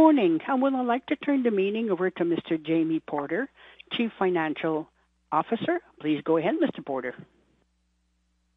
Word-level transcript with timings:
Morning. 0.00 0.40
I 0.48 0.54
would 0.54 0.72
like 0.86 1.04
to 1.08 1.16
turn 1.16 1.42
the 1.42 1.50
meeting 1.50 1.90
over 1.90 2.08
to 2.08 2.24
Mr. 2.24 2.56
Jamie 2.60 3.00
Porter, 3.00 3.50
Chief 3.92 4.10
Financial 4.18 4.88
Officer. 5.30 5.78
Please 6.00 6.22
go 6.24 6.38
ahead, 6.38 6.54
Mr. 6.54 6.82
Porter. 6.82 7.14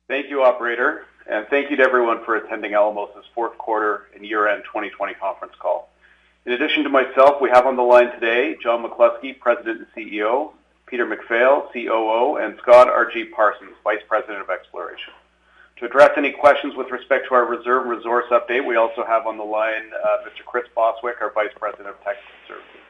Thank 0.07 0.29
you, 0.29 0.41
operator, 0.41 1.05
and 1.29 1.45
thank 1.49 1.69
you 1.69 1.75
to 1.75 1.83
everyone 1.83 2.23
for 2.23 2.37
attending 2.37 2.75
Alamos' 2.75 3.25
fourth 3.35 3.57
quarter 3.57 4.03
and 4.15 4.25
year-end 4.25 4.63
2020 4.63 5.15
conference 5.15 5.53
call. 5.59 5.89
In 6.45 6.53
addition 6.53 6.83
to 6.85 6.89
myself, 6.89 7.41
we 7.41 7.49
have 7.49 7.65
on 7.65 7.75
the 7.75 7.83
line 7.83 8.13
today 8.13 8.55
John 8.63 8.81
McCluskey, 8.81 9.37
President 9.37 9.79
and 9.79 9.87
CEO, 9.93 10.53
Peter 10.85 11.05
MacPhail, 11.05 11.67
COO, 11.73 12.37
and 12.37 12.57
Scott 12.61 12.87
R.G. 12.87 13.25
Parsons, 13.35 13.75
Vice 13.83 14.01
President 14.07 14.39
of 14.39 14.49
Exploration. 14.49 15.11
To 15.83 15.89
address 15.89 16.11
any 16.15 16.31
questions 16.31 16.75
with 16.77 16.91
respect 16.91 17.27
to 17.27 17.35
our 17.35 17.43
reserve 17.43 17.87
resource 17.87 18.23
update, 18.31 18.65
we 18.65 18.77
also 18.77 19.03
have 19.05 19.27
on 19.27 19.35
the 19.35 19.43
line 19.43 19.91
uh, 19.91 20.23
Mr. 20.23 20.45
Chris 20.45 20.63
Bostwick, 20.73 21.19
our 21.19 21.33
Vice 21.33 21.51
President 21.59 21.89
of 21.89 21.95
Technical 21.95 22.39
Services. 22.47 22.87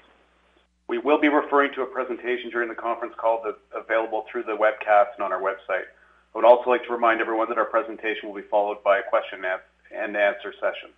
We 0.87 0.99
will 0.99 1.17
be 1.17 1.27
referring 1.27 1.73
to 1.73 1.81
a 1.81 1.87
presentation 1.87 2.51
during 2.51 2.69
the 2.69 2.75
conference 2.75 3.15
call 3.17 3.41
that's 3.43 3.57
available 3.73 4.25
through 4.31 4.43
the 4.43 4.55
webcast 4.55 5.17
and 5.17 5.25
on 5.25 5.33
our 5.33 5.41
website. 5.41 5.89
I 5.89 6.33
would 6.35 6.45
also 6.45 6.69
like 6.69 6.85
to 6.85 6.93
remind 6.93 7.19
everyone 7.19 7.49
that 7.49 7.57
our 7.57 7.65
presentation 7.65 8.29
will 8.29 8.35
be 8.35 8.47
followed 8.47 8.83
by 8.83 8.99
a 8.99 9.09
question 9.09 9.41
and 9.43 10.15
answer 10.15 10.53
session. 10.61 10.93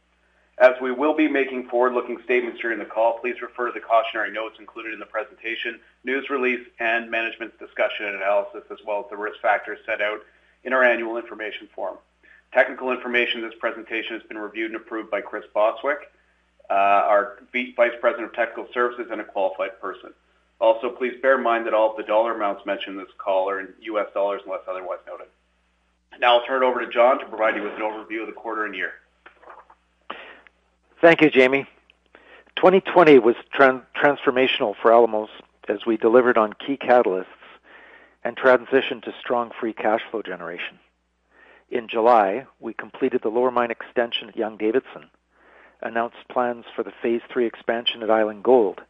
As 0.57 0.73
we 0.81 0.91
will 0.91 1.15
be 1.15 1.29
making 1.29 1.69
forward-looking 1.69 2.19
statements 2.25 2.59
during 2.59 2.79
the 2.79 2.91
call, 2.91 3.19
please 3.19 3.41
refer 3.41 3.67
to 3.67 3.71
the 3.71 3.79
cautionary 3.79 4.33
notes 4.33 4.59
included 4.59 4.91
in 4.91 4.99
the 4.99 5.05
presentation, 5.05 5.79
news 6.03 6.29
release, 6.29 6.67
and 6.81 7.09
management's 7.09 7.57
discussion 7.57 8.07
and 8.07 8.15
analysis, 8.15 8.63
as 8.69 8.79
well 8.85 8.99
as 8.99 9.05
the 9.09 9.15
risk 9.15 9.39
factors 9.39 9.79
set 9.85 10.01
out 10.01 10.19
in 10.65 10.73
our 10.73 10.83
annual 10.83 11.17
information 11.17 11.69
form. 11.73 11.97
Technical 12.53 12.91
information 12.91 13.41
in 13.41 13.49
this 13.49 13.57
presentation 13.59 14.13
has 14.13 14.23
been 14.23 14.37
reviewed 14.37 14.71
and 14.71 14.81
approved 14.81 15.09
by 15.09 15.21
Chris 15.21 15.45
Bostwick, 15.53 16.11
uh, 16.69 16.73
our 16.73 17.39
Vice 17.53 17.93
President 18.01 18.27
of 18.27 18.33
Technical 18.33 18.67
Services 18.73 19.07
and 19.11 19.21
a 19.21 19.23
qualified 19.23 19.79
person. 19.79 20.13
Also, 20.59 20.89
please 20.89 21.13
bear 21.21 21.37
in 21.37 21.43
mind 21.43 21.65
that 21.65 21.73
all 21.73 21.91
of 21.91 21.97
the 21.97 22.03
dollar 22.03 22.33
amounts 22.33 22.65
mentioned 22.65 22.97
in 22.97 23.03
this 23.03 23.13
call 23.17 23.49
are 23.49 23.59
in 23.59 23.67
U.S. 23.81 24.07
dollars 24.13 24.41
unless 24.45 24.61
otherwise 24.67 24.99
noted. 25.05 25.27
Now 26.19 26.39
I'll 26.39 26.45
turn 26.45 26.63
it 26.63 26.65
over 26.65 26.79
to 26.83 26.91
John 26.91 27.19
to 27.19 27.25
provide 27.25 27.55
you 27.55 27.63
with 27.63 27.73
an 27.73 27.81
overview 27.81 28.21
of 28.21 28.27
the 28.27 28.33
quarter 28.33 28.65
and 28.65 28.73
year. 28.73 28.93
Thank 31.01 31.21
you, 31.21 31.29
Jamie. 31.29 31.67
2020 32.55 33.19
was 33.19 33.35
tran- 33.53 33.83
transformational 34.01 34.75
for 34.81 34.93
Alamos 34.93 35.29
as 35.67 35.85
we 35.85 35.97
delivered 35.97 36.37
on 36.37 36.53
key 36.53 36.77
catalysts 36.77 37.25
and 38.25 38.35
transition 38.35 39.01
to 39.01 39.13
strong 39.19 39.51
free 39.59 39.71
cash 39.71 40.01
flow 40.09 40.23
generation. 40.23 40.79
In 41.69 41.87
July, 41.87 42.47
we 42.59 42.73
completed 42.73 43.21
the 43.21 43.29
lower 43.29 43.51
mine 43.51 43.69
extension 43.69 44.29
at 44.29 44.35
Young-Davidson, 44.35 45.11
announced 45.83 46.27
plans 46.29 46.65
for 46.75 46.81
the 46.81 46.93
Phase 47.03 47.21
3 47.31 47.45
expansion 47.45 48.01
at 48.01 48.09
Island 48.09 48.43
Gold, 48.43 48.81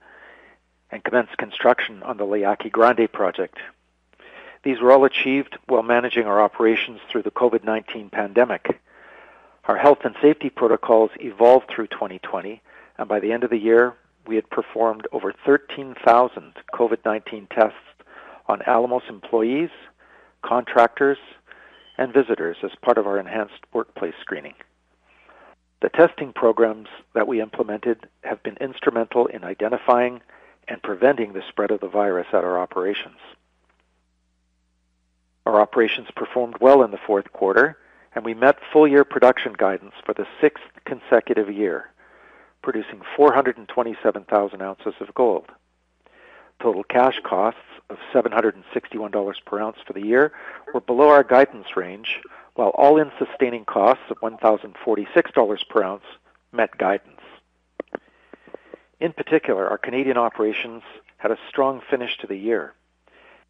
and 0.90 1.04
commenced 1.04 1.38
construction 1.38 2.02
on 2.04 2.16
the 2.16 2.24
La 2.24 2.56
Grande 2.72 3.12
project. 3.12 3.58
These 4.64 4.80
were 4.80 4.94
all 4.94 5.04
achieved 5.04 5.58
while 5.68 5.84
managing 5.84 6.26
our 6.26 6.42
operations 6.42 7.02
through 7.12 7.24
the 7.24 7.32
COVID-19 7.32 8.12
pandemic. 8.12 8.80
Our 9.66 9.78
health 9.78 10.00
and 10.06 10.16
safety 10.22 10.50
protocols 10.50 11.12
evolved 11.20 11.70
through 11.70 11.88
2020, 11.88 12.62
and 12.98 13.10
by 13.10 13.20
the 13.20 13.34
end 13.34 13.44
of 13.44 13.50
the 13.50 13.58
year, 13.58 13.96
we 14.26 14.36
had 14.36 14.50
performed 14.50 15.08
over 15.12 15.34
13,000 15.46 16.54
COVID-19 16.74 17.50
tests 17.50 17.78
on 18.48 18.62
Alamos 18.68 19.04
employees, 19.10 19.70
contractors, 20.42 21.18
and 21.98 22.14
visitors 22.14 22.58
as 22.64 22.72
part 22.82 22.98
of 22.98 23.08
our 23.08 23.20
enhanced 23.20 23.66
workplace 23.74 24.16
screening. 24.22 24.56
The 25.82 25.90
testing 25.90 26.34
programs 26.34 26.88
that 27.14 27.28
we 27.28 27.42
implemented 27.42 28.08
have 28.24 28.42
been 28.44 28.58
instrumental 28.58 29.28
in 29.28 29.44
identifying 29.44 30.22
and 30.68 30.82
preventing 30.82 31.34
the 31.34 31.44
spread 31.48 31.72
of 31.72 31.80
the 31.80 31.88
virus 31.88 32.28
at 32.34 32.44
our 32.44 32.60
operations. 32.60 33.20
Our 35.46 35.62
operations 35.62 36.08
performed 36.16 36.56
well 36.60 36.82
in 36.82 36.92
the 36.92 36.98
fourth 37.06 37.32
quarter, 37.32 37.78
and 38.14 38.26
we 38.26 38.34
met 38.34 38.58
full-year 38.74 39.04
production 39.04 39.54
guidance 39.54 39.94
for 40.04 40.14
the 40.14 40.26
sixth 40.42 40.64
consecutive 40.86 41.52
year, 41.52 41.92
producing 42.64 43.02
427,000 43.16 44.62
ounces 44.62 44.94
of 45.00 45.14
gold. 45.14 45.52
Total 46.62 46.84
cash 46.84 47.20
costs 47.24 47.60
of 47.90 47.98
$761 48.14 49.46
per 49.46 49.60
ounce 49.60 49.78
for 49.86 49.94
the 49.94 50.06
year 50.06 50.32
were 50.74 50.82
below 50.82 51.10
our 51.10 51.24
guidance 51.24 51.76
range, 51.76 52.20
while 52.56 52.70
all-in 52.70 53.12
sustaining 53.20 53.66
costs 53.66 54.06
of 54.10 54.18
$1,046 54.22 55.70
per 55.70 55.84
ounce 55.84 56.04
met 56.52 56.78
guidance. 56.78 57.22
In 59.00 59.12
particular, 59.12 59.68
our 59.70 59.78
Canadian 59.78 60.18
operations 60.18 60.82
had 61.18 61.32
a 61.32 61.38
strong 61.50 61.82
finish 61.90 62.18
to 62.18 62.28
the 62.28 62.38
year. 62.38 62.74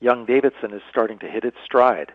Young-Davidson 0.02 0.74
is 0.74 0.82
starting 0.90 1.20
to 1.20 1.30
hit 1.30 1.46
its 1.46 1.58
stride, 1.64 2.12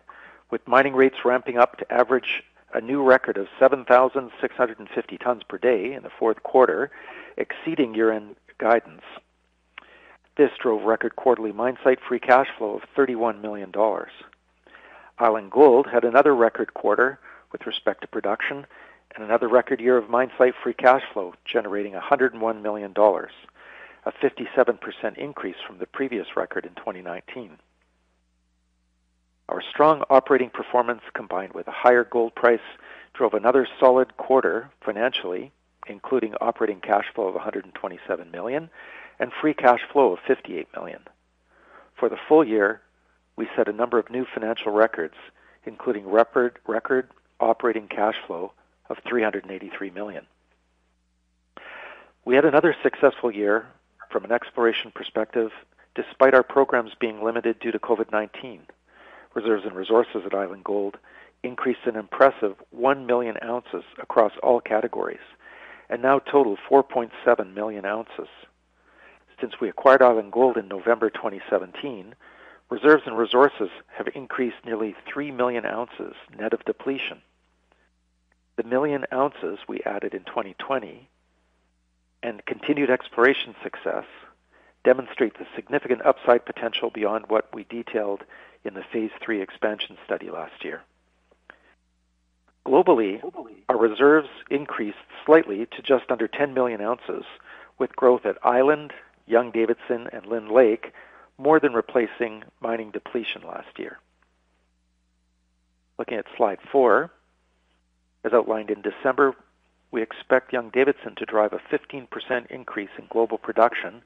with 0.51 0.67
mining 0.67 0.95
rates 0.95 1.25
ramping 1.25 1.57
up 1.57 1.79
to 1.79 1.93
average 1.93 2.43
a 2.75 2.81
new 2.81 3.03
record 3.03 3.37
of 3.37 3.49
7,650 3.59 5.19
tons 5.19 5.43
per 5.45 5.59
day 5.59 5.93
in 5.93 6.03
the 6.03 6.11
fourth 6.11 6.43
quarter, 6.43 6.91
exceeding 7.37 7.95
year-end 7.95 8.37
guidance 8.59 9.03
this 10.41 10.51
drove 10.59 10.85
record 10.85 11.15
quarterly 11.17 11.53
mine 11.53 11.77
site 11.85 11.99
free 12.09 12.19
cash 12.19 12.47
flow 12.57 12.77
of 12.77 12.83
$31 12.97 13.43
million. 13.43 13.71
Island 15.19 15.51
Gold 15.51 15.87
had 15.93 16.03
another 16.03 16.35
record 16.35 16.73
quarter 16.73 17.19
with 17.53 17.67
respect 17.67 18.01
to 18.01 18.07
production 18.07 18.67
and 19.15 19.23
another 19.23 19.49
record 19.49 19.83
year 19.83 19.99
of 19.99 20.09
mine 20.09 20.31
site 20.39 20.55
free 20.63 20.73
cash 20.73 21.03
flow, 21.13 21.35
generating 21.45 21.93
$101 21.93 22.63
million, 22.63 22.95
a 22.97 24.13
57% 24.13 25.19
increase 25.19 25.57
from 25.67 25.77
the 25.77 25.87
previous 25.87 26.29
record 26.35 26.65
in 26.65 26.75
2019. 26.75 27.59
Our 29.51 29.61
strong 29.61 30.05
operating 30.09 30.49
performance 30.49 31.03
combined 31.13 31.53
with 31.53 31.69
a 31.69 31.73
higher 31.73 32.05
gold 32.05 32.35
price 32.35 32.61
drove 33.13 33.35
another 33.35 33.69
solid 33.79 34.17
quarter 34.17 34.71
financially, 34.83 35.53
including 35.87 36.35
operating 36.41 36.81
cash 36.81 37.13
flow 37.15 37.27
of 37.27 37.35
127 37.35 38.31
million 38.31 38.71
and 39.21 39.31
free 39.41 39.55
cash 39.55 39.81
flow 39.93 40.15
of 40.15 40.19
58 40.27 40.67
million. 40.75 41.03
For 41.95 42.09
the 42.09 42.19
full 42.29 42.43
year, 42.43 42.81
we 43.37 43.47
set 43.55 43.69
a 43.69 43.73
number 43.73 43.99
of 43.99 44.11
new 44.11 44.25
financial 44.35 44.73
records, 44.73 45.15
including 45.65 46.09
record, 46.11 46.59
record 46.67 47.09
operating 47.39 47.87
cash 47.87 48.17
flow 48.27 48.53
of 48.89 48.97
383 49.07 49.91
million. 49.91 50.27
We 52.25 52.35
had 52.35 52.45
another 52.45 52.75
successful 52.83 53.31
year 53.31 53.67
from 54.11 54.25
an 54.25 54.33
exploration 54.33 54.91
perspective, 54.95 55.51
despite 55.95 56.35
our 56.35 56.43
programs 56.43 56.93
being 56.99 57.23
limited 57.23 57.61
due 57.61 57.73
to 57.73 57.79
COVID-19. 57.79 58.61
Reserves 59.35 59.65
and 59.65 59.75
resources 59.75 60.23
at 60.27 60.35
Island 60.35 60.65
Gold 60.65 60.97
increased 61.43 61.87
an 61.87 61.97
impressive 61.97 62.57
1 62.71 63.07
million 63.07 63.37
ounces 63.43 63.85
across 63.99 64.33
all 64.43 64.61
categories, 64.61 65.21
and 65.89 66.03
now 66.03 66.19
total 66.19 66.57
4.7 66.69 67.55
million 67.55 67.85
ounces. 67.85 68.29
Since 69.41 69.55
we 69.61 69.69
acquired 69.69 70.03
Island 70.03 70.33
Gold 70.33 70.57
in 70.57 70.69
November 70.69 71.09
2017, 71.09 72.15
reserves 72.69 73.03
and 73.07 73.17
resources 73.17 73.71
have 73.97 74.09
increased 74.15 74.57
nearly 74.65 74.95
3 75.13 75.31
million 75.31 75.65
ounces 75.65 76.15
net 76.39 76.53
of 76.53 76.65
depletion. 76.65 77.23
The 78.57 78.65
million 78.65 79.07
ounces 79.13 79.59
we 79.67 79.81
added 79.87 80.13
in 80.13 80.25
2020 80.25 81.09
and 82.23 82.45
continued 82.45 82.91
exploration 82.91 83.55
success 83.63 84.05
demonstrate 84.85 85.39
the 85.39 85.47
significant 85.57 86.05
upside 86.05 86.45
potential 86.45 86.91
beyond 86.91 87.27
what 87.29 87.55
we 87.55 87.65
detailed 87.65 88.23
in 88.65 88.75
the 88.75 88.85
Phase 88.93 89.11
3 89.23 89.41
expansion 89.41 89.97
study 90.05 90.31
last 90.31 90.65
year. 90.65 90.83
Globally, 92.67 93.23
our 93.71 93.79
reserves 93.79 94.29
increased 94.51 94.99
slightly 95.25 95.67
to 95.67 95.83
just 95.83 96.11
under 96.11 96.29
10 96.29 96.53
million 96.53 96.83
ounces, 96.83 97.25
with 97.79 97.97
growth 97.97 98.27
at 98.27 98.37
Island, 98.45 98.93
Young-Davidson, 99.31 100.09
and 100.13 100.27
Lynn 100.27 100.49
Lake, 100.49 100.93
more 101.39 101.59
than 101.61 101.73
replacing 101.73 102.45
mining 102.61 102.91
depletion 102.91 103.43
last 103.43 103.79
year. 103.79 103.99
Looking 105.99 106.19
at 106.19 106.27
slide 106.37 106.59
four, 106.71 107.11
as 108.25 108.33
outlined 108.33 108.71
in 108.71 108.83
December, 108.83 109.35
we 109.91 110.03
expect 110.03 110.53
Young-Davidson 110.53 111.15
to 111.17 111.27
drive 111.27 111.53
a 111.53 111.61
15% 111.75 112.47
increase 112.51 112.91
in 112.99 113.07
global 113.11 113.39
production 113.39 114.03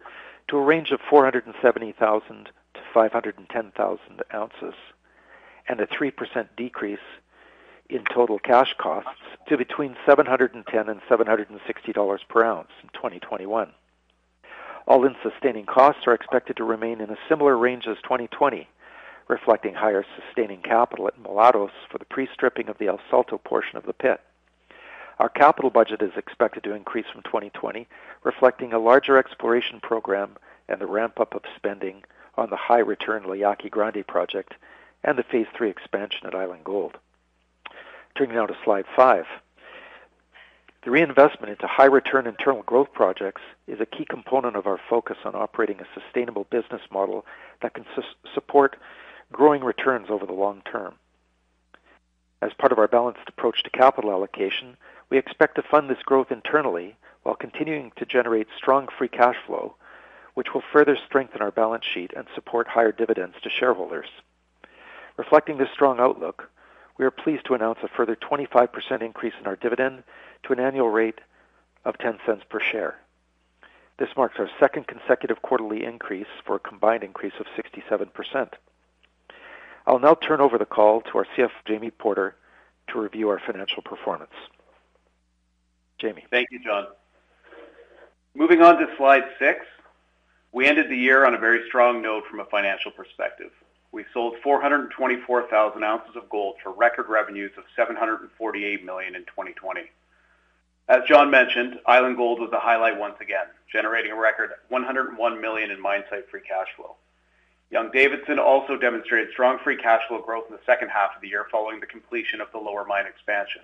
to 0.49 0.57
a 0.57 0.63
range 0.63 0.91
of 0.91 1.01
470,000 1.09 2.49
to 2.75 2.81
510,000 2.93 4.23
ounces, 4.33 4.75
and 5.69 5.81
a 5.81 5.87
3% 5.87 6.49
decrease 6.57 6.99
in 7.89 8.05
total 8.13 8.39
cash 8.39 8.75
costs 8.79 9.21
to 9.49 9.57
between 9.57 9.97
$710 10.07 10.55
and 10.89 11.01
$760 11.03 12.19
per 12.29 12.45
ounce 12.45 12.71
in 12.83 12.89
2021. 12.91 13.73
All-in 14.87 15.17
sustaining 15.23 15.67
costs 15.67 16.07
are 16.07 16.15
expected 16.15 16.57
to 16.59 16.65
remain 16.65 17.01
in 17.01 17.11
a 17.11 17.19
similar 17.29 17.57
range 17.57 17.87
as 17.87 17.97
2020, 18.03 18.69
reflecting 19.29 19.75
higher 19.75 20.05
sustaining 20.17 20.61
capital 20.61 21.07
at 21.09 21.23
Mulatos 21.23 21.71
for 21.91 21.99
the 21.99 22.05
pre-stripping 22.05 22.69
of 22.69 22.77
the 22.79 22.89
El 22.89 23.01
Salto 23.11 23.39
portion 23.39 23.79
of 23.79 23.87
the 23.87 23.95
pit. 23.95 24.21
Our 25.19 25.29
capital 25.29 25.71
budget 25.71 26.03
is 26.03 26.17
expected 26.17 26.65
to 26.65 26.75
increase 26.75 27.07
from 27.11 27.23
2020, 27.23 27.87
reflecting 28.25 28.73
a 28.73 28.79
larger 28.79 29.17
exploration 29.17 29.81
program 29.81 30.37
and 30.69 30.81
the 30.81 30.87
ramp-up 30.87 31.35
of 31.35 31.43
spending 31.57 32.03
on 32.37 32.51
the 32.51 32.57
high-return 32.57 33.25
La 33.25 33.35
Yaqui 33.35 33.71
Grande 33.71 34.07
project 34.07 34.55
and 35.03 35.17
the 35.17 35.23
Phase 35.23 35.47
3 35.57 35.71
expansion 35.71 36.27
at 36.27 36.35
Island 36.35 36.65
Gold. 36.65 36.99
Turning 38.17 38.37
now 38.37 38.47
to 38.47 38.57
slide 38.65 38.87
five. 38.95 39.27
The 40.85 40.91
reinvestment 40.91 41.51
into 41.51 41.67
high-return 41.67 42.27
internal 42.27 42.63
growth 42.63 42.93
projects 42.93 43.41
is 43.67 43.81
a 43.81 43.87
key 43.87 44.05
component 44.05 44.55
of 44.55 44.67
our 44.67 44.79
focus 44.91 45.17
on 45.25 45.35
operating 45.35 45.81
a 45.81 45.99
sustainable 45.99 46.45
business 46.51 46.83
model 46.93 47.25
that 47.63 47.73
can 47.73 47.87
support 48.35 48.77
growing 49.33 49.65
returns 49.65 50.11
over 50.11 50.27
the 50.27 50.35
long 50.35 50.61
term. 50.71 50.97
As 52.43 52.53
part 52.53 52.71
of 52.71 52.79
our 52.79 52.87
balanced 52.87 53.27
approach 53.27 53.63
to 53.63 53.71
capital 53.71 54.11
allocation, 54.11 54.77
we 55.09 55.17
expect 55.17 55.55
to 55.55 55.63
fund 55.63 55.89
this 55.89 56.03
growth 56.05 56.31
internally 56.31 56.97
while 57.23 57.35
continuing 57.35 57.91
to 57.97 58.05
generate 58.05 58.49
strong 58.55 58.87
free 58.99 59.09
cash 59.09 59.37
flow, 59.47 59.77
which 60.35 60.53
will 60.53 60.63
further 60.71 60.99
strengthen 61.07 61.41
our 61.41 61.51
balance 61.51 61.87
sheet 61.87 62.13
and 62.15 62.27
support 62.35 62.69
higher 62.69 62.93
dividends 62.93 63.37
to 63.43 63.49
shareholders. 63.49 64.09
Reflecting 65.17 65.57
this 65.57 65.71
strong 65.73 65.99
outlook, 65.99 66.51
we 66.99 67.05
are 67.05 67.11
pleased 67.11 67.45
to 67.47 67.55
announce 67.55 67.79
a 67.83 67.89
further 67.89 68.17
25% 68.17 69.03
increase 69.03 69.35
in 69.41 69.47
our 69.47 69.57
dividend 69.57 70.05
to 70.45 70.53
an 70.53 70.61
annual 70.61 70.91
rate 70.91 71.21
of 71.85 71.99
$0.10 71.99 72.49
per 72.49 72.61
share. 72.61 72.99
This 73.99 74.09
marks 74.17 74.39
our 74.39 74.51
second 74.59 74.87
consecutive 74.87 75.43
quarterly 75.43 75.85
increase 75.85 76.27
for 76.45 76.57
a 76.57 76.61
combined 76.61 77.05
increase 77.05 77.35
of 77.39 77.47
67%. 77.47 78.49
I'll 79.87 79.99
now 79.99 80.15
turn 80.15 80.41
over 80.41 80.59
the 80.59 80.65
call 80.65 81.03
to 81.03 81.19
our 81.19 81.27
CFO, 81.37 81.51
Jamie 81.67 81.91
Porter, 81.91 82.35
to 82.89 83.01
review 83.01 83.29
our 83.29 83.39
financial 83.39 83.83
performance. 83.83 84.33
Jamie. 85.99 86.25
Thank 86.31 86.49
you, 86.51 86.63
John. 86.63 86.87
Moving 88.35 88.63
on 88.63 88.79
to 88.79 88.87
slide 88.97 89.25
six. 89.39 89.65
We 90.53 90.67
ended 90.67 90.89
the 90.89 90.97
year 90.97 91.25
on 91.27 91.35
a 91.35 91.39
very 91.39 91.67
strong 91.69 92.03
note 92.03 92.25
from 92.31 92.41
a 92.41 92.45
financial 92.47 92.91
perspective. 92.91 93.51
We 93.95 94.05
sold 94.13 94.35
424,000 94.43 95.85
ounces 95.85 96.17
of 96.17 96.29
gold 96.29 96.57
for 96.61 96.73
record 96.73 97.09
revenues 97.09 97.53
of 97.57 97.63
748 97.77 98.85
million 98.85 99.15
in 99.15 99.23
2020. 99.23 99.83
As 100.89 101.03
John 101.07 101.31
mentioned, 101.31 101.79
Island 101.87 102.17
Gold 102.17 102.41
was 102.41 102.51
the 102.51 102.59
highlight 102.59 102.99
once 102.99 103.15
again, 103.21 103.47
generating 103.71 104.11
a 104.11 104.17
record 104.17 104.51
101 104.69 105.41
million 105.41 105.71
in 105.71 105.81
mine 105.81 106.03
site 106.11 106.29
free 106.29 106.41
cash 106.41 106.67
flow. 106.75 106.97
Young-Davidson 107.71 108.41
also 108.41 108.77
demonstrated 108.77 109.31
strong 109.31 109.61
free 109.63 109.77
cash 109.77 110.03
flow 110.09 110.21
growth 110.21 110.47
in 110.51 110.57
the 110.57 110.63
second 110.67 110.89
half 110.89 111.15
of 111.15 111.23
the 111.23 111.29
year 111.29 111.47
following 111.53 111.79
the 111.79 111.87
completion 111.87 112.41
of 112.41 112.51
the 112.51 112.59
lower 112.59 112.85
mine 112.85 113.07
expansion, 113.07 113.63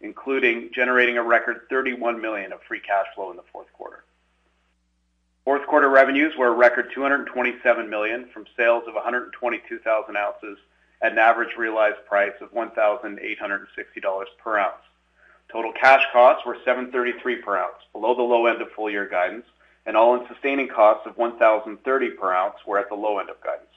including 0.00 0.70
generating 0.74 1.18
a 1.18 1.22
record 1.22 1.66
31 1.68 2.18
million 2.18 2.50
of 2.50 2.62
free 2.62 2.80
cash 2.80 3.06
flow 3.14 3.30
in 3.30 3.36
the 3.36 3.44
fourth 3.52 3.70
quarter. 3.74 4.04
Fourth 5.46 5.64
quarter 5.68 5.88
revenues 5.88 6.36
were 6.36 6.48
a 6.48 6.56
record 6.56 6.90
227 6.92 7.88
million 7.88 8.26
from 8.34 8.46
sales 8.56 8.82
of 8.88 8.94
122,000 8.94 10.16
ounces 10.16 10.58
at 11.00 11.12
an 11.12 11.18
average 11.18 11.56
realized 11.56 12.04
price 12.04 12.32
of 12.40 12.52
$1,860 12.52 14.24
per 14.42 14.58
ounce. 14.58 14.74
Total 15.48 15.72
cash 15.72 16.02
costs 16.12 16.44
were 16.44 16.56
$733 16.66 17.44
per 17.44 17.58
ounce, 17.58 17.76
below 17.92 18.16
the 18.16 18.22
low 18.22 18.46
end 18.46 18.60
of 18.60 18.72
full 18.72 18.90
year 18.90 19.08
guidance, 19.08 19.46
and 19.86 19.96
all-in 19.96 20.26
sustaining 20.26 20.66
costs 20.66 21.06
of 21.06 21.16
$1,030 21.16 22.16
per 22.18 22.32
ounce 22.32 22.56
were 22.66 22.80
at 22.80 22.88
the 22.88 22.96
low 22.96 23.20
end 23.20 23.30
of 23.30 23.40
guidance. 23.40 23.70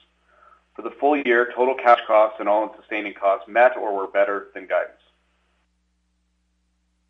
For 0.74 0.82
the 0.82 0.96
full 0.98 1.18
year, 1.18 1.52
total 1.54 1.76
cash 1.76 2.00
costs 2.04 2.40
and 2.40 2.48
all-in 2.48 2.70
sustaining 2.80 3.14
costs 3.14 3.46
met 3.46 3.76
or 3.76 3.94
were 3.94 4.08
better 4.08 4.48
than 4.54 4.66
guidance. 4.66 4.98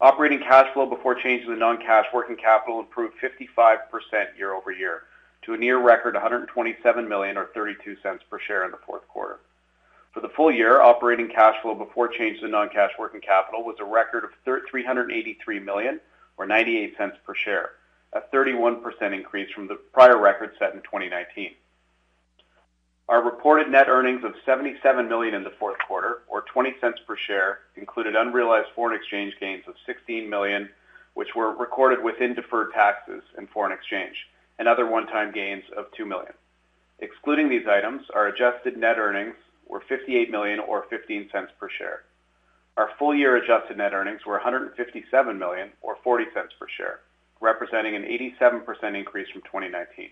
Operating 0.02 0.38
cash 0.38 0.73
flow 0.73 0.87
before 0.87 1.14
changes 1.14 1.49
in 1.49 1.58
non-cash 1.58 2.06
working 2.14 2.37
capital 2.37 2.81
improved 2.81 3.17
55% 3.23 3.79
year-over-year 4.38 5.02
to 5.43 5.52
a 5.52 5.58
near 5.58 5.79
record 5.79 6.14
127 6.14 7.06
million 7.06 7.37
or 7.37 7.50
$0.32 7.55 8.19
per 8.31 8.38
share 8.38 8.64
in 8.64 8.70
the 8.70 8.79
fourth 8.79 9.06
quarter. 9.08 9.41
For 10.14 10.20
the 10.20 10.31
full 10.31 10.50
year, 10.50 10.81
operating 10.81 11.29
cash 11.29 11.61
flow 11.61 11.75
before 11.75 12.08
changes 12.08 12.43
in 12.43 12.50
non-cash 12.50 12.93
working 12.99 13.20
capital 13.20 13.62
was 13.62 13.76
a 13.79 13.85
record 13.85 14.25
of 14.25 14.31
383 14.44 15.61
million 15.61 16.00
or 16.38 16.46
$0.98 16.46 17.12
per 17.23 17.35
share, 17.35 17.70
a 18.14 18.23
31% 18.35 18.81
increase 19.12 19.53
from 19.53 19.69
the 19.69 19.75
prior 19.93 20.19
record 20.19 20.53
set 20.58 20.73
in 20.73 20.81
2019. 20.81 21.50
Our 23.10 23.24
reported 23.24 23.68
net 23.68 23.88
earnings 23.88 24.22
of 24.22 24.36
77 24.46 25.08
million 25.08 25.34
in 25.34 25.42
the 25.42 25.50
fourth 25.58 25.78
quarter, 25.88 26.22
or 26.28 26.44
$0.20 26.54 26.74
per 27.04 27.16
share, 27.16 27.58
included 27.74 28.14
unrealized 28.14 28.68
foreign 28.76 28.96
exchange 28.96 29.34
gains 29.40 29.64
of 29.66 29.74
16 29.84 30.30
million, 30.30 30.68
which 31.14 31.34
were 31.34 31.52
recorded 31.52 32.04
within 32.04 32.34
deferred 32.34 32.72
taxes 32.72 33.24
and 33.36 33.50
foreign 33.50 33.72
exchange, 33.72 34.14
and 34.60 34.68
other 34.68 34.86
one-time 34.86 35.32
gains 35.32 35.64
of 35.76 35.86
2 35.96 36.06
million. 36.06 36.32
Excluding 37.00 37.48
these 37.48 37.66
items, 37.66 38.02
our 38.14 38.28
adjusted 38.28 38.76
net 38.76 38.96
earnings 38.96 39.34
were 39.66 39.82
58 39.88 40.30
million 40.30 40.60
or 40.60 40.84
$0.15 40.86 41.48
per 41.58 41.68
share. 41.68 42.02
Our 42.76 42.90
full-year 42.96 43.38
adjusted 43.38 43.76
net 43.76 43.92
earnings 43.92 44.24
were 44.24 44.34
157 44.34 45.36
million 45.36 45.70
or 45.82 45.96
$0.40 46.06 46.26
per 46.32 46.68
share, 46.76 47.00
representing 47.40 47.96
an 47.96 48.04
87% 48.04 48.96
increase 48.96 49.28
from 49.30 49.42
2019. 49.42 50.10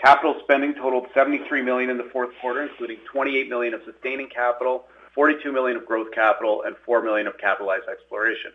Capital 0.00 0.34
spending 0.42 0.74
totaled 0.74 1.08
73 1.12 1.60
million 1.60 1.90
in 1.90 1.98
the 1.98 2.08
fourth 2.10 2.30
quarter, 2.40 2.62
including 2.62 2.96
28 3.12 3.50
million 3.50 3.74
of 3.74 3.82
sustaining 3.84 4.28
capital, 4.30 4.86
42 5.14 5.52
million 5.52 5.76
of 5.76 5.84
growth 5.84 6.10
capital, 6.12 6.62
and 6.64 6.74
4 6.86 7.02
million 7.02 7.26
of 7.26 7.36
capitalized 7.36 7.86
exploration. 7.86 8.52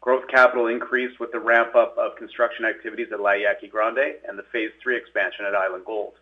Growth 0.00 0.26
capital 0.26 0.66
increased 0.66 1.20
with 1.20 1.30
the 1.30 1.38
ramp-up 1.38 1.96
of 1.96 2.16
construction 2.16 2.64
activities 2.64 3.06
at 3.12 3.20
La 3.20 3.32
Yaqui 3.32 3.68
Grande 3.68 4.16
and 4.26 4.36
the 4.36 4.42
Phase 4.50 4.72
3 4.82 4.96
expansion 4.96 5.44
at 5.44 5.54
Island 5.54 5.84
Gold. 5.84 6.14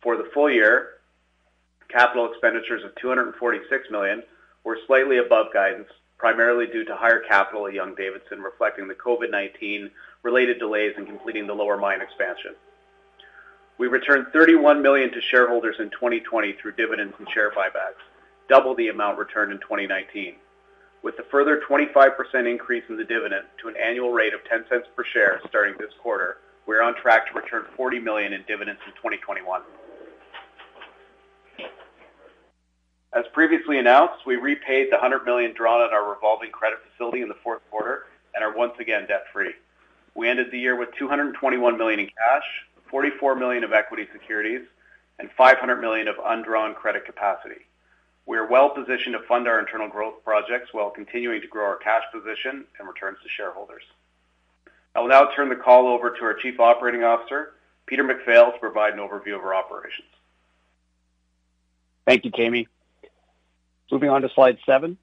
For 0.00 0.16
the 0.16 0.28
full 0.34 0.50
year, 0.50 0.94
capital 1.88 2.28
expenditures 2.28 2.82
of 2.82 2.96
246 2.96 3.88
million 3.90 4.24
were 4.64 4.78
slightly 4.88 5.18
above 5.18 5.52
guidance, 5.52 5.88
primarily 6.18 6.66
due 6.66 6.84
to 6.86 6.96
higher 6.96 7.20
capital 7.20 7.68
at 7.68 7.74
Young-Davidson, 7.74 8.40
reflecting 8.40 8.88
the 8.88 8.94
COVID-19 8.94 9.90
related 10.24 10.58
delays 10.58 10.94
in 10.96 11.06
completing 11.06 11.46
the 11.46 11.54
lower 11.54 11.76
mine 11.76 12.00
expansion. 12.00 12.56
We 13.82 13.88
returned 13.88 14.28
31 14.32 14.80
million 14.80 15.10
to 15.10 15.20
shareholders 15.20 15.74
in 15.80 15.90
2020 15.90 16.52
through 16.52 16.74
dividends 16.76 17.14
and 17.18 17.28
share 17.30 17.50
buybacks, 17.50 17.98
double 18.48 18.76
the 18.76 18.90
amount 18.90 19.18
returned 19.18 19.50
in 19.50 19.58
2019. 19.58 20.36
With 21.02 21.16
the 21.16 21.24
further 21.32 21.60
25% 21.68 22.48
increase 22.48 22.84
in 22.88 22.96
the 22.96 23.02
dividend 23.02 23.42
to 23.60 23.66
an 23.66 23.74
annual 23.76 24.12
rate 24.12 24.34
of 24.34 24.40
$0.10 24.44 24.82
per 24.94 25.04
share 25.12 25.40
starting 25.48 25.74
this 25.80 25.90
quarter, 26.00 26.36
we 26.68 26.76
are 26.76 26.82
on 26.82 26.94
track 26.94 27.26
to 27.26 27.34
return 27.34 27.64
40 27.76 27.98
million 27.98 28.32
in 28.32 28.44
dividends 28.46 28.78
in 28.86 28.92
2021. 28.92 29.62
As 33.14 33.24
previously 33.32 33.80
announced, 33.80 34.24
we 34.24 34.36
repaid 34.36 34.92
the 34.92 34.96
100 34.96 35.24
million 35.24 35.54
drawn 35.56 35.80
on 35.80 35.92
our 35.92 36.08
revolving 36.08 36.52
credit 36.52 36.78
facility 36.88 37.22
in 37.22 37.28
the 37.28 37.42
fourth 37.42 37.62
quarter 37.68 38.04
and 38.36 38.44
are 38.44 38.56
once 38.56 38.74
again 38.78 39.08
debt-free. 39.08 39.54
We 40.14 40.28
ended 40.28 40.52
the 40.52 40.58
year 40.60 40.76
with 40.76 40.90
221 40.96 41.76
million 41.76 41.98
in 41.98 42.06
cash, 42.06 42.44
44 42.92 43.34
million 43.34 43.64
of 43.64 43.72
equity 43.72 44.06
securities, 44.12 44.60
and 45.18 45.30
500 45.36 45.80
million 45.80 46.06
of 46.08 46.16
undrawn 46.24 46.74
credit 46.74 47.06
capacity. 47.06 47.66
We 48.26 48.36
are 48.36 48.46
well-positioned 48.46 49.14
to 49.14 49.26
fund 49.26 49.48
our 49.48 49.58
internal 49.58 49.88
growth 49.88 50.22
projects 50.24 50.68
while 50.72 50.90
continuing 50.90 51.40
to 51.40 51.48
grow 51.48 51.64
our 51.64 51.76
cash 51.76 52.02
position 52.12 52.66
and 52.78 52.86
returns 52.86 53.18
to 53.22 53.28
shareholders. 53.28 53.82
I 54.94 55.00
will 55.00 55.08
now 55.08 55.30
turn 55.34 55.48
the 55.48 55.56
call 55.56 55.88
over 55.88 56.10
to 56.10 56.24
our 56.24 56.34
Chief 56.34 56.60
Operating 56.60 57.02
Officer, 57.02 57.54
Peter 57.86 58.04
MacPhail, 58.04 58.52
to 58.52 58.58
provide 58.58 58.92
an 58.92 59.00
overview 59.00 59.34
of 59.34 59.40
our 59.40 59.54
operations. 59.54 60.08
Thank 62.06 62.24
you, 62.24 62.30
Jamie. 62.30 62.68
Moving 63.90 64.10
on 64.10 64.22
to 64.22 64.28
slide 64.34 64.58
seven. 64.66 64.98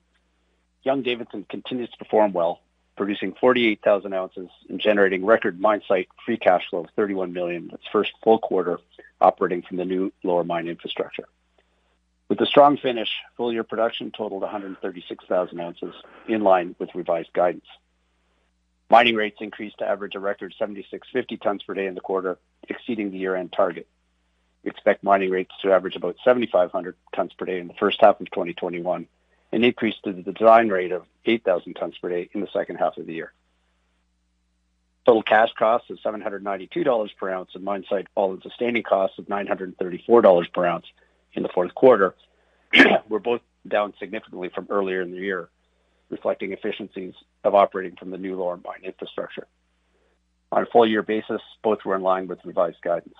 Young-Davidson 0.83 1.45
continues 1.49 1.89
to 1.89 1.97
perform 1.97 2.33
well, 2.33 2.61
producing 2.99 3.33
48,000 3.39 4.13
ounces 4.13 4.49
and 4.67 4.77
generating 4.77 5.25
record 5.25 5.57
mine 5.57 5.81
site 5.87 6.09
free 6.25 6.35
cash 6.35 6.69
flow 6.69 6.81
of 6.81 6.89
$31 6.97 7.31
million 7.31 7.69
its 7.73 7.87
first 7.93 8.11
full 8.21 8.39
quarter 8.39 8.77
operating 9.21 9.61
from 9.61 9.77
the 9.77 9.85
new 9.85 10.11
lower 10.21 10.43
mine 10.43 10.67
infrastructure. 10.67 11.23
With 12.27 12.41
a 12.41 12.45
strong 12.45 12.75
finish, 12.75 13.09
full-year 13.37 13.63
production 13.63 14.11
totaled 14.11 14.41
136,000 14.41 15.61
ounces, 15.61 15.95
in 16.27 16.43
line 16.43 16.75
with 16.77 16.93
revised 16.93 17.31
guidance. 17.31 17.65
Mining 18.89 19.15
rates 19.15 19.37
increased 19.39 19.77
to 19.77 19.87
average 19.87 20.15
a 20.15 20.19
record 20.19 20.53
7,650 20.59 21.37
tons 21.37 21.63
per 21.63 21.75
day 21.75 21.85
in 21.85 21.95
the 21.95 22.01
quarter, 22.01 22.37
exceeding 22.67 23.11
the 23.11 23.17
year-end 23.17 23.53
target. 23.53 23.87
We 24.65 24.71
expect 24.71 25.05
mining 25.05 25.29
rates 25.29 25.53
to 25.61 25.71
average 25.71 25.95
about 25.95 26.17
7,500 26.25 26.97
tons 27.15 27.31
per 27.31 27.45
day 27.45 27.59
in 27.59 27.69
the 27.69 27.73
first 27.75 28.01
half 28.01 28.19
of 28.19 28.29
2021, 28.29 29.07
an 29.51 29.63
increase 29.63 29.95
to 30.03 30.13
the 30.13 30.31
design 30.31 30.69
rate 30.69 30.91
of 30.91 31.05
8,000 31.25 31.73
tons 31.73 31.97
per 32.01 32.09
day 32.09 32.29
in 32.33 32.41
the 32.41 32.47
second 32.53 32.77
half 32.77 32.97
of 32.97 33.05
the 33.05 33.13
year. 33.13 33.33
Total 35.05 35.23
cash 35.23 35.49
costs 35.57 35.89
of 35.89 35.97
$792 35.99 37.09
per 37.17 37.29
ounce 37.31 37.49
and 37.55 37.63
mine 37.63 37.83
site 37.89 38.07
all-in 38.15 38.41
sustaining 38.41 38.83
costs 38.83 39.17
of 39.17 39.25
$934 39.25 40.53
per 40.53 40.65
ounce 40.65 40.85
in 41.33 41.43
the 41.43 41.49
fourth 41.49 41.73
quarter 41.73 42.15
were 43.09 43.19
both 43.19 43.41
down 43.67 43.93
significantly 43.99 44.49
from 44.53 44.67
earlier 44.69 45.01
in 45.01 45.11
the 45.11 45.17
year, 45.17 45.49
reflecting 46.09 46.51
efficiencies 46.51 47.13
of 47.43 47.55
operating 47.55 47.95
from 47.95 48.11
the 48.11 48.17
new 48.17 48.35
lower 48.35 48.57
mine 48.57 48.81
infrastructure. 48.83 49.47
On 50.51 50.63
a 50.63 50.65
full-year 50.67 51.03
basis, 51.03 51.41
both 51.63 51.83
were 51.85 51.95
in 51.95 52.01
line 52.01 52.27
with 52.27 52.39
revised 52.43 52.81
guidance. 52.81 53.15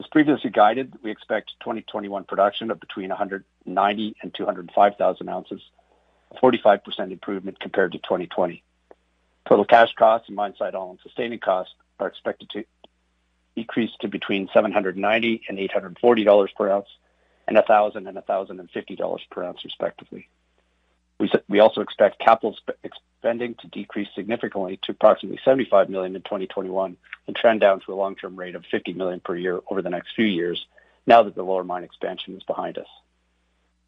As 0.00 0.06
previously 0.06 0.48
guided, 0.48 0.94
we 1.02 1.10
expect 1.10 1.52
2021 1.60 2.24
production 2.24 2.70
of 2.70 2.80
between 2.80 3.10
190 3.10 4.16
and 4.22 4.34
205,000 4.34 5.28
ounces, 5.28 5.60
a 6.30 6.36
45% 6.36 7.12
improvement 7.12 7.60
compared 7.60 7.92
to 7.92 7.98
2020. 7.98 8.62
Total 9.46 9.64
cash 9.66 9.92
costs 9.94 10.28
and 10.28 10.36
mine 10.36 10.54
site 10.58 10.74
all-in 10.74 10.98
sustaining 11.02 11.38
costs 11.38 11.74
are 11.98 12.06
expected 12.06 12.48
to 12.50 12.64
decrease 13.54 13.90
to 14.00 14.08
between 14.08 14.48
790 14.54 15.42
and 15.50 15.58
$840 15.58 16.54
per 16.56 16.70
ounce 16.70 16.88
and 17.46 17.56
1,000 17.56 18.06
and 18.06 18.16
$1,050 18.16 19.20
per 19.30 19.44
ounce, 19.44 19.64
respectively. 19.64 20.30
We 21.48 21.60
also 21.60 21.82
expect 21.82 22.18
capital 22.18 22.56
spending 23.18 23.54
to 23.56 23.66
decrease 23.68 24.08
significantly 24.14 24.78
to 24.84 24.92
approximately 24.92 25.38
75 25.44 25.90
million 25.90 26.16
in 26.16 26.22
2021 26.22 26.96
and 27.26 27.36
trend 27.36 27.60
down 27.60 27.80
to 27.80 27.92
a 27.92 27.94
long-term 27.94 28.36
rate 28.36 28.54
of 28.54 28.64
50 28.70 28.94
million 28.94 29.20
per 29.20 29.36
year 29.36 29.60
over 29.70 29.82
the 29.82 29.90
next 29.90 30.14
few 30.16 30.24
years 30.24 30.64
now 31.06 31.22
that 31.22 31.34
the 31.34 31.42
lower 31.42 31.64
mine 31.64 31.84
expansion 31.84 32.36
is 32.36 32.42
behind 32.44 32.78
us. 32.78 32.86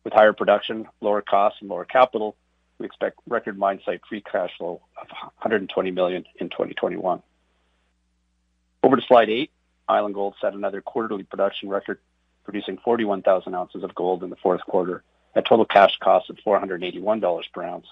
With 0.04 0.12
higher 0.12 0.32
production, 0.32 0.86
lower 1.00 1.22
costs, 1.22 1.60
and 1.60 1.70
lower 1.70 1.84
capital, 1.84 2.36
we 2.78 2.86
expect 2.86 3.18
record 3.26 3.56
mine 3.56 3.80
site 3.84 4.02
free 4.08 4.20
cash 4.20 4.50
flow 4.58 4.82
of 5.00 5.08
120 5.08 5.90
million 5.92 6.24
in 6.36 6.50
2021. 6.50 7.22
Over 8.82 8.96
to 8.96 9.02
slide 9.02 9.30
eight. 9.30 9.50
Island 9.88 10.14
Gold 10.14 10.34
set 10.40 10.54
another 10.54 10.80
quarterly 10.80 11.22
production 11.22 11.68
record, 11.68 11.98
producing 12.44 12.78
41,000 12.78 13.54
ounces 13.54 13.84
of 13.84 13.94
gold 13.94 14.22
in 14.22 14.30
the 14.30 14.36
fourth 14.36 14.62
quarter 14.62 15.02
at 15.34 15.46
total 15.46 15.64
cash 15.64 15.98
costs 15.98 16.30
of 16.30 16.36
$481 16.44 17.42
per 17.52 17.62
ounce 17.62 17.86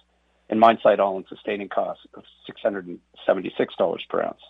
and 0.50 0.59
mine 0.59 0.78
site 0.82 1.00
all-in 1.00 1.25
sustaining 1.28 1.68
costs 1.68 2.06
of 2.14 2.25
$676 2.49 4.09
per 4.09 4.23
ounce. 4.23 4.40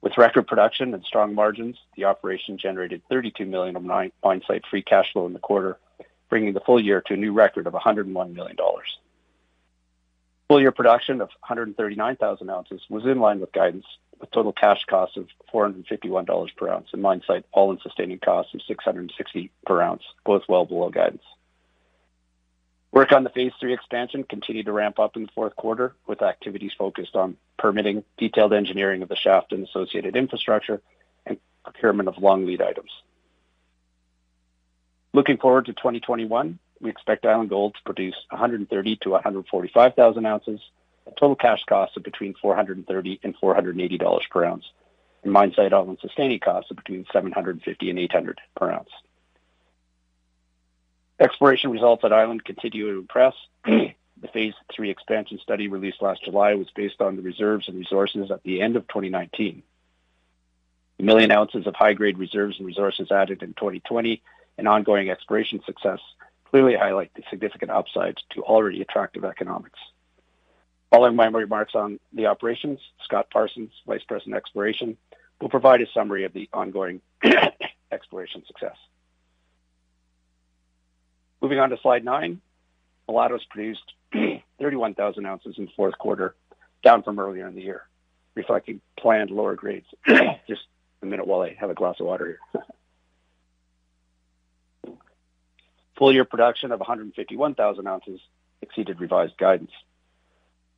With 0.00 0.16
record 0.18 0.46
production 0.46 0.94
and 0.94 1.04
strong 1.04 1.34
margins, 1.34 1.76
the 1.96 2.04
operation 2.04 2.58
generated 2.58 3.02
32 3.10 3.44
million 3.44 3.76
of 3.76 3.82
mine 3.82 4.12
site 4.46 4.64
free 4.70 4.82
cash 4.82 5.12
flow 5.12 5.26
in 5.26 5.32
the 5.32 5.40
quarter, 5.40 5.78
bringing 6.28 6.54
the 6.54 6.60
full 6.60 6.80
year 6.80 7.00
to 7.02 7.14
a 7.14 7.16
new 7.16 7.32
record 7.32 7.66
of 7.66 7.72
$101 7.72 8.34
million. 8.34 8.56
Full 10.48 10.60
year 10.60 10.70
production 10.70 11.20
of 11.20 11.28
139,000 11.40 12.50
ounces 12.50 12.82
was 12.88 13.04
in 13.04 13.18
line 13.18 13.40
with 13.40 13.50
guidance, 13.50 13.86
with 14.20 14.30
total 14.30 14.52
cash 14.52 14.84
costs 14.88 15.16
of 15.16 15.26
$451 15.52 16.56
per 16.56 16.68
ounce 16.68 16.88
and 16.92 17.02
mine 17.02 17.22
site 17.26 17.44
all-in 17.52 17.80
sustaining 17.80 18.20
costs 18.20 18.54
of 18.54 18.60
$660 18.60 19.50
per 19.66 19.82
ounce, 19.82 20.02
both 20.24 20.42
well 20.48 20.64
below 20.64 20.88
guidance. 20.88 21.24
Work 22.92 23.12
on 23.12 23.24
the 23.24 23.30
Phase 23.30 23.52
3 23.60 23.74
expansion 23.74 24.24
continued 24.24 24.66
to 24.66 24.72
ramp 24.72 24.98
up 24.98 25.16
in 25.16 25.22
the 25.22 25.32
fourth 25.34 25.54
quarter, 25.56 25.94
with 26.06 26.22
activities 26.22 26.72
focused 26.78 27.14
on 27.14 27.36
permitting, 27.58 28.04
detailed 28.16 28.52
engineering 28.52 29.02
of 29.02 29.08
the 29.08 29.16
shaft 29.16 29.52
and 29.52 29.66
associated 29.66 30.16
infrastructure, 30.16 30.80
and 31.26 31.38
procurement 31.64 32.08
of 32.08 32.18
long 32.18 32.46
lead 32.46 32.62
items. 32.62 32.90
Looking 35.12 35.36
forward 35.36 35.66
to 35.66 35.72
2021, 35.72 36.58
we 36.80 36.90
expect 36.90 37.26
Island 37.26 37.50
Gold 37.50 37.74
to 37.74 37.82
produce 37.84 38.14
130,000 38.30 39.00
to 39.02 39.10
145,000 39.10 40.26
ounces 40.26 40.60
at 41.06 41.16
total 41.16 41.36
cash 41.36 41.64
costs 41.68 41.96
of 41.96 42.02
between 42.02 42.34
430 42.34 43.20
and 43.22 43.34
$480 43.36 44.30
per 44.30 44.44
ounce, 44.44 44.64
and 45.22 45.32
mine 45.32 45.52
site 45.54 45.72
all-in 45.72 45.98
sustaining 46.00 46.40
costs 46.40 46.70
of 46.70 46.76
between 46.76 47.06
750 47.12 47.90
and 47.90 47.98
800 47.98 48.40
per 48.56 48.70
ounce. 48.70 48.90
Exploration 51.18 51.70
results 51.70 52.04
at 52.04 52.12
Island 52.12 52.44
continue 52.44 52.92
to 52.92 52.98
impress. 52.98 53.34
The 54.18 54.28
Phase 54.28 54.54
3 54.74 54.88
expansion 54.88 55.38
study 55.42 55.68
released 55.68 56.00
last 56.00 56.24
July 56.24 56.54
was 56.54 56.70
based 56.74 57.02
on 57.02 57.16
the 57.16 57.22
reserves 57.22 57.68
and 57.68 57.76
resources 57.76 58.30
at 58.30 58.42
the 58.44 58.62
end 58.62 58.76
of 58.76 58.88
2019. 58.88 59.62
The 60.96 61.04
million 61.04 61.30
ounces 61.30 61.66
of 61.66 61.74
high-grade 61.74 62.16
reserves 62.16 62.56
and 62.56 62.66
resources 62.66 63.10
added 63.10 63.42
in 63.42 63.52
2020 63.52 64.22
and 64.56 64.66
ongoing 64.66 65.10
exploration 65.10 65.60
success 65.66 66.00
clearly 66.46 66.74
highlight 66.74 67.12
the 67.14 67.24
significant 67.28 67.70
upsides 67.70 68.22
to 68.30 68.42
already 68.42 68.80
attractive 68.80 69.24
economics. 69.24 69.78
Following 70.90 71.16
my 71.16 71.26
remarks 71.26 71.74
on 71.74 72.00
the 72.12 72.26
operations, 72.26 72.80
Scott 73.04 73.28
Parsons, 73.30 73.72
Vice 73.86 74.04
President 74.04 74.36
Exploration, 74.36 74.96
will 75.40 75.50
provide 75.50 75.82
a 75.82 75.86
summary 75.92 76.24
of 76.24 76.32
the 76.32 76.48
ongoing 76.54 77.02
exploration 77.92 78.44
success. 78.46 78.76
Moving 81.40 81.58
on 81.58 81.70
to 81.70 81.78
slide 81.82 82.04
nine. 82.04 82.40
Mulatos 83.08 83.48
produced 83.48 83.92
31,000 84.58 85.26
ounces 85.26 85.54
in 85.58 85.66
the 85.66 85.70
fourth 85.76 85.96
quarter, 85.98 86.34
down 86.82 87.02
from 87.02 87.18
earlier 87.18 87.46
in 87.46 87.54
the 87.54 87.62
year, 87.62 87.86
reflecting 88.34 88.80
planned 88.98 89.30
lower 89.30 89.54
grades. 89.54 89.86
Just 90.48 90.62
a 91.02 91.06
minute 91.06 91.26
while 91.26 91.42
I 91.42 91.54
have 91.58 91.70
a 91.70 91.74
glass 91.74 91.96
of 92.00 92.06
water 92.06 92.38
here. 92.54 92.64
Full 95.98 96.12
year 96.12 96.24
production 96.24 96.72
of 96.72 96.80
151,000 96.80 97.86
ounces 97.86 98.20
exceeded 98.60 99.00
revised 99.00 99.36
guidance. 99.38 99.70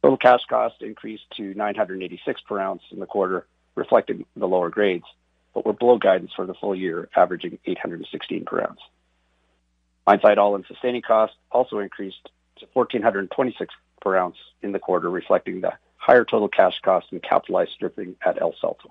Total 0.03 0.17
cash 0.17 0.41
cost 0.49 0.81
increased 0.81 1.25
to 1.37 1.55
986 1.55 2.41
per 2.43 2.61
ounce 2.61 2.83
in 2.93 3.00
the 3.00 3.07
quarter, 3.07 3.47
reflecting 3.75 4.25
the 4.37 4.47
lower 4.47 4.71
grades, 4.71 5.07
but 5.55 5.67
were 5.67 5.73
below 5.73 5.99
guidance 5.99 6.31
for 6.37 6.47
the 6.47 6.55
full 6.55 6.75
year, 6.75 7.09
averaging 7.17 7.59
816 7.67 8.45
per 8.45 8.61
ounce. 8.61 8.81
Mine 10.09 10.21
site 10.23 10.38
all-in 10.38 10.65
sustaining 10.67 11.03
costs 11.03 11.37
also 11.53 11.81
increased 11.81 12.31
to 12.61 12.67
1,426 12.73 13.75
per 14.00 14.17
ounce 14.17 14.38
in 14.62 14.73
the 14.73 14.79
quarter, 14.79 15.11
reflecting 15.11 15.61
the 15.61 15.75
higher 15.99 16.25
total 16.25 16.49
cash 16.49 16.81
costs 16.81 17.11
and 17.12 17.23
capitalized 17.23 17.73
stripping 17.73 18.17
at 18.25 18.41
El 18.41 18.55
Salto. 18.59 18.91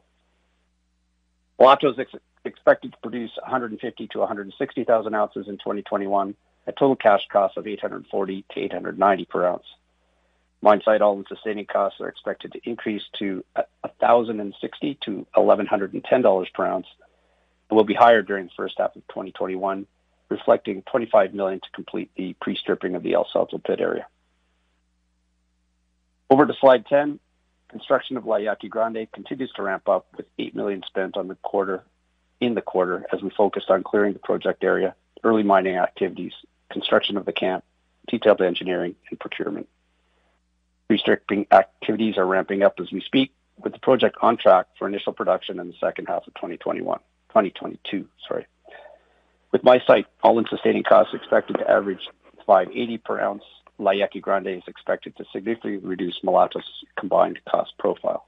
Mulatos 1.60 2.00
is 2.00 2.06
expected 2.46 2.92
to 2.92 2.98
produce 3.00 3.32
150,000 3.42 4.10
to 4.12 4.20
160,000 4.20 5.16
ounces 5.16 5.48
in 5.48 5.56
2021 5.58 6.36
at 6.68 6.78
total 6.78 6.96
cash 6.96 7.22
costs 7.32 7.58
of 7.58 7.66
840 7.66 8.46
to 8.52 8.60
890 8.60 9.26
per 9.26 9.44
ounce. 9.48 9.66
Mine 10.62 10.84
site 10.86 11.02
all-in 11.02 11.26
sustaining 11.28 11.66
costs 11.66 12.00
are 12.00 12.10
expected 12.10 12.52
to 12.52 12.60
increase 12.64 13.02
to 13.18 13.44
1,060 13.56 15.00
to 15.02 15.26
$1,110 15.36 16.54
per 16.54 16.66
ounce 16.68 16.86
and 17.72 17.76
will 17.76 17.84
be 17.84 17.96
higher 17.96 18.22
during 18.22 18.46
the 18.46 18.52
first 18.56 18.76
half 18.78 18.96
of 18.96 19.02
2021 19.08 19.88
reflecting 20.30 20.82
25 20.84 21.34
million 21.34 21.60
to 21.60 21.70
complete 21.74 22.12
the 22.16 22.34
pre-stripping 22.42 22.96
of 22.96 23.04
the 23.04 23.14
El 23.14 23.28
Salto 23.32 23.58
pit 23.58 23.80
area. 23.80 24.08
Over 26.30 26.46
to 26.46 26.54
slide 26.60 26.86
10. 26.88 27.20
Construction 27.70 28.18
of 28.18 28.26
La 28.26 28.38
Yaqui 28.38 28.70
Grande 28.70 29.08
continues 29.14 29.52
to 29.54 29.64
ramp 29.64 29.90
up 29.90 30.08
with 30.16 30.26
8 30.40 30.56
million 30.56 30.84
spent 30.86 31.16
in 31.18 31.28
the 31.28 32.62
quarter 32.62 33.06
as 33.12 33.22
we 33.22 33.30
focused 33.30 33.70
on 33.70 33.84
clearing 33.84 34.14
the 34.14 34.20
project 34.20 34.64
area, 34.64 34.96
early 35.24 35.44
mining 35.44 35.76
activities, 35.76 36.34
construction 36.70 37.18
of 37.18 37.26
the 37.26 37.34
camp, 37.34 37.64
detailed 38.08 38.42
engineering, 38.42 38.96
and 39.10 39.20
procurement. 39.20 39.68
Pre-stripping 40.88 41.48
activities 41.52 42.18
are 42.18 42.26
ramping 42.26 42.64
up 42.64 42.80
as 42.80 42.92
we 42.92 43.02
speak, 43.02 43.34
with 43.62 43.74
the 43.74 43.80
project 43.80 44.18
on 44.22 44.38
track 44.38 44.68
for 44.78 44.88
initial 44.88 45.12
production 45.14 45.60
in 45.60 45.68
the 45.68 45.74
second 45.80 46.06
half 46.06 46.28
of 46.28 46.34
2021. 46.36 47.00
2022. 47.30 48.08
With 49.58 49.64
my 49.64 49.82
site 49.88 50.06
all-in 50.22 50.46
sustaining 50.48 50.84
costs 50.84 51.16
expected 51.16 51.58
to 51.58 51.68
average 51.68 52.08
580 52.46 53.00
per 53.00 53.20
ounce, 53.20 53.42
La 53.80 53.90
Yaqui 53.90 54.20
Grande 54.20 54.50
is 54.50 54.62
expected 54.68 55.18
to 55.18 55.26
significantly 55.34 55.78
reduce 55.78 56.20
Mulatos' 56.24 56.62
combined 56.96 57.40
cost 57.50 57.74
profile. 57.80 58.28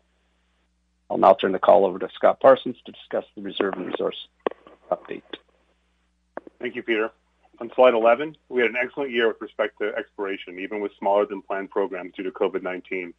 I'll 1.07 1.19
now 1.19 1.36
turn 1.36 1.51
the 1.51 1.59
call 1.59 1.86
over 1.86 2.00
to 2.00 2.09
Scott 2.15 2.39
Parsons 2.39 2.77
to 2.83 2.91
discuss 2.91 3.25
the 3.36 3.43
reserve 3.43 3.75
and 3.75 3.86
resource 3.86 4.27
update. 4.89 5.21
Thank 6.59 6.75
you, 6.75 6.81
Peter. 6.81 7.12
On 7.62 7.69
slide 7.75 7.93
11, 7.93 8.36
we 8.50 8.63
had 8.63 8.71
an 8.71 8.77
excellent 8.83 9.12
year 9.12 9.27
with 9.27 9.39
respect 9.39 9.77
to 9.81 9.93
exploration, 9.95 10.57
even 10.57 10.79
with 10.79 10.93
smaller 10.98 11.27
than 11.27 11.43
planned 11.43 11.69
programs 11.69 12.15
due 12.15 12.24
to 12.24 12.31
COVID-19. 12.31 13.13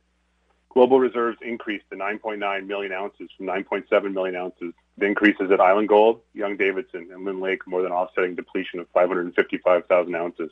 Global 0.71 0.99
reserves 0.99 1.39
increased 1.43 1.85
to 1.91 1.97
9.9 1.97 2.67
million 2.67 2.91
ounces 2.91 3.31
from 3.37 3.47
9.7 3.47 4.13
million 4.13 4.35
ounces. 4.35 4.75
The 5.01 5.07
increases 5.07 5.51
at 5.51 5.63
Island 5.63 5.89
Gold, 5.89 6.21
Young-Davidson, 6.35 7.09
and 7.11 7.25
Lynn 7.25 7.41
Lake 7.41 7.67
more 7.67 7.81
than 7.81 7.91
offsetting 7.91 8.35
depletion 8.35 8.81
of 8.81 8.89
555,000 8.93 10.15
ounces. 10.15 10.51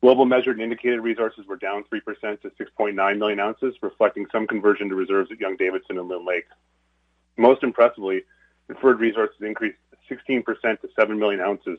Global 0.00 0.24
measured 0.24 0.56
and 0.56 0.64
indicated 0.64 1.00
resources 1.00 1.46
were 1.46 1.54
down 1.54 1.84
3% 1.84 2.40
to 2.40 2.50
6.9 2.50 3.18
million 3.18 3.38
ounces, 3.38 3.76
reflecting 3.80 4.26
some 4.32 4.48
conversion 4.48 4.88
to 4.88 4.96
reserves 4.96 5.30
at 5.30 5.38
Young-Davidson 5.38 5.98
and 5.98 6.08
Lynn 6.08 6.26
Lake. 6.26 6.46
Most 7.36 7.62
impressively, 7.62 8.24
inferred 8.68 8.98
resources 8.98 9.36
increased 9.40 9.78
16% 10.10 10.44
to 10.80 10.88
7 10.98 11.16
million 11.16 11.40
ounces, 11.40 11.78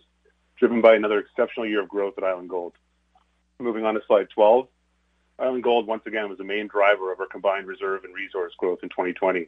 driven 0.57 0.79
by 0.79 0.95
another 0.95 1.19
exceptional 1.19 1.67
year 1.67 1.81
of 1.81 1.89
growth 1.89 2.13
at 2.17 2.23
Island 2.23 2.47
Gold. 2.47 2.71
Moving 3.59 3.85
on 3.85 3.95
to 3.95 4.01
slide 4.07 4.29
12. 4.29 4.65
Island 5.39 5.63
Gold 5.63 5.87
once 5.87 6.03
again 6.05 6.29
was 6.29 6.37
the 6.37 6.45
main 6.45 6.67
driver 6.67 7.11
of 7.11 7.19
our 7.19 7.27
combined 7.27 7.67
reserve 7.67 8.05
and 8.05 8.15
resource 8.15 8.53
growth 8.57 8.79
in 8.81 8.87
2020. 8.87 9.47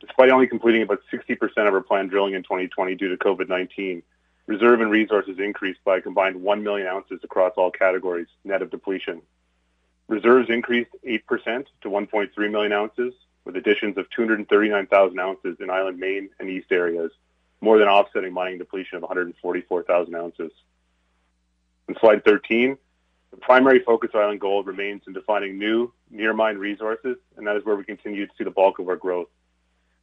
Despite 0.00 0.30
only 0.30 0.46
completing 0.46 0.82
about 0.82 1.00
60% 1.12 1.40
of 1.66 1.74
our 1.74 1.80
planned 1.80 2.10
drilling 2.10 2.34
in 2.34 2.42
2020 2.42 2.94
due 2.94 3.08
to 3.08 3.16
COVID-19, 3.16 4.02
reserve 4.46 4.80
and 4.80 4.90
resources 4.90 5.38
increased 5.38 5.80
by 5.84 5.98
a 5.98 6.00
combined 6.00 6.36
1 6.40 6.62
million 6.62 6.86
ounces 6.86 7.20
across 7.24 7.52
all 7.56 7.70
categories, 7.70 8.28
net 8.44 8.62
of 8.62 8.70
depletion. 8.70 9.22
Reserves 10.06 10.48
increased 10.48 10.90
8% 11.06 11.66
to 11.82 11.88
1.3 11.88 12.50
million 12.50 12.72
ounces, 12.72 13.12
with 13.44 13.56
additions 13.56 13.98
of 13.98 14.08
239,000 14.10 15.18
ounces 15.18 15.56
in 15.60 15.70
Island 15.70 15.98
Main 15.98 16.30
and 16.38 16.48
East 16.48 16.70
areas, 16.70 17.10
more 17.60 17.78
than 17.78 17.88
offsetting 17.88 18.32
mining 18.32 18.58
depletion 18.58 18.96
of 18.96 19.02
144,000 19.02 20.14
ounces. 20.14 20.52
On 21.88 21.96
slide 22.00 22.24
13, 22.24 22.76
the 23.30 23.36
primary 23.38 23.80
focus 23.80 24.10
of 24.14 24.20
Island 24.20 24.40
Gold 24.40 24.66
remains 24.66 25.02
in 25.06 25.12
defining 25.12 25.58
new 25.58 25.92
near 26.10 26.32
mine 26.32 26.56
resources, 26.56 27.16
and 27.36 27.46
that 27.46 27.56
is 27.56 27.64
where 27.64 27.76
we 27.76 27.84
continue 27.84 28.26
to 28.26 28.32
see 28.38 28.44
the 28.44 28.50
bulk 28.50 28.78
of 28.78 28.88
our 28.88 28.96
growth. 28.96 29.28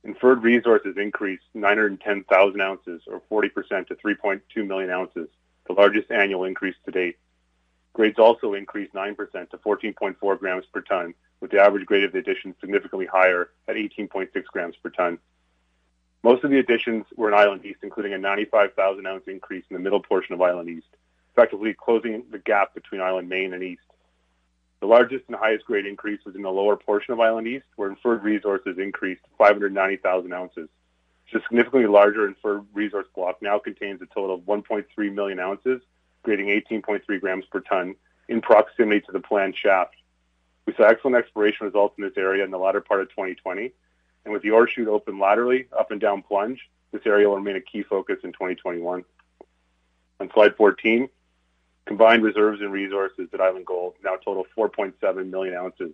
Inferred 0.05 0.43
resources 0.43 0.97
increased 0.97 1.43
910,000 1.55 2.61
ounces, 2.61 3.01
or 3.07 3.21
40% 3.31 3.87
to 3.87 3.95
3.2 3.95 4.67
million 4.67 4.91
ounces, 4.91 5.27
the 5.65 5.73
largest 5.73 6.11
annual 6.11 6.43
increase 6.43 6.75
to 6.85 6.91
date. 6.91 7.17
Grades 7.93 8.19
also 8.19 8.53
increased 8.53 8.93
9% 8.93 9.49
to 9.49 9.57
14.4 9.57 10.39
grams 10.39 10.65
per 10.71 10.81
ton, 10.81 11.15
with 11.41 11.49
the 11.49 11.59
average 11.59 11.87
grade 11.87 12.03
of 12.03 12.11
the 12.11 12.19
addition 12.19 12.53
significantly 12.61 13.07
higher 13.07 13.49
at 13.67 13.77
18.6 13.77 14.27
grams 14.45 14.75
per 14.75 14.91
ton. 14.91 15.17
Most 16.21 16.43
of 16.43 16.51
the 16.51 16.59
additions 16.59 17.05
were 17.15 17.29
in 17.29 17.33
Island 17.33 17.65
East, 17.65 17.79
including 17.81 18.13
a 18.13 18.17
95,000 18.19 19.07
ounce 19.07 19.23
increase 19.27 19.63
in 19.71 19.75
the 19.75 19.81
middle 19.81 20.03
portion 20.03 20.35
of 20.35 20.41
Island 20.41 20.69
East, 20.69 20.87
effectively 21.31 21.73
closing 21.73 22.23
the 22.29 22.39
gap 22.39 22.75
between 22.75 23.01
Island 23.01 23.27
Main 23.27 23.53
and 23.53 23.63
East. 23.63 23.81
The 24.81 24.87
largest 24.87 25.25
and 25.27 25.35
highest 25.35 25.65
grade 25.65 25.85
increase 25.85 26.19
was 26.25 26.35
in 26.35 26.41
the 26.41 26.51
lower 26.51 26.75
portion 26.75 27.13
of 27.13 27.19
Island 27.19 27.47
East, 27.47 27.65
where 27.75 27.89
inferred 27.89 28.23
resources 28.23 28.77
increased 28.77 29.21
590,000 29.37 30.33
ounces. 30.33 30.69
The 31.33 31.41
significantly 31.41 31.87
larger 31.87 32.27
inferred 32.27 32.65
resource 32.73 33.07
block 33.15 33.41
now 33.41 33.59
contains 33.59 34.01
a 34.01 34.05
total 34.05 34.35
of 34.35 34.41
1.3 34.41 35.13
million 35.13 35.39
ounces, 35.39 35.81
grading 36.23 36.47
18.3 36.47 37.19
grams 37.19 37.45
per 37.45 37.59
ton, 37.61 37.95
in 38.29 38.41
proximity 38.41 39.01
to 39.01 39.11
the 39.11 39.19
planned 39.19 39.55
shaft. 39.55 39.95
We 40.65 40.73
saw 40.75 40.83
excellent 40.83 41.17
exploration 41.17 41.65
results 41.65 41.95
in 41.97 42.03
this 42.03 42.17
area 42.17 42.43
in 42.43 42.51
the 42.51 42.57
latter 42.57 42.81
part 42.81 43.01
of 43.01 43.09
2020, 43.09 43.71
and 44.23 44.33
with 44.33 44.43
the 44.43 44.51
ore 44.51 44.67
shoot 44.67 44.87
open 44.87 45.19
laterally, 45.19 45.67
up 45.77 45.91
and 45.91 45.99
down 45.99 46.21
plunge, 46.21 46.69
this 46.91 47.01
area 47.05 47.27
will 47.27 47.35
remain 47.35 47.55
a 47.55 47.61
key 47.61 47.83
focus 47.83 48.19
in 48.23 48.31
2021. 48.31 49.03
On 50.19 50.31
slide 50.33 50.55
14, 50.55 51.09
Combined 51.85 52.23
reserves 52.23 52.61
and 52.61 52.71
resources 52.71 53.29
at 53.31 53.41
Island 53.41 53.65
Gold 53.65 53.93
now 54.03 54.15
total 54.15 54.45
4.7 54.57 55.29
million 55.29 55.55
ounces, 55.55 55.91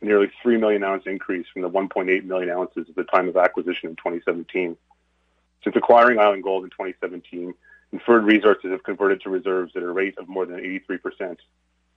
a 0.00 0.04
nearly 0.04 0.30
3 0.42 0.58
million 0.58 0.84
ounce 0.84 1.04
increase 1.06 1.46
from 1.52 1.62
the 1.62 1.70
1.8 1.70 2.24
million 2.24 2.50
ounces 2.50 2.86
at 2.88 2.94
the 2.94 3.04
time 3.04 3.28
of 3.28 3.36
acquisition 3.36 3.88
in 3.88 3.96
2017. 3.96 4.76
Since 5.64 5.76
acquiring 5.76 6.18
Island 6.18 6.42
Gold 6.42 6.64
in 6.64 6.70
2017, 6.70 7.54
inferred 7.92 8.24
resources 8.24 8.70
have 8.70 8.82
converted 8.82 9.22
to 9.22 9.30
reserves 9.30 9.72
at 9.76 9.82
a 9.82 9.90
rate 9.90 10.18
of 10.18 10.28
more 10.28 10.44
than 10.44 10.60
83%. 10.60 11.36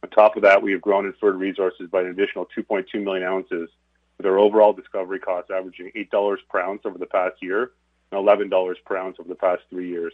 On 0.03 0.09
top 0.09 0.35
of 0.35 0.43
that, 0.43 0.61
we 0.61 0.71
have 0.71 0.81
grown 0.81 1.05
inferred 1.05 1.35
resources 1.35 1.89
by 1.89 2.01
an 2.01 2.07
additional 2.07 2.47
2.2 2.57 3.03
million 3.03 3.27
ounces, 3.27 3.69
with 4.17 4.25
our 4.25 4.37
overall 4.37 4.73
discovery 4.73 5.19
costs 5.19 5.51
averaging 5.51 5.91
$8 5.95 6.37
per 6.49 6.61
ounce 6.61 6.81
over 6.85 6.97
the 6.97 7.05
past 7.05 7.35
year 7.41 7.71
and 8.11 8.25
$11 8.25 8.75
per 8.85 8.97
ounce 8.97 9.17
over 9.19 9.27
the 9.27 9.35
past 9.35 9.63
three 9.69 9.89
years. 9.89 10.13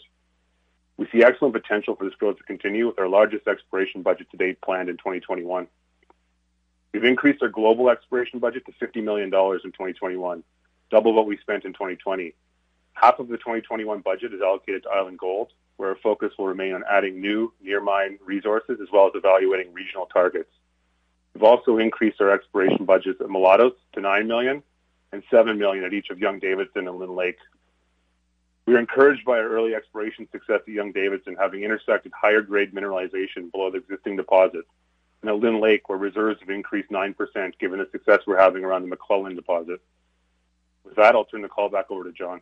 We 1.00 1.08
see 1.14 1.24
excellent 1.24 1.54
potential 1.54 1.96
for 1.96 2.04
this 2.04 2.14
growth 2.16 2.40
to 2.40 2.44
continue 2.44 2.88
with 2.88 3.00
our 3.00 3.08
largest 3.08 3.48
exploration 3.48 4.02
budget 4.02 4.30
to 4.32 4.38
date 4.38 4.60
planned 4.60 4.90
in 4.90 4.98
2021. 4.98 5.66
We've 6.94 7.04
increased 7.06 7.42
our 7.42 7.48
global 7.48 7.90
exploration 7.90 8.40
budget 8.40 8.66
to 8.66 8.74
$50 8.86 9.02
million 9.02 9.28
in 9.28 9.32
2021, 9.32 10.44
double 10.92 11.14
what 11.14 11.26
we 11.26 11.38
spent 11.38 11.64
in 11.64 11.72
2020. 11.72 12.36
Half 12.96 13.20
of 13.20 13.30
the 13.30 13.38
2021 13.38 14.02
budget 14.02 14.34
is 14.34 14.42
allocated 14.42 14.84
to 14.84 14.90
Island 14.90 15.18
Gold, 15.20 15.54
where 15.78 15.88
our 15.88 15.96
focus 16.04 16.34
will 16.38 16.48
remain 16.48 16.74
on 16.74 16.84
adding 16.92 17.22
new 17.22 17.54
near 17.64 17.80
mine 17.80 18.20
resources 18.22 18.80
as 18.82 18.90
well 18.92 19.08
as 19.08 19.14
evaluating 19.16 19.72
regional 19.72 20.06
targets. 20.08 20.52
We've 21.34 21.44
also 21.44 21.78
increased 21.78 22.20
our 22.20 22.32
exploration 22.32 22.84
budgets 22.84 23.22
at 23.22 23.28
Mulatos 23.28 23.76
to 23.94 24.02
$9 24.02 24.28
million 24.28 24.64
and 25.14 25.24
$7 25.32 25.58
million 25.58 25.86
at 25.86 25.94
each 25.94 26.10
of 26.10 26.20
Young-Davidson 26.20 26.90
and 26.90 27.00
Lynn 27.00 27.16
Lake. 27.16 27.38
We 28.70 28.76
are 28.76 28.80
encouraged 28.80 29.26
by 29.26 29.40
our 29.40 29.50
early 29.50 29.74
exploration 29.74 30.28
success 30.32 30.62
at 30.62 30.72
Young-Davidson, 30.72 31.38
having 31.40 31.64
intersected 31.64 32.12
higher 32.16 32.44
grade 32.44 32.72
mineralization 32.72 33.52
below 33.52 33.72
the 33.72 33.80
existing 33.80 34.16
deposit, 34.16 34.64
and 35.24 35.32
at 35.32 35.38
Lynn 35.38 35.60
Lake, 35.60 35.90
where 35.90 35.98
reserves 35.98 36.40
have 36.40 36.52
increased 36.52 36.92
9% 36.92 37.16
given 37.58 37.80
the 37.80 37.88
success 37.92 38.20
we're 38.28 38.40
having 38.40 38.64
around 38.64 38.84
the 38.84 38.88
MacLellan 38.88 39.36
deposit. 39.36 39.82
With 40.84 40.98
that, 40.98 41.16
I'll 41.16 41.26
turn 41.26 41.42
the 41.42 41.48
call 41.48 41.70
back 41.70 41.90
over 41.90 42.04
to 42.04 42.12
John. 42.12 42.42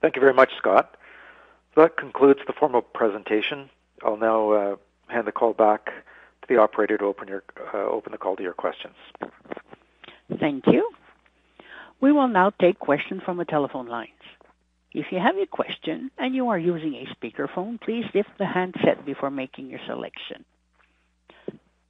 Thank 0.00 0.14
you 0.14 0.20
very 0.20 0.32
much, 0.32 0.52
Scott. 0.58 0.96
That 1.74 1.96
concludes 1.96 2.38
the 2.46 2.52
formal 2.52 2.82
presentation. 2.82 3.68
I'll 4.04 4.16
now 4.16 4.52
uh, 4.52 4.76
hand 5.08 5.26
the 5.26 5.32
call 5.32 5.54
back 5.54 5.86
to 5.86 6.48
the 6.48 6.58
operator 6.58 6.96
to 6.98 7.04
open, 7.06 7.26
your, 7.26 7.42
uh, 7.74 7.78
open 7.78 8.12
the 8.12 8.18
call 8.18 8.36
to 8.36 8.44
your 8.44 8.54
questions. 8.54 8.94
Thank 10.38 10.68
you. 10.68 10.88
We 12.00 12.12
will 12.12 12.28
now 12.28 12.50
take 12.60 12.78
questions 12.78 13.22
from 13.24 13.38
the 13.38 13.44
telephone 13.44 13.88
lines. 13.88 14.10
If 14.94 15.06
you 15.10 15.18
have 15.18 15.36
a 15.36 15.46
question 15.46 16.10
and 16.18 16.34
you 16.34 16.48
are 16.48 16.58
using 16.58 16.94
a 16.94 17.06
speakerphone, 17.14 17.80
please 17.80 18.04
lift 18.14 18.30
the 18.38 18.46
handset 18.46 19.06
before 19.06 19.30
making 19.30 19.70
your 19.70 19.80
selection. 19.86 20.44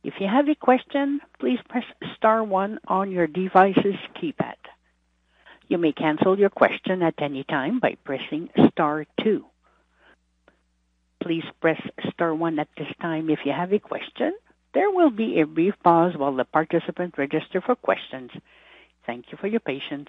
If 0.05 0.15
you 0.21 0.29
have 0.29 0.49
a 0.49 0.55
question, 0.55 1.21
please 1.38 1.59
press 1.69 1.85
star 2.17 2.43
one 2.45 2.79
on 2.87 3.11
your 3.11 3.27
device's 3.27 3.99
keypad. 4.17 4.55
You 5.69 5.79
may 5.79 5.93
cancel 5.93 6.38
your 6.38 6.51
question 6.51 7.03
at 7.03 7.15
any 7.19 7.45
time 7.45 7.81
by 7.81 7.97
pressing 8.05 8.51
star 8.71 9.07
two. 9.23 9.47
Please 11.23 11.45
press 11.61 11.81
star 12.12 12.35
one 12.35 12.59
at 12.59 12.69
this 12.77 12.93
time 13.01 13.31
if 13.31 13.41
you 13.45 13.53
have 13.53 13.73
a 13.73 13.79
question. 13.79 14.35
There 14.75 14.91
will 14.91 15.11
be 15.11 15.41
a 15.41 15.47
brief 15.47 15.75
pause 15.85 16.15
while 16.17 16.35
the 16.35 16.45
participants 16.45 17.19
register 17.19 17.61
for 17.61 17.77
questions. 17.77 18.31
Thank 19.07 19.27
you 19.31 19.38
for 19.41 19.47
your 19.47 19.61
patience. 19.61 20.09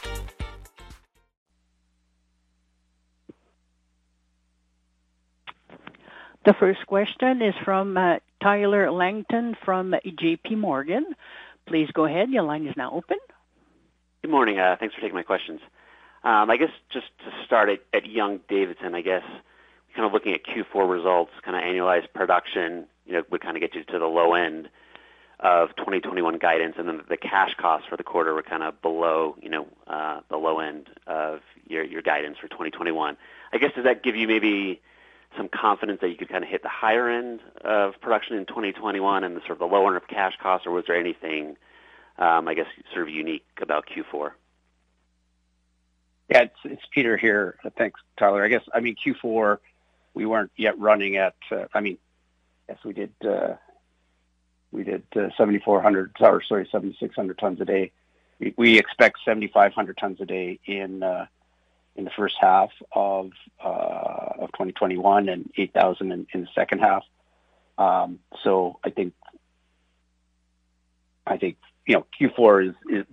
The 6.43 6.53
first 6.53 6.87
question 6.87 7.43
is 7.43 7.53
from 7.63 7.97
uh, 7.97 8.17
Tyler 8.41 8.89
Langton 8.89 9.55
from 9.63 9.93
JP 10.03 10.57
Morgan. 10.57 11.05
Please 11.67 11.87
go 11.93 12.05
ahead. 12.05 12.31
Your 12.31 12.41
line 12.41 12.65
is 12.65 12.75
now 12.75 12.91
open. 12.91 13.17
Good 14.23 14.31
morning. 14.31 14.57
Uh, 14.57 14.75
thanks 14.79 14.95
for 14.95 15.01
taking 15.01 15.15
my 15.15 15.21
questions. 15.21 15.59
Um, 16.23 16.49
I 16.49 16.57
guess 16.57 16.71
just 16.91 17.05
to 17.19 17.45
start 17.45 17.69
at, 17.69 17.81
at 17.93 18.09
Young-Davidson, 18.09 18.95
I 18.95 19.01
guess 19.01 19.23
kind 19.95 20.05
of 20.05 20.13
looking 20.13 20.33
at 20.33 20.43
Q4 20.43 20.89
results, 20.89 21.31
kind 21.43 21.55
of 21.55 21.63
annualized 21.63 22.11
production, 22.13 22.87
you 23.05 23.13
know, 23.13 23.23
would 23.29 23.41
kind 23.41 23.55
of 23.55 23.61
get 23.61 23.75
you 23.75 23.83
to 23.83 23.99
the 23.99 24.05
low 24.05 24.33
end 24.33 24.67
of 25.39 25.69
2021 25.75 26.37
guidance, 26.39 26.75
and 26.77 26.87
then 26.87 27.01
the 27.07 27.17
cash 27.17 27.53
costs 27.55 27.87
for 27.87 27.97
the 27.97 28.03
quarter 28.03 28.33
were 28.33 28.43
kind 28.43 28.63
of 28.63 28.81
below, 28.81 29.35
you 29.41 29.49
know, 29.49 29.67
uh, 29.85 30.21
the 30.29 30.37
low 30.37 30.59
end 30.59 30.87
of 31.05 31.41
your, 31.67 31.83
your 31.83 32.01
guidance 32.01 32.37
for 32.39 32.47
2021. 32.47 33.15
I 33.53 33.57
guess 33.59 33.73
does 33.75 33.83
that 33.83 34.03
give 34.03 34.15
you 34.15 34.27
maybe 34.27 34.81
some 35.37 35.49
confidence 35.49 36.01
that 36.01 36.09
you 36.09 36.15
could 36.15 36.29
kind 36.29 36.43
of 36.43 36.49
hit 36.49 36.61
the 36.61 36.69
higher 36.69 37.09
end 37.09 37.39
of 37.63 37.93
production 38.01 38.35
in 38.37 38.45
2021 38.45 39.23
and 39.23 39.35
the 39.35 39.41
sort 39.41 39.51
of 39.51 39.59
the 39.59 39.65
lower 39.65 39.87
end 39.87 39.97
of 39.97 40.07
cash 40.07 40.33
costs, 40.41 40.67
or 40.67 40.71
was 40.71 40.85
there 40.87 40.97
anything 40.97 41.55
um, 42.21 42.47
I 42.47 42.53
guess, 42.53 42.67
sort 42.93 43.07
of 43.07 43.13
unique 43.13 43.45
about 43.61 43.87
Q4? 43.87 44.31
Yeah, 46.29 46.43
it's, 46.43 46.55
it's 46.63 46.81
Peter 46.91 47.17
here. 47.17 47.57
Thanks, 47.77 47.99
Tyler. 48.17 48.43
I 48.43 48.47
guess, 48.47 48.63
I 48.73 48.79
mean, 48.79 48.95
Q4, 48.95 49.57
we 50.13 50.25
weren't 50.25 50.51
yet 50.55 50.79
running 50.79 51.17
at, 51.17 51.35
uh, 51.51 51.65
I 51.73 51.81
mean, 51.81 51.97
yes, 52.69 52.77
we 52.85 52.93
did, 52.93 53.11
uh, 53.27 53.55
we 54.71 54.83
did 54.83 55.03
uh, 55.15 55.29
7,400, 55.37 56.15
or 56.19 56.43
sorry, 56.47 56.69
7,600 56.71 57.37
tons 57.37 57.59
a 57.59 57.65
day. 57.65 57.91
We, 58.39 58.53
we 58.55 58.79
expect 58.79 59.17
7,500 59.25 59.97
tons 59.97 60.21
a 60.21 60.25
day 60.25 60.59
in 60.65 61.03
uh, 61.03 61.25
in 61.95 62.05
the 62.05 62.11
first 62.11 62.35
half 62.39 62.69
of 62.93 63.31
uh, 63.63 64.33
of 64.39 64.51
2021 64.53 65.29
and 65.29 65.51
8,000 65.57 66.11
in, 66.11 66.27
in 66.33 66.41
the 66.41 66.47
second 66.55 66.79
half. 66.79 67.03
Um, 67.77 68.19
so 68.43 68.79
I 68.83 68.89
think 68.89 69.13
I 71.25 71.37
think 71.37 71.57
you 71.85 71.95
know 71.95 72.05
Q4 72.19 72.69
is, 72.69 72.75
is 72.89 73.05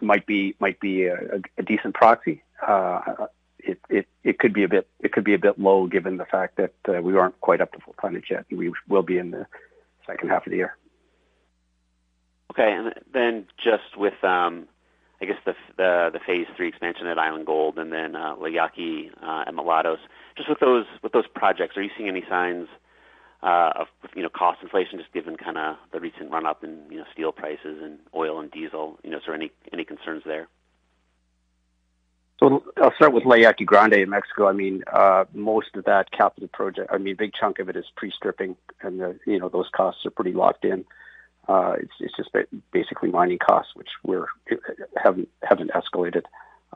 might 0.00 0.26
be 0.26 0.56
might 0.58 0.80
be 0.80 1.06
a, 1.06 1.40
a 1.58 1.62
decent 1.62 1.94
proxy. 1.94 2.42
Uh, 2.66 3.26
it, 3.58 3.78
it 3.88 4.06
it 4.24 4.38
could 4.38 4.52
be 4.52 4.64
a 4.64 4.68
bit 4.68 4.88
it 5.00 5.12
could 5.12 5.24
be 5.24 5.34
a 5.34 5.38
bit 5.38 5.58
low 5.58 5.86
given 5.86 6.16
the 6.16 6.24
fact 6.24 6.56
that 6.56 6.74
uh, 6.88 7.00
we 7.00 7.16
aren't 7.16 7.40
quite 7.40 7.60
up 7.60 7.72
to 7.72 7.80
full 7.80 7.94
tonnage 8.00 8.26
yet. 8.30 8.44
And 8.50 8.58
we 8.58 8.72
will 8.88 9.02
be 9.02 9.18
in 9.18 9.30
the 9.30 9.46
second 10.06 10.30
half 10.30 10.46
of 10.46 10.50
the 10.50 10.56
year. 10.56 10.76
Okay, 12.52 12.70
and 12.70 12.92
then 13.14 13.46
just 13.56 13.96
with 13.96 14.22
um, 14.22 14.68
I 15.22 15.24
guess 15.24 15.38
the 15.46 15.54
the 15.76 16.10
the 16.12 16.18
phase 16.26 16.46
three 16.56 16.68
expansion 16.68 17.06
at 17.06 17.18
Island 17.18 17.46
Gold 17.46 17.78
and 17.78 17.92
then 17.92 18.16
uh, 18.16 18.34
La 18.38 18.48
Yaqui 18.48 19.10
uh, 19.22 19.44
and 19.46 19.56
Mulatos. 19.56 19.98
Just 20.36 20.48
with 20.48 20.58
those 20.58 20.84
with 21.02 21.12
those 21.12 21.28
projects, 21.32 21.76
are 21.76 21.82
you 21.82 21.90
seeing 21.96 22.08
any 22.08 22.24
signs 22.28 22.66
uh, 23.42 23.70
of 23.76 23.86
you 24.16 24.22
know 24.24 24.28
cost 24.28 24.58
inflation, 24.62 24.98
just 24.98 25.12
given 25.12 25.36
kind 25.36 25.56
of 25.56 25.76
the 25.92 26.00
recent 26.00 26.32
run 26.32 26.44
up 26.44 26.64
in 26.64 26.80
you 26.90 26.98
know 26.98 27.04
steel 27.12 27.30
prices 27.30 27.78
and 27.80 28.00
oil 28.16 28.40
and 28.40 28.50
diesel? 28.50 28.98
You 29.04 29.10
know, 29.10 29.18
is 29.18 29.22
there 29.24 29.34
any 29.34 29.52
any 29.72 29.84
concerns 29.84 30.24
there? 30.26 30.48
So 32.40 32.60
I'll 32.82 32.94
start 32.96 33.12
with 33.12 33.24
La 33.24 33.36
Yaqui 33.36 33.64
Grande 33.64 33.94
in 33.94 34.10
Mexico. 34.10 34.48
I 34.48 34.52
mean, 34.52 34.82
uh, 34.92 35.26
most 35.32 35.76
of 35.76 35.84
that 35.84 36.10
capital 36.10 36.48
project, 36.48 36.90
I 36.92 36.98
mean, 36.98 37.14
big 37.14 37.30
chunk 37.38 37.60
of 37.60 37.68
it 37.68 37.76
is 37.76 37.84
pre-stripping, 37.94 38.56
and 38.80 38.98
the, 38.98 39.16
you 39.24 39.38
know 39.38 39.48
those 39.48 39.68
costs 39.70 40.04
are 40.04 40.10
pretty 40.10 40.32
locked 40.32 40.64
in. 40.64 40.84
Uh, 41.52 41.74
it's, 41.80 41.92
it's 42.00 42.16
just 42.16 42.30
basically 42.72 43.10
mining 43.10 43.38
costs, 43.38 43.72
which 43.74 43.90
we're 44.02 44.26
haven't 44.96 45.28
haven't 45.42 45.70
escalated. 45.72 46.22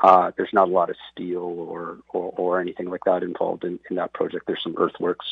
Uh, 0.02 0.32
there's 0.36 0.52
not 0.52 0.68
a 0.68 0.70
lot 0.70 0.90
of 0.90 0.96
steel 1.10 1.38
or, 1.38 1.96
or, 2.10 2.34
or 2.36 2.60
anything 2.60 2.90
like 2.90 3.02
that 3.06 3.22
involved 3.22 3.64
in, 3.64 3.80
in 3.88 3.96
that 3.96 4.12
project. 4.12 4.46
There's 4.46 4.62
some 4.62 4.74
earthworks, 4.76 5.24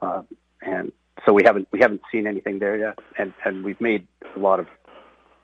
uh, 0.00 0.22
and 0.62 0.92
so 1.26 1.32
we 1.32 1.42
haven't 1.42 1.66
we 1.72 1.80
haven't 1.80 2.02
seen 2.12 2.28
anything 2.28 2.60
there 2.60 2.76
yet. 2.76 2.98
And 3.18 3.32
and 3.44 3.64
we've 3.64 3.80
made 3.80 4.06
a 4.36 4.38
lot 4.38 4.60
of 4.60 4.68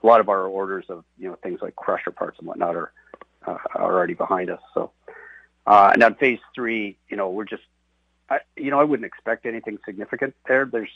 a 0.04 0.06
lot 0.06 0.20
of 0.20 0.28
our 0.28 0.46
orders 0.46 0.84
of 0.88 1.04
you 1.18 1.28
know 1.28 1.36
things 1.42 1.58
like 1.60 1.74
crusher 1.74 2.12
parts 2.12 2.38
and 2.38 2.46
whatnot 2.46 2.76
are 2.76 2.92
uh, 3.44 3.58
are 3.74 3.92
already 3.92 4.14
behind 4.14 4.50
us. 4.50 4.60
So 4.72 4.92
uh, 5.66 5.90
and 5.94 6.02
on 6.04 6.14
phase 6.14 6.38
three, 6.54 6.96
you 7.08 7.16
know, 7.16 7.30
we're 7.30 7.44
just 7.44 7.64
I, 8.30 8.38
you 8.56 8.70
know 8.70 8.78
I 8.78 8.84
wouldn't 8.84 9.06
expect 9.06 9.46
anything 9.46 9.78
significant 9.84 10.36
there. 10.46 10.64
There's 10.64 10.94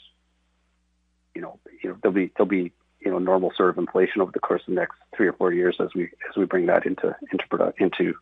you 1.35 1.41
know 1.41 1.59
you 1.83 1.89
know 1.89 1.97
there'll 2.01 2.15
be 2.15 2.31
there'll 2.35 2.49
be 2.49 2.71
you 2.99 3.11
know 3.11 3.19
normal 3.19 3.51
sort 3.55 3.69
of 3.69 3.77
inflation 3.77 4.21
over 4.21 4.31
the 4.31 4.39
course 4.39 4.61
of 4.67 4.73
the 4.73 4.79
next 4.79 4.95
three 5.15 5.27
or 5.27 5.33
four 5.33 5.51
years 5.53 5.77
as 5.79 5.89
we 5.95 6.03
as 6.29 6.35
we 6.37 6.45
bring 6.45 6.67
that 6.67 6.85
into 6.85 7.15
into 7.31 7.45
product 7.49 7.81
into 7.81 8.13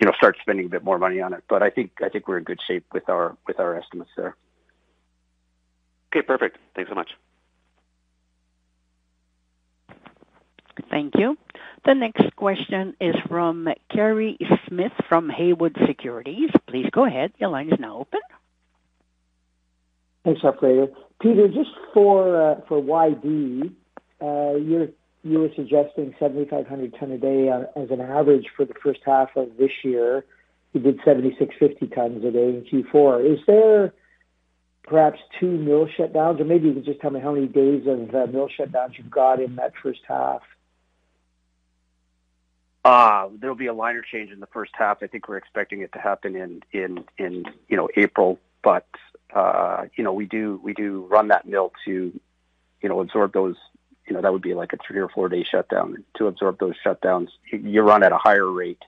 you 0.00 0.06
know 0.06 0.12
start 0.16 0.36
spending 0.40 0.66
a 0.66 0.68
bit 0.68 0.84
more 0.84 0.98
money 0.98 1.20
on 1.20 1.32
it. 1.32 1.44
But 1.48 1.62
I 1.62 1.70
think 1.70 1.92
I 2.02 2.08
think 2.08 2.28
we're 2.28 2.38
in 2.38 2.44
good 2.44 2.60
shape 2.66 2.86
with 2.92 3.08
our 3.08 3.36
with 3.46 3.58
our 3.60 3.76
estimates 3.76 4.10
there. 4.16 4.36
Okay, 6.12 6.22
perfect. 6.22 6.58
Thanks 6.74 6.90
so 6.90 6.94
much. 6.94 7.10
Thank 10.90 11.16
you. 11.16 11.36
The 11.84 11.94
next 11.94 12.34
question 12.36 12.94
is 13.00 13.14
from 13.28 13.68
Kerry 13.90 14.38
Smith 14.66 14.92
from 15.08 15.28
Haywood 15.28 15.76
Securities. 15.86 16.50
Please 16.66 16.88
go 16.92 17.04
ahead. 17.04 17.32
Your 17.38 17.50
line 17.50 17.72
is 17.72 17.80
now 17.80 17.98
open. 17.98 18.20
Thanks, 20.24 20.42
operator. 20.44 20.88
Peter, 21.20 21.48
just 21.48 21.70
for 21.92 22.52
uh, 22.52 22.60
for 22.68 22.80
YD, 22.80 23.72
uh, 24.20 24.56
you're 24.56 24.88
you 25.24 25.40
were 25.40 25.50
suggesting 25.56 26.14
7,500 26.18 26.94
ton 26.98 27.10
a 27.10 27.18
day 27.18 27.48
as 27.48 27.90
an 27.90 28.00
average 28.00 28.46
for 28.56 28.64
the 28.64 28.74
first 28.82 29.00
half 29.04 29.30
of 29.36 29.56
this 29.58 29.72
year. 29.82 30.24
You 30.72 30.80
did 30.80 31.00
7,650 31.04 31.94
tons 31.94 32.24
a 32.24 32.30
day 32.30 32.48
in 32.50 32.64
Q4. 32.64 33.32
Is 33.34 33.40
there 33.46 33.92
perhaps 34.84 35.18
two 35.40 35.50
mill 35.50 35.88
shutdowns, 35.98 36.40
or 36.40 36.44
maybe 36.44 36.68
you 36.68 36.74
could 36.74 36.84
just 36.84 37.00
tell 37.00 37.10
me 37.10 37.20
how 37.20 37.32
many 37.32 37.46
days 37.46 37.86
of 37.86 38.14
uh, 38.14 38.26
mill 38.26 38.48
shutdowns 38.48 38.96
you've 38.96 39.10
got 39.10 39.40
in 39.40 39.56
that 39.56 39.72
first 39.82 40.00
half? 40.06 40.42
Uh, 42.84 43.28
there'll 43.38 43.56
be 43.56 43.66
a 43.66 43.74
liner 43.74 44.02
change 44.02 44.30
in 44.30 44.40
the 44.40 44.46
first 44.46 44.72
half. 44.74 45.02
I 45.02 45.08
think 45.08 45.28
we're 45.28 45.36
expecting 45.36 45.82
it 45.82 45.92
to 45.92 45.98
happen 45.98 46.36
in 46.36 46.62
in 46.72 47.04
in 47.18 47.44
you 47.68 47.76
know 47.76 47.88
April, 47.96 48.38
but 48.62 48.86
uh, 49.34 49.84
you 49.96 50.04
know 50.04 50.12
we 50.12 50.26
do 50.26 50.60
we 50.62 50.74
do 50.74 51.06
run 51.10 51.28
that 51.28 51.46
mill 51.46 51.72
to 51.84 52.18
you 52.82 52.88
know 52.88 53.00
absorb 53.00 53.32
those. 53.32 53.56
You 54.06 54.14
know 54.14 54.22
that 54.22 54.32
would 54.32 54.42
be 54.42 54.54
like 54.54 54.72
a 54.72 54.78
three 54.78 55.00
or 55.00 55.08
four 55.08 55.28
day 55.28 55.44
shutdown. 55.44 56.04
To 56.16 56.26
absorb 56.26 56.58
those 56.58 56.74
shutdowns, 56.84 57.28
you 57.50 57.82
run 57.82 58.02
at 58.02 58.12
a 58.12 58.18
higher 58.18 58.50
rate 58.50 58.82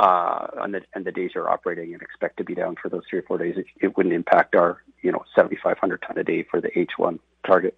uh, 0.00 0.46
on 0.58 0.72
the 0.72 0.80
and 0.94 1.04
the 1.04 1.12
days 1.12 1.32
you're 1.34 1.48
operating 1.48 1.92
and 1.92 2.02
expect 2.02 2.38
to 2.38 2.44
be 2.44 2.54
down 2.54 2.74
for 2.80 2.88
those 2.88 3.02
three 3.08 3.18
or 3.18 3.22
four 3.22 3.36
days, 3.36 3.56
it, 3.58 3.66
it 3.80 3.96
wouldn't 3.96 4.14
impact 4.14 4.54
our 4.54 4.82
you 5.02 5.12
know 5.12 5.22
7,500 5.34 6.02
ton 6.02 6.18
a 6.18 6.24
day 6.24 6.42
for 6.42 6.60
the 6.60 6.70
H1 6.70 7.18
target. 7.46 7.76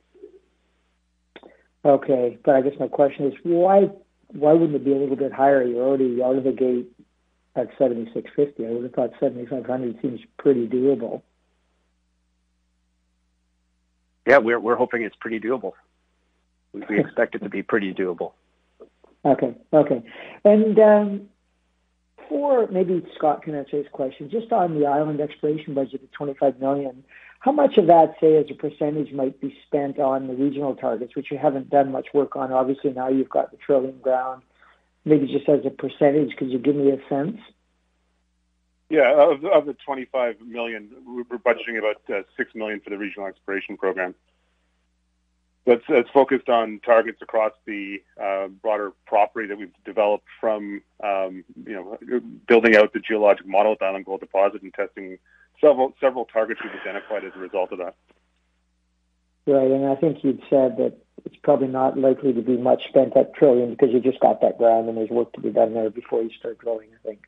Okay, 1.84 2.38
but 2.44 2.54
I 2.54 2.60
guess 2.62 2.78
my 2.78 2.86
question 2.86 3.26
is 3.26 3.34
why 3.42 3.90
why 4.28 4.52
wouldn't 4.52 4.76
it 4.76 4.84
be 4.84 4.92
a 4.92 4.96
little 4.96 5.16
bit 5.16 5.32
higher? 5.32 5.64
You're 5.64 5.84
already 5.84 6.22
out 6.22 6.36
of 6.36 6.44
the 6.44 6.52
gate 6.52 6.88
at 7.56 7.68
7,650. 7.76 8.66
I 8.66 8.70
would 8.70 8.84
have 8.84 8.92
thought 8.92 9.10
7,500 9.20 10.00
seems 10.00 10.20
pretty 10.38 10.66
doable. 10.68 11.22
Yeah, 14.26 14.38
we're 14.38 14.60
we're 14.60 14.76
hoping 14.76 15.02
it's 15.02 15.16
pretty 15.16 15.40
doable. 15.40 15.72
We, 16.72 16.82
we 16.88 17.00
expect 17.00 17.34
it 17.34 17.40
to 17.40 17.48
be 17.48 17.62
pretty 17.62 17.92
doable. 17.92 18.32
Okay, 19.24 19.54
okay, 19.72 20.02
and 20.44 20.78
um, 20.78 21.28
for 22.28 22.66
maybe 22.68 23.04
Scott 23.14 23.42
can 23.42 23.54
answer 23.54 23.82
this 23.82 23.90
question, 23.92 24.30
just 24.30 24.52
on 24.52 24.78
the 24.78 24.86
island 24.86 25.20
exploration 25.20 25.74
budget 25.74 26.02
of 26.02 26.10
25 26.12 26.58
million, 26.58 27.04
how 27.42 27.50
much 27.52 27.76
of 27.76 27.88
that, 27.88 28.14
say, 28.20 28.36
as 28.36 28.46
a 28.50 28.54
percentage, 28.54 29.12
might 29.12 29.40
be 29.40 29.52
spent 29.66 29.98
on 29.98 30.28
the 30.28 30.34
regional 30.34 30.76
targets, 30.76 31.16
which 31.16 31.30
you 31.30 31.38
haven't 31.38 31.70
done 31.70 31.90
much 31.90 32.06
work 32.14 32.36
on? 32.36 32.52
Obviously, 32.52 32.92
now 32.92 33.08
you've 33.08 33.28
got 33.28 33.50
the 33.50 33.56
Trillium 33.56 33.98
ground. 33.98 34.42
Maybe 35.04 35.26
just 35.26 35.48
as 35.48 35.66
a 35.66 35.70
percentage, 35.70 36.36
could 36.36 36.50
you 36.50 36.60
give 36.60 36.76
me 36.76 36.90
a 36.92 36.98
sense? 37.08 37.38
Yeah, 38.92 39.14
of, 39.14 39.42
of 39.46 39.64
the 39.64 39.72
25 39.72 40.42
million, 40.42 40.90
we're 41.06 41.38
budgeting 41.38 41.78
about 41.78 42.02
uh, 42.14 42.24
6 42.36 42.54
million 42.54 42.78
for 42.80 42.90
the 42.90 42.98
regional 42.98 43.26
exploration 43.26 43.78
program. 43.78 44.14
That's, 45.64 45.82
that's 45.88 46.10
focused 46.10 46.50
on 46.50 46.78
targets 46.84 47.22
across 47.22 47.52
the 47.64 48.02
uh, 48.22 48.48
broader 48.48 48.92
property 49.06 49.48
that 49.48 49.56
we've 49.56 49.72
developed 49.86 50.26
from, 50.38 50.82
um, 51.02 51.42
you 51.66 51.72
know, 51.72 52.20
building 52.46 52.76
out 52.76 52.92
the 52.92 53.00
geologic 53.00 53.46
model 53.46 53.72
at 53.72 53.78
the 53.78 53.86
Island 53.86 54.04
Gold 54.04 54.20
Deposit 54.20 54.60
and 54.60 54.74
testing 54.74 55.16
several 55.58 55.94
several 55.98 56.26
targets 56.26 56.60
we've 56.62 56.78
identified 56.78 57.24
as 57.24 57.32
a 57.34 57.38
result 57.38 57.72
of 57.72 57.78
that. 57.78 57.94
Right, 59.46 59.70
and 59.70 59.86
I 59.86 59.94
think 59.94 60.22
you'd 60.22 60.42
said 60.50 60.76
that 60.76 60.98
it's 61.24 61.36
probably 61.42 61.68
not 61.68 61.96
likely 61.96 62.34
to 62.34 62.42
be 62.42 62.58
much 62.58 62.88
spent 62.88 63.16
at 63.16 63.34
Trillium 63.36 63.70
because 63.70 63.90
you 63.94 64.00
just 64.00 64.20
got 64.20 64.42
that 64.42 64.58
ground 64.58 64.90
and 64.90 64.98
there's 64.98 65.08
work 65.08 65.32
to 65.32 65.40
be 65.40 65.48
done 65.48 65.72
there 65.72 65.88
before 65.88 66.20
you 66.20 66.30
start 66.38 66.58
drilling. 66.58 66.88
I 66.92 67.08
think 67.08 67.22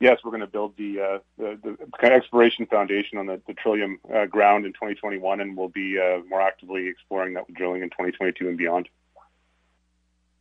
yes, 0.00 0.18
we're 0.24 0.30
going 0.30 0.40
to 0.40 0.46
build 0.46 0.74
the, 0.76 1.00
uh, 1.00 1.18
the, 1.36 1.58
the 1.62 1.76
kind 2.00 2.14
of 2.14 2.18
exploration 2.20 2.66
foundation 2.66 3.18
on 3.18 3.26
the, 3.26 3.40
the 3.46 3.54
Trillium 3.54 3.98
uh, 4.14 4.26
ground 4.26 4.66
in 4.66 4.72
2021, 4.72 5.40
and 5.40 5.56
we'll 5.56 5.68
be 5.68 5.98
uh, 5.98 6.20
more 6.28 6.40
actively 6.40 6.88
exploring 6.88 7.34
that 7.34 7.46
with 7.46 7.56
drilling 7.56 7.82
in 7.82 7.90
2022 7.90 8.48
and 8.48 8.58
beyond. 8.58 8.88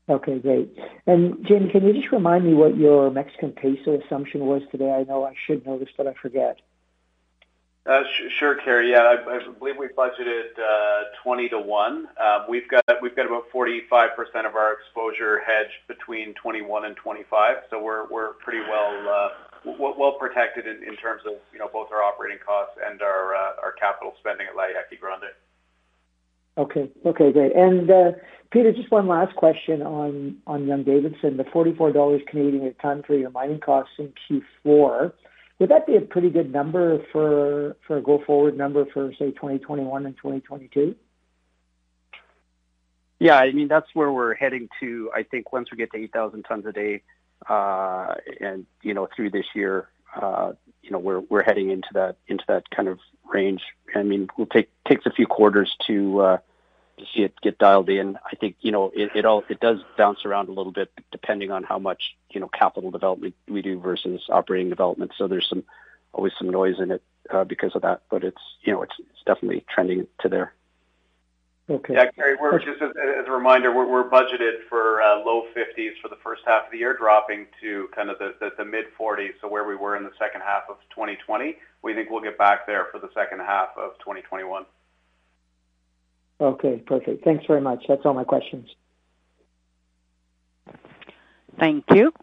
Okay, 0.10 0.40
great. 0.40 0.74
And 1.06 1.46
Jim, 1.46 1.70
can 1.70 1.86
you 1.86 1.94
just 1.94 2.12
remind 2.14 2.46
me 2.46 2.54
what 2.54 2.78
your 2.78 3.12
Mexican 3.12 3.52
peso 3.52 4.00
assumption 4.00 4.46
was 4.46 4.62
today? 4.72 4.90
I 4.90 5.04
know 5.04 5.26
I 5.26 5.34
should 5.46 5.66
know 5.66 5.78
this, 5.78 5.90
but 5.98 6.08
I 6.08 6.14
forget. 6.22 6.60
Uh, 7.88 8.04
sh- 8.04 8.34
sure, 8.38 8.56
Kerry. 8.56 8.92
Yeah, 8.92 9.00
I, 9.00 9.36
I 9.36 9.40
believe 9.60 9.76
we 9.78 9.88
budgeted 9.88 10.60
uh, 10.60 11.04
20 11.24 11.50
to 11.50 11.60
one. 11.60 12.08
Um, 12.22 12.46
we've 12.50 12.68
got 12.68 12.84
we've 13.02 13.16
got 13.16 13.26
about 13.26 13.46
45 13.52 14.10
percent 14.16 14.46
of 14.46 14.56
our 14.56 14.74
exposure 14.74 15.42
hedged 15.46 15.88
between 15.88 16.34
21 16.34 16.86
and 16.86 16.96
25, 16.98 17.56
so 17.70 17.82
we're 17.82 18.08
we're 18.10 18.34
pretty 18.34 18.60
well 18.60 19.08
uh, 19.08 19.30
well 19.66 20.16
protected 20.20 20.66
in 20.68 20.96
terms 20.98 21.22
of, 21.26 21.34
you 21.54 21.60
know, 21.60 21.70
both 21.72 21.88
our 21.92 22.04
operating 22.04 22.40
costs 22.46 22.76
and 22.84 23.02
our 23.02 23.36
uh, 23.36 23.62
our 23.64 23.74
capital 23.74 24.14
spending 24.20 24.48
at 24.50 24.56
La 24.56 24.64
Yaqui 24.64 24.98
Grande. 24.98 25.32
Okay. 26.58 26.90
Okay, 27.06 27.32
great. 27.32 27.56
And 27.56 27.90
uh, 27.90 28.12
Peter, 28.52 28.72
just 28.72 28.92
one 28.92 29.08
last 29.08 29.36
question 29.36 29.82
on 29.82 30.38
on 30.48 30.66
Young-Davidson. 30.68 31.38
The 31.38 31.46
44 31.52 31.92
dollars 31.92 32.22
Canadian 32.28 32.66
a 32.66 32.74
ton 32.74 33.04
for 33.06 33.16
your 33.16 33.30
mining 33.30 33.60
costs 33.60 33.94
in 34.00 34.14
Q4, 34.66 35.12
would 35.60 35.70
that 35.70 35.86
be 35.86 35.96
a 35.96 36.02
pretty 36.02 36.30
good 36.30 36.52
number 36.52 37.00
for 37.12 37.76
for 37.86 37.98
a 37.98 38.02
go-forward 38.02 38.58
number 38.58 38.86
for, 38.94 39.12
say, 39.14 39.32
2021 39.32 40.06
and 40.06 40.16
2022? 40.18 40.96
Yeah, 43.20 43.38
I 43.38 43.52
mean 43.52 43.68
that's 43.68 43.88
where 43.94 44.12
we're 44.12 44.36
heading 44.36 44.70
to. 44.80 45.12
I 45.16 45.24
think 45.24 45.52
once 45.52 45.70
we 45.72 45.78
get 45.78 45.92
to 45.92 45.98
8,000 45.98 46.44
tons 46.44 46.66
a 46.66 46.72
day, 46.72 47.02
uh, 47.48 48.16
and 48.40 48.66
you 48.82 48.94
know 48.94 49.08
through 49.16 49.32
this 49.32 49.46
year, 49.54 49.90
uh, 50.16 50.54
you 50.82 50.92
know 50.92 51.00
we're 51.00 51.20
we're 51.20 51.44
heading 51.44 51.70
into 51.70 51.90
that 51.94 52.18
into 52.28 52.44
that 52.48 52.70
kind 52.70 52.88
of 52.88 53.00
range. 53.32 53.62
I 53.96 54.04
mean, 54.04 54.30
we'll 54.38 54.48
take 54.48 54.70
takes 54.86 55.06
a 55.06 55.12
few 55.12 55.28
quarters 55.28 55.76
to 55.88 56.20
uh, 56.22 56.38
to 56.98 57.06
see 57.14 57.24
it 57.24 57.34
get 57.42 57.58
dialed 57.58 57.90
in. 57.90 58.18
I 58.26 58.36
think 58.36 58.56
you 58.62 58.72
know 58.72 58.92
it, 58.96 59.12
it 59.16 59.26
all 59.26 59.44
it 59.50 59.60
does 59.60 59.80
bounce 59.98 60.26
around 60.26 60.50
a 60.50 60.54
little 60.54 60.72
bit 60.72 60.92
depending 61.12 61.52
on 61.52 61.64
how 61.64 61.80
much 61.80 62.16
you 62.32 62.40
know 62.40 62.48
capital 62.48 62.92
development 62.92 63.36
we 63.48 63.62
do 63.62 63.80
versus 63.80 64.22
operating 64.30 64.70
development. 64.70 65.12
So 65.18 65.28
there's 65.28 65.48
some 65.48 65.64
always 66.14 66.34
some 66.38 66.50
noise 66.50 66.80
in 66.80 66.92
it 66.92 67.04
uh, 67.30 67.44
because 67.44 67.76
of 67.76 67.84
that, 67.84 68.02
but 68.10 68.24
it's 68.24 68.42
you 68.62 68.74
know 68.74 68.82
it's 68.82 68.96
it's 69.00 69.24
definitely 69.26 69.66
trending 69.70 70.08
to 70.22 70.30
there. 70.30 70.54
Okay. 71.70 71.96
Yeah, 71.96 72.10
Kerry, 72.12 72.38
we're 72.40 72.60
just 72.60 72.82
as, 72.82 72.92
as 72.92 73.28
a 73.28 73.32
reminder, 73.32 73.76
we're, 73.76 73.88
we're 73.88 74.10
budgeted 74.10 74.64
for 74.70 75.02
uh, 75.02 75.18
low 75.18 75.44
50s 75.56 75.92
for 76.02 76.08
the 76.08 76.16
first 76.24 76.44
half 76.46 76.66
of 76.66 76.72
the 76.72 76.78
year, 76.78 76.96
dropping 76.98 77.46
to 77.60 77.90
kind 77.94 78.10
of 78.10 78.18
the, 78.20 78.36
the, 78.40 78.52
the 78.58 78.64
mid 78.64 78.86
40s. 78.98 79.32
So 79.42 79.50
where 79.50 79.68
we 79.68 79.76
were 79.76 79.98
in 79.98 80.04
the 80.04 80.14
second 80.18 80.42
half 80.42 80.64
of 80.70 80.78
2020, 80.92 81.58
we 81.84 81.94
think 81.94 82.10
we'll 82.10 82.22
get 82.24 82.38
back 82.38 82.66
there 82.68 82.88
for 82.92 83.00
the 83.00 83.10
second 83.14 83.40
half 83.40 83.70
of 83.78 84.00
2021. 84.00 84.66
Okay, 86.40 86.78
perfect. 86.86 87.26
Thanks 87.26 87.46
very 87.46 87.62
much. 87.62 87.84
That's 87.90 88.06
all 88.06 88.14
my 88.14 88.24
questions. 88.24 88.70
Thank 91.60 91.84
you. 91.94 92.14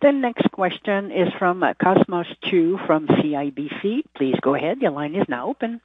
The 0.00 0.12
next 0.12 0.50
question 0.52 1.10
is 1.10 1.32
from 1.38 1.62
uh, 1.62 1.72
Cosmos 1.82 2.26
Chiu 2.44 2.78
from 2.86 3.08
CIBC. 3.08 4.02
Please 4.14 4.36
go 4.42 4.54
ahead. 4.54 4.80
Your 4.80 4.90
line 4.92 5.16
is 5.16 5.24
now 5.28 5.48
open. 5.48 5.80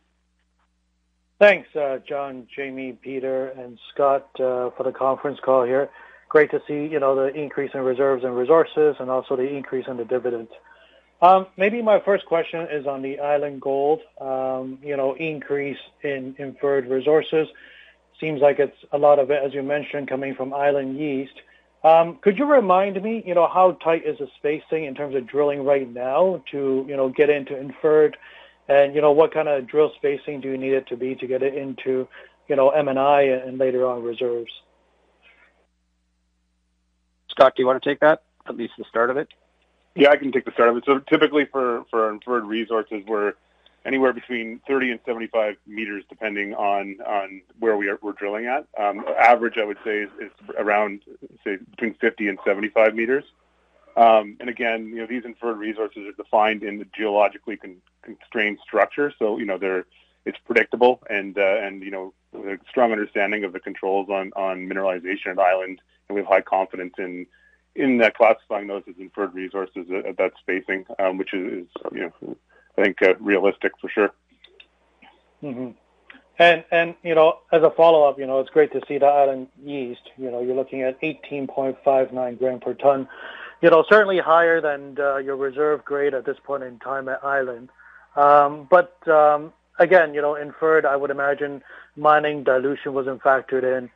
Thanks, 1.42 1.76
uh, 1.76 1.98
John, 2.08 2.46
Jamie, 2.56 2.92
Peter, 3.02 3.48
and 3.48 3.80
Scott, 3.92 4.28
uh, 4.36 4.70
for 4.78 4.84
the 4.84 4.92
conference 4.92 5.40
call 5.44 5.64
here. 5.64 5.90
Great 6.30 6.52
to 6.52 6.62
see, 6.68 6.86
you 6.86 7.00
know, 7.00 7.16
the 7.16 7.34
increase 7.34 7.72
in 7.74 7.80
reserves 7.80 8.24
and 8.24 8.38
resources 8.38 8.96
and 9.00 9.10
also 9.10 9.36
the 9.36 9.48
increase 9.48 9.88
in 9.88 9.98
the 9.98 10.06
dividend. 10.06 10.50
Um, 11.20 11.48
maybe 11.58 11.82
my 11.82 12.00
first 12.00 12.28
question 12.28 12.68
is 12.72 12.86
on 12.86 13.02
the 13.02 13.20
Island 13.20 13.60
Gold, 13.60 14.02
um, 14.20 14.78
you 14.84 14.96
know, 14.96 15.16
increase 15.16 15.80
in 16.04 16.36
inferred 16.38 16.86
resources. 16.86 17.48
Seems 18.20 18.40
like 18.40 18.60
it's 18.60 18.78
a 18.92 19.00
lot 19.00 19.18
of 19.18 19.32
it, 19.32 19.42
as 19.44 19.52
you 19.52 19.64
mentioned, 19.64 20.10
coming 20.10 20.36
from 20.36 20.54
Island 20.54 21.02
East. 21.02 21.42
Um, 21.84 22.20
could 22.22 22.38
you 22.38 22.46
remind 22.46 23.02
me, 23.02 23.24
you 23.26 23.34
know, 23.34 23.48
how 23.52 23.72
tight 23.84 24.06
is 24.06 24.20
the 24.20 24.28
spacing 24.38 24.86
in 24.86 24.94
terms 24.94 25.16
of 25.16 25.26
drilling 25.26 25.66
right 25.66 25.92
now 25.92 26.44
to, 26.52 26.86
you 26.88 26.96
know, 26.96 27.10
get 27.10 27.32
into 27.32 27.58
inferred? 27.58 28.16
You 28.94 29.02
know, 29.02 29.12
what 29.12 29.34
kind 29.34 29.48
of 29.48 29.68
drill 29.68 29.92
spacing 29.96 30.42
do 30.42 30.50
you 30.50 30.58
need 30.58 30.74
it 30.74 30.88
to 30.88 30.98
be 30.98 31.16
to 31.16 31.28
get 31.28 31.44
it 31.44 31.56
into, 31.56 32.08
you 32.48 32.56
know, 32.56 32.70
M&I 32.70 33.22
and 33.24 33.58
later 33.58 33.86
on 33.86 34.04
reserves? 34.04 34.52
Scott, 37.30 37.54
do 37.56 37.62
you 37.62 37.68
want 37.68 37.82
to 37.82 37.90
take 37.90 38.00
that? 38.02 38.24
At 38.48 38.58
least 38.58 38.74
the 38.78 38.86
start 38.90 39.10
of 39.10 39.18
it? 39.18 39.30
Yeah, 39.96 40.10
I 40.10 40.18
can 40.18 40.32
take 40.32 40.46
the 40.46 40.52
start 40.52 40.70
of 40.70 40.78
it. 40.78 40.84
So 40.86 41.00
typically 41.00 41.46
for, 41.46 41.84
for 41.90 42.12
inferred 42.12 42.46
resources, 42.46 43.04
we're 43.08 43.34
anywhere 43.86 44.14
between 44.14 44.62
30 44.68 44.92
and 44.92 45.00
75 45.06 45.56
meters, 45.68 46.04
depending 46.10 46.54
on, 46.54 46.98
on 47.06 47.42
where 47.60 47.78
we 47.78 47.90
are, 47.90 48.00
we're 48.02 48.14
drilling 48.14 48.46
at. 48.46 48.68
Um, 48.82 49.04
average, 49.20 49.58
I 49.58 49.66
would 49.66 49.78
say, 49.84 50.00
is, 50.00 50.10
is 50.20 50.32
around, 50.58 51.02
say, 51.44 51.58
between 51.72 51.96
50 51.96 52.28
and 52.28 52.38
75 52.46 52.96
meters. 52.96 53.24
Um, 53.96 54.38
and 54.40 54.50
again, 54.50 54.88
you 54.88 54.98
know, 54.98 55.08
these 55.08 55.26
inferred 55.26 55.58
resources 55.58 56.08
are 56.08 56.24
defined 56.24 56.64
in 56.64 56.80
the 56.80 56.86
geologically 56.96 57.58
con- 57.58 57.82
constrained 58.04 58.60
structure, 58.64 59.14
so 59.18 59.38
you 59.38 59.46
know 59.46 59.58
they're 59.58 59.86
it's 60.26 60.38
predictable 60.46 61.02
and 61.10 61.38
uh, 61.38 61.58
and 61.62 61.82
you 61.82 61.92
know 61.92 62.14
a 62.34 62.58
strong 62.70 62.92
understanding 62.92 63.44
of 63.44 63.54
the 63.54 63.60
controls 63.60 64.10
on 64.10 64.32
on 64.36 64.68
mineralization 64.68 65.28
at 65.28 65.40
island, 65.40 65.82
and 66.08 66.16
we 66.16 66.22
have 66.22 66.28
high 66.28 66.42
confidence 66.42 66.94
in 66.98 67.26
in 67.76 68.02
uh, 68.02 68.10
classifying 68.12 68.68
those 68.68 68.84
as 68.88 68.96
inferred 69.00 69.34
resources 69.34 69.88
at, 69.90 70.06
at 70.06 70.18
that 70.18 70.34
spacing, 70.40 70.86
um, 71.00 71.18
which 71.18 71.34
is, 71.34 71.68
you 71.92 72.12
know 72.22 72.36
I 72.78 72.84
think 72.84 73.02
uh, 73.02 73.16
realistic 73.20 73.74
for 73.80 73.90
sure. 73.90 74.12
Mm-hmm. 75.44 75.72
And 76.40 76.64
and 76.72 76.96
you 77.04 77.16
know, 77.16 77.40
as 77.52 77.62
a 77.64 77.72
follow 77.72 78.08
up, 78.08 78.20
you 78.20 78.26
know, 78.26 78.40
it's 78.40 78.50
great 78.50 78.72
to 78.74 78.82
see 78.88 78.98
the 78.98 79.06
Island 79.06 79.48
East. 79.66 80.10
You 80.18 80.32
know, 80.32 80.42
you're 80.42 80.56
looking 80.56 80.82
at 80.82 81.00
18.59 81.02 82.40
gram 82.40 82.60
per 82.60 82.74
ton 82.74 83.08
you 83.62 83.70
know, 83.70 83.84
certainly 83.90 84.20
higher 84.20 84.60
than 84.60 84.98
uh, 85.00 85.18
your 85.18 85.36
reserve 85.36 85.86
grade 85.86 86.14
at 86.14 86.26
this 86.26 86.38
point 86.44 86.64
in 86.64 86.80
time 86.80 87.08
at 87.08 87.24
Island. 87.24 87.70
Um, 88.16 88.68
but 88.70 88.96
um, 89.08 89.54
again, 89.80 90.14
you 90.14 90.22
know, 90.22 90.36
inferred, 90.36 90.86
I 90.86 90.96
would 90.96 91.12
imagine 91.12 91.62
mining 91.96 92.44
dilution 92.44 92.94
wasn't 92.94 93.22
factored 93.22 93.64
in. 93.64 93.90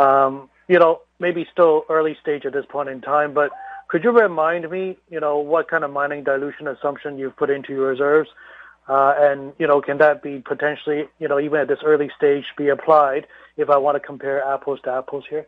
Um, 0.00 0.50
you 0.68 0.78
know, 0.78 1.00
maybe 1.18 1.46
still 1.52 1.84
early 1.88 2.16
stage 2.20 2.44
at 2.44 2.52
this 2.52 2.66
point 2.68 2.88
in 2.88 3.00
time, 3.00 3.32
but 3.34 3.52
could 3.88 4.02
you 4.02 4.10
remind 4.10 4.68
me, 4.70 4.96
you 5.10 5.20
know, 5.20 5.38
what 5.38 5.68
kind 5.68 5.84
of 5.84 5.92
mining 5.92 6.24
dilution 6.24 6.66
assumption 6.66 7.18
you've 7.18 7.36
put 7.36 7.50
into 7.50 7.72
your 7.72 7.88
reserves? 7.88 8.30
Uh, 8.88 9.14
and, 9.16 9.52
you 9.58 9.66
know, 9.66 9.80
can 9.80 9.98
that 9.98 10.22
be 10.22 10.40
potentially, 10.40 11.04
you 11.18 11.28
know, 11.28 11.38
even 11.38 11.60
at 11.60 11.68
this 11.68 11.78
early 11.84 12.10
stage 12.16 12.44
be 12.56 12.68
applied 12.68 13.26
if 13.56 13.70
I 13.70 13.76
want 13.76 13.94
to 13.94 14.00
compare 14.00 14.44
apples 14.44 14.80
to 14.84 14.90
apples 14.90 15.24
here? 15.28 15.46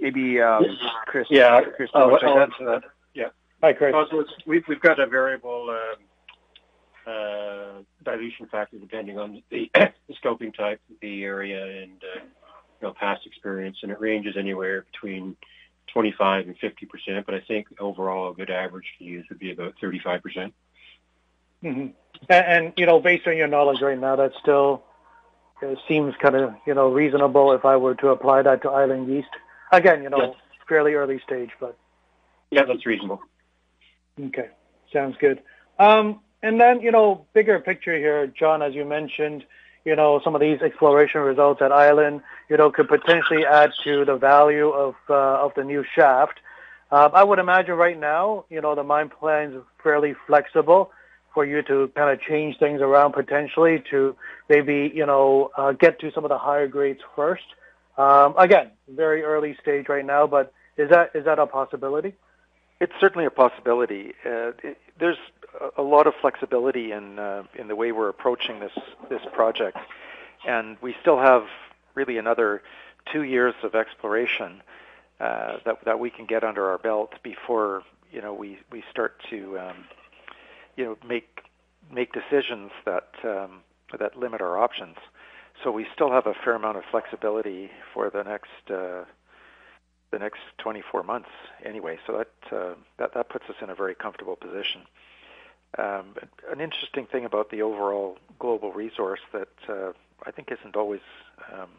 Maybe 0.00 0.40
um, 0.40 0.64
Chris. 1.06 1.26
Yeah. 1.30 1.62
Chris, 1.76 1.90
uh, 1.94 2.06
want 2.10 2.20
to 2.22 2.26
I'll 2.26 2.38
answer 2.40 2.64
that. 2.66 2.82
Yeah. 3.14 3.28
Hi, 3.62 3.72
Chris. 3.72 3.94
Also, 3.94 4.20
it's, 4.20 4.32
we've, 4.46 4.66
we've 4.68 4.80
got 4.80 4.98
a 4.98 5.06
variable 5.06 5.70
uh, 5.70 7.10
uh, 7.10 7.82
dilution 8.02 8.46
factor 8.46 8.78
depending 8.78 9.18
on 9.18 9.42
the, 9.50 9.70
the 9.74 10.14
stoping 10.18 10.52
type, 10.52 10.80
the 11.00 11.24
area, 11.24 11.82
and 11.82 12.02
uh, 12.02 12.20
you 12.20 12.88
know, 12.88 12.94
past 12.94 13.26
experience, 13.26 13.78
and 13.82 13.92
it 13.92 14.00
ranges 14.00 14.36
anywhere 14.36 14.84
between 14.92 15.36
25 15.92 16.48
and 16.48 16.58
50 16.58 16.86
percent. 16.86 17.26
But 17.26 17.34
I 17.34 17.40
think 17.40 17.68
overall, 17.80 18.30
a 18.30 18.34
good 18.34 18.50
average 18.50 18.86
to 18.98 19.04
use 19.04 19.26
would 19.28 19.38
be 19.38 19.52
about 19.52 19.74
35 19.80 20.22
percent. 20.22 20.54
Mm-hmm. 21.62 21.88
And, 22.28 22.46
and 22.46 22.72
you 22.76 22.86
know, 22.86 23.00
based 23.00 23.26
on 23.26 23.36
your 23.36 23.48
knowledge 23.48 23.80
right 23.80 23.98
now, 23.98 24.16
that 24.16 24.32
still 24.40 24.82
uh, 25.62 25.74
seems 25.88 26.14
kind 26.16 26.36
of 26.36 26.54
you 26.66 26.74
know 26.74 26.90
reasonable 26.90 27.52
if 27.52 27.64
I 27.64 27.76
were 27.76 27.94
to 27.96 28.08
apply 28.08 28.42
that 28.42 28.62
to 28.62 28.70
Island 28.70 29.10
East. 29.10 29.28
Again, 29.72 30.02
you 30.02 30.10
know, 30.10 30.18
Yes. 30.18 30.36
fairly 30.68 30.94
early 30.94 31.18
stage, 31.20 31.50
but 31.60 31.76
Yeah, 32.50 32.64
that's 32.64 32.86
reasonable. 32.86 33.20
okay, 34.26 34.50
sounds 34.92 35.16
good. 35.18 35.42
Um, 35.78 36.20
and 36.42 36.60
then, 36.60 36.80
you 36.80 36.90
know, 36.92 37.26
bigger 37.32 37.58
picture 37.58 37.96
here, 37.96 38.26
John, 38.26 38.62
as 38.62 38.74
you 38.74 38.84
mentioned, 38.84 39.44
you 39.84 39.96
know, 39.96 40.20
some 40.22 40.34
of 40.34 40.40
these 40.40 40.60
exploration 40.62 41.20
results 41.20 41.60
at 41.60 41.72
Island, 41.72 42.22
you 42.48 42.56
know, 42.56 42.70
could 42.70 42.88
potentially 42.88 43.44
add 43.44 43.72
to 43.84 44.04
the 44.04 44.16
value 44.16 44.68
of 44.70 44.94
uh, 45.10 45.44
of 45.44 45.52
the 45.54 45.64
new 45.64 45.84
shaft. 45.94 46.40
Um, 46.90 47.10
I 47.12 47.24
would 47.24 47.38
imagine 47.38 47.74
right 47.74 47.98
now, 47.98 48.44
you 48.50 48.60
know, 48.60 48.74
the 48.74 48.84
mine 48.84 49.10
plan 49.10 49.52
is 49.52 49.62
fairly 49.82 50.14
flexible 50.26 50.90
for 51.34 51.44
you 51.44 51.62
to 51.62 51.90
kind 51.96 52.10
of 52.10 52.20
change 52.20 52.58
things 52.58 52.80
around 52.80 53.12
potentially 53.12 53.82
to 53.90 54.14
maybe, 54.48 54.92
you 54.94 55.04
know, 55.04 55.50
uh, 55.56 55.72
get 55.72 55.98
to 56.00 56.12
some 56.12 56.24
of 56.24 56.28
the 56.28 56.38
higher 56.38 56.68
grades 56.68 57.00
first. 57.16 57.44
Um, 57.96 58.34
again, 58.38 58.70
very 58.88 59.22
early 59.22 59.56
stage 59.62 59.88
right 59.88 60.04
now, 60.04 60.26
but 60.26 60.52
is 60.76 60.90
that 60.90 61.10
is 61.14 61.24
that 61.24 61.38
a 61.38 61.46
possibility? 61.46 62.14
It's 62.80 62.92
certainly 63.00 63.24
a 63.24 63.30
possibility. 63.30 64.12
Uh, 64.26 64.50
it, 64.62 64.78
there's 64.98 65.18
a, 65.78 65.82
lot 65.82 66.06
of 66.06 66.14
flexibility 66.20 66.92
in 66.92 67.18
uh, 67.18 67.44
in 67.56 67.68
the 67.68 67.76
way 67.76 67.92
we're 67.92 68.08
approaching 68.08 68.60
this 68.60 68.76
this 69.08 69.22
project, 69.32 69.78
and 70.46 70.76
we 70.82 70.96
still 71.00 71.18
have 71.18 71.44
really 71.94 72.18
another 72.18 72.62
two 73.12 73.22
years 73.22 73.54
of 73.62 73.74
exploration 73.74 74.62
uh, 75.20 75.58
that 75.64 75.84
that 75.84 76.00
we 76.00 76.10
can 76.10 76.26
get 76.26 76.42
under 76.42 76.68
our 76.68 76.78
belt 76.78 77.12
before 77.22 77.82
you 78.10 78.20
know 78.20 78.34
we 78.34 78.58
we 78.72 78.82
start 78.90 79.20
to 79.30 79.58
um, 79.58 79.84
you 80.76 80.84
know 80.84 80.98
make 81.06 81.42
make 81.92 82.12
decisions 82.12 82.72
that 82.84 83.10
um, 83.24 83.60
that 83.98 84.18
limit 84.18 84.40
our 84.40 84.58
options. 84.58 84.96
So 85.64 85.72
we 85.72 85.86
still 85.94 86.12
have 86.12 86.26
a 86.26 86.34
fair 86.44 86.54
amount 86.54 86.76
of 86.76 86.84
flexibility 86.90 87.70
for 87.94 88.10
the 88.10 88.22
next 88.22 88.70
uh, 88.70 89.04
the 90.10 90.18
next 90.18 90.40
24 90.58 91.02
months 91.02 91.30
anyway. 91.64 91.98
So 92.06 92.18
that 92.18 92.56
uh, 92.56 92.74
that 92.98 93.14
that 93.14 93.30
puts 93.30 93.46
us 93.48 93.56
in 93.62 93.70
a 93.70 93.74
very 93.74 93.94
comfortable 93.94 94.36
position. 94.36 94.82
Um, 95.78 96.14
an 96.52 96.60
interesting 96.60 97.06
thing 97.06 97.24
about 97.24 97.50
the 97.50 97.62
overall 97.62 98.18
global 98.38 98.72
resource 98.72 99.20
that 99.32 99.48
uh, 99.68 99.92
I 100.24 100.30
think 100.30 100.52
isn't 100.52 100.76
always 100.76 101.00
um, 101.52 101.70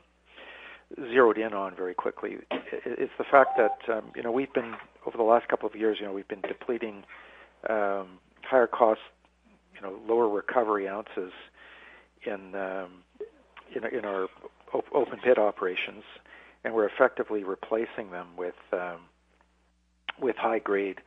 zeroed 1.12 1.38
in 1.38 1.54
on 1.54 1.76
very 1.76 1.94
quickly 1.94 2.40
is 2.86 3.10
the 3.18 3.24
fact 3.24 3.58
that 3.58 3.96
um, 3.96 4.12
you 4.16 4.24
know 4.24 4.32
we've 4.32 4.52
been 4.52 4.76
over 5.06 5.16
the 5.18 5.24
last 5.24 5.48
couple 5.48 5.70
of 5.70 5.76
years, 5.76 5.98
you 6.00 6.06
know, 6.06 6.14
we've 6.14 6.28
been 6.28 6.42
depleting 6.42 7.04
um, 7.70 8.20
higher 8.42 8.68
cost, 8.68 9.02
you 9.76 9.82
know, 9.82 10.00
lower 10.08 10.28
recovery 10.28 10.88
ounces 10.88 11.32
in 12.26 12.56
um, 12.56 13.05
in, 13.74 13.86
in 13.86 14.06
our 14.06 14.28
op- 14.74 14.94
open 14.94 15.20
pit 15.24 15.38
operations, 15.38 16.04
and 16.64 16.74
we're 16.74 16.88
effectively 16.88 17.44
replacing 17.44 18.12
them 18.12 18.28
with 18.38 18.56
um, 18.74 19.02
with 20.20 20.36
high 20.36 20.60
grade, 20.60 21.00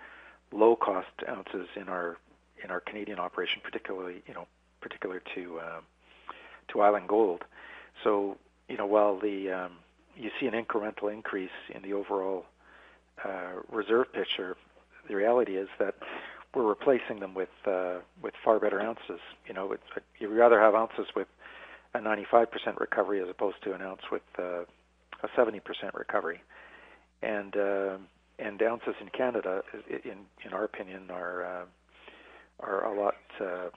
low 0.53 0.77
cost 0.77 1.09
ounces 1.29 1.69
in 1.77 1.89
our 1.89 2.17
in 2.63 2.71
our 2.71 2.81
Canadian 2.81 3.19
operation, 3.19 3.61
particularly 3.63 4.23
you 4.27 4.35
know 4.35 4.47
particular 4.81 5.23
to 5.35 5.61
um, 5.61 5.83
to 6.69 6.81
Island 6.81 7.09
Gold. 7.09 7.45
So 8.05 8.37
you 8.69 8.77
know, 8.77 8.87
while 8.87 9.19
the 9.19 9.51
um, 9.51 9.73
you 10.17 10.31
see 10.41 10.47
an 10.47 10.55
incremental 10.55 11.13
increase 11.13 11.51
in 11.75 11.83
the 11.83 11.93
overall 11.93 12.45
uh, 13.25 13.61
reserve 13.71 14.13
picture, 14.13 14.57
the 15.09 15.15
reality 15.15 15.57
is 15.57 15.69
that 15.79 15.95
we're 16.55 16.67
replacing 16.67 17.21
them 17.21 17.35
with 17.35 17.49
uh, 17.67 17.99
with 18.23 18.35
far 18.45 18.59
better 18.59 18.81
ounces. 18.81 19.21
You 19.47 19.55
know, 19.55 19.73
it's, 19.73 19.83
you'd 20.19 20.31
rather 20.31 20.61
have 20.61 20.75
ounces 20.75 21.07
with 21.17 21.29
a 21.99 22.01
95% 22.01 22.47
recovery 22.79 23.21
as 23.21 23.29
opposed 23.29 23.63
to 23.65 23.75
an 23.75 23.83
ounce 23.83 24.03
with 24.11 24.23
uh, 24.39 24.63
a 25.23 25.29
70% 25.37 25.61
recovery. 25.95 26.41
And 27.23 27.57
uh, 27.57 27.97
and 28.39 28.63
ounces 28.63 28.95
in 29.01 29.09
Canada, 29.09 29.63
in 29.91 30.19
in 30.45 30.53
our 30.53 30.63
opinion, 30.63 31.11
are 31.11 31.45
uh, 31.45 31.65
are 32.61 32.85
a 32.85 33.01
lot 33.01 33.15
uh, 33.41 33.71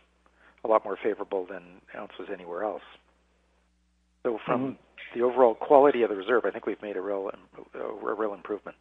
a 0.63 0.67
lot 0.67 0.83
more 0.85 0.97
favorable 1.01 1.47
than 1.47 1.63
ounces 1.97 2.29
anywhere 2.31 2.63
else. 2.63 2.83
So 4.21 4.39
from 4.45 4.61
mm-hmm. 4.61 5.19
the 5.19 5.25
overall 5.25 5.55
quality 5.55 6.03
of 6.03 6.11
the 6.11 6.15
reserve, 6.15 6.45
I 6.45 6.51
think 6.51 6.67
we've 6.67 6.81
made 6.83 6.97
a 6.97 7.01
real 7.01 7.31
a 7.73 8.13
real 8.13 8.35
improvement. 8.35 8.77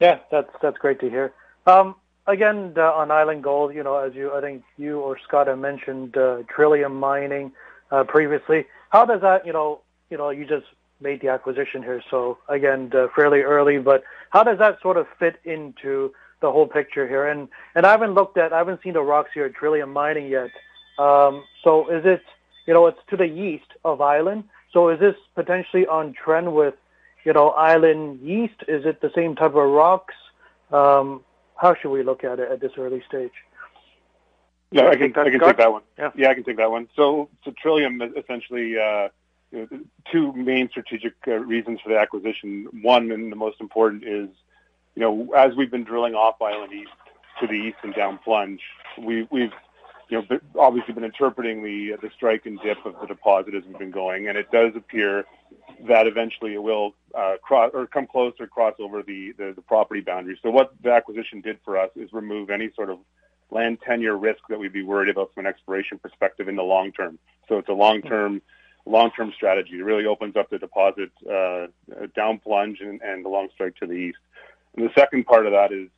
Yeah, 0.00 0.18
that's 0.30 0.50
that's 0.62 0.78
great 0.78 1.00
to 1.00 1.10
hear. 1.10 1.32
Um, 1.66 1.96
again, 2.26 2.74
uh, 2.76 2.92
on 2.92 3.10
Island 3.10 3.42
Gold, 3.42 3.74
you 3.74 3.82
know, 3.82 3.96
as 3.96 4.14
you 4.14 4.32
I 4.32 4.40
think 4.40 4.62
you 4.76 5.00
or 5.00 5.18
Scott 5.26 5.46
have 5.46 5.58
mentioned 5.58 6.16
uh, 6.16 6.42
Trillium 6.54 6.94
mining 6.98 7.52
uh, 7.90 8.04
previously. 8.04 8.66
How 8.90 9.04
does 9.04 9.20
that, 9.22 9.46
you 9.46 9.52
know, 9.52 9.80
you 10.10 10.16
know, 10.16 10.30
you 10.30 10.44
just 10.46 10.66
made 11.00 11.20
the 11.20 11.28
acquisition 11.28 11.82
here, 11.82 12.02
so 12.10 12.38
again, 12.48 12.90
uh, 12.94 13.08
fairly 13.14 13.40
early, 13.40 13.78
but 13.78 14.04
how 14.30 14.42
does 14.42 14.58
that 14.58 14.80
sort 14.80 14.96
of 14.96 15.06
fit 15.18 15.40
into 15.44 16.12
the 16.40 16.50
whole 16.50 16.66
picture 16.66 17.06
here? 17.08 17.26
And 17.26 17.48
and 17.74 17.84
I 17.84 17.90
haven't 17.90 18.14
looked 18.14 18.38
at, 18.38 18.52
I 18.52 18.58
haven't 18.58 18.82
seen 18.82 18.94
the 18.94 19.02
rocks 19.02 19.30
here 19.34 19.46
at 19.46 19.54
Trillium 19.54 19.92
mining 19.92 20.28
yet. 20.28 20.50
Um, 20.98 21.44
so 21.62 21.90
is 21.90 22.04
it 22.04 22.22
you 22.66 22.72
know, 22.74 22.86
it's 22.86 22.98
to 23.10 23.16
the 23.16 23.24
east 23.24 23.72
of 23.84 24.00
Island. 24.00 24.44
So 24.72 24.88
is 24.88 25.00
this 25.00 25.16
potentially 25.34 25.86
on 25.86 26.14
trend 26.14 26.54
with, 26.54 26.74
you 27.24 27.32
know, 27.32 27.50
Island 27.50 28.22
East? 28.22 28.64
Is 28.68 28.84
it 28.84 29.00
the 29.00 29.10
same 29.14 29.36
type 29.36 29.54
of 29.54 29.70
rocks? 29.70 30.14
Um, 30.72 31.22
how 31.56 31.74
should 31.74 31.90
we 31.90 32.02
look 32.02 32.24
at 32.24 32.38
it 32.38 32.50
at 32.50 32.60
this 32.60 32.72
early 32.78 33.02
stage? 33.08 33.32
Yeah, 34.70 34.88
I 34.88 34.96
can, 34.96 35.12
I 35.16 35.30
can 35.30 35.40
take 35.40 35.56
that 35.58 35.72
one. 35.72 35.82
Yeah. 35.96 36.10
yeah, 36.16 36.30
I 36.30 36.34
can 36.34 36.42
take 36.42 36.56
that 36.56 36.70
one. 36.70 36.88
So, 36.96 37.28
so 37.44 37.52
Trillium 37.62 38.02
essentially 38.02 38.76
uh, 38.76 39.08
you 39.52 39.68
know, 39.70 39.78
two 40.10 40.32
main 40.32 40.68
strategic 40.68 41.14
uh, 41.28 41.32
reasons 41.32 41.80
for 41.80 41.90
the 41.90 41.98
acquisition. 41.98 42.66
One, 42.82 43.12
and 43.12 43.30
the 43.30 43.36
most 43.36 43.60
important, 43.60 44.02
is 44.02 44.28
you 44.96 45.00
know 45.02 45.32
as 45.36 45.54
we've 45.54 45.70
been 45.70 45.84
drilling 45.84 46.14
off 46.14 46.42
Island 46.42 46.72
East 46.72 46.90
to 47.40 47.46
the 47.46 47.54
east 47.54 47.76
and 47.82 47.94
down 47.94 48.18
plunge, 48.24 48.60
we, 48.98 49.28
we've 49.30 49.52
you 50.08 50.22
know, 50.30 50.38
obviously 50.58 50.94
been 50.94 51.04
interpreting 51.04 51.62
the 51.62 51.96
the 52.00 52.10
strike 52.14 52.46
and 52.46 52.58
dip 52.60 52.84
of 52.84 52.94
the 53.00 53.06
deposit 53.06 53.54
as 53.54 53.64
we've 53.64 53.78
been 53.78 53.90
going, 53.90 54.28
and 54.28 54.36
it 54.36 54.50
does 54.50 54.72
appear 54.76 55.24
that 55.88 56.06
eventually 56.06 56.54
it 56.54 56.62
will 56.62 56.94
uh, 57.14 57.36
cross 57.42 57.70
or 57.74 57.86
come 57.86 58.06
close 58.06 58.34
or 58.38 58.46
cross 58.46 58.74
over 58.78 59.02
the, 59.02 59.32
the 59.38 59.52
the 59.54 59.62
property 59.62 60.00
boundary. 60.00 60.38
So 60.42 60.50
what 60.50 60.74
the 60.82 60.92
acquisition 60.92 61.40
did 61.40 61.58
for 61.64 61.78
us 61.78 61.90
is 61.96 62.12
remove 62.12 62.50
any 62.50 62.70
sort 62.74 62.90
of 62.90 62.98
land 63.50 63.78
tenure 63.82 64.16
risk 64.16 64.40
that 64.48 64.58
we'd 64.58 64.72
be 64.72 64.82
worried 64.82 65.08
about 65.08 65.32
from 65.34 65.46
an 65.46 65.50
exploration 65.50 65.98
perspective 65.98 66.48
in 66.48 66.56
the 66.56 66.62
long 66.62 66.92
term. 66.92 67.18
So 67.48 67.58
it's 67.58 67.68
a 67.68 67.74
long 67.74 68.02
term 68.02 68.42
long-term 68.86 69.32
strategy. 69.34 69.78
It 69.78 69.82
really 69.84 70.06
opens 70.06 70.36
up 70.36 70.50
the 70.50 70.58
deposit 70.58 71.10
uh, 71.30 71.68
down 72.14 72.38
plunge 72.38 72.80
and, 72.80 73.00
and 73.02 73.24
the 73.24 73.28
long 73.28 73.48
strike 73.54 73.76
to 73.76 73.86
the 73.86 73.94
east. 73.94 74.18
And 74.76 74.86
the 74.86 74.92
second 74.94 75.24
part 75.24 75.46
of 75.46 75.52
that 75.52 75.72
is, 75.72 75.88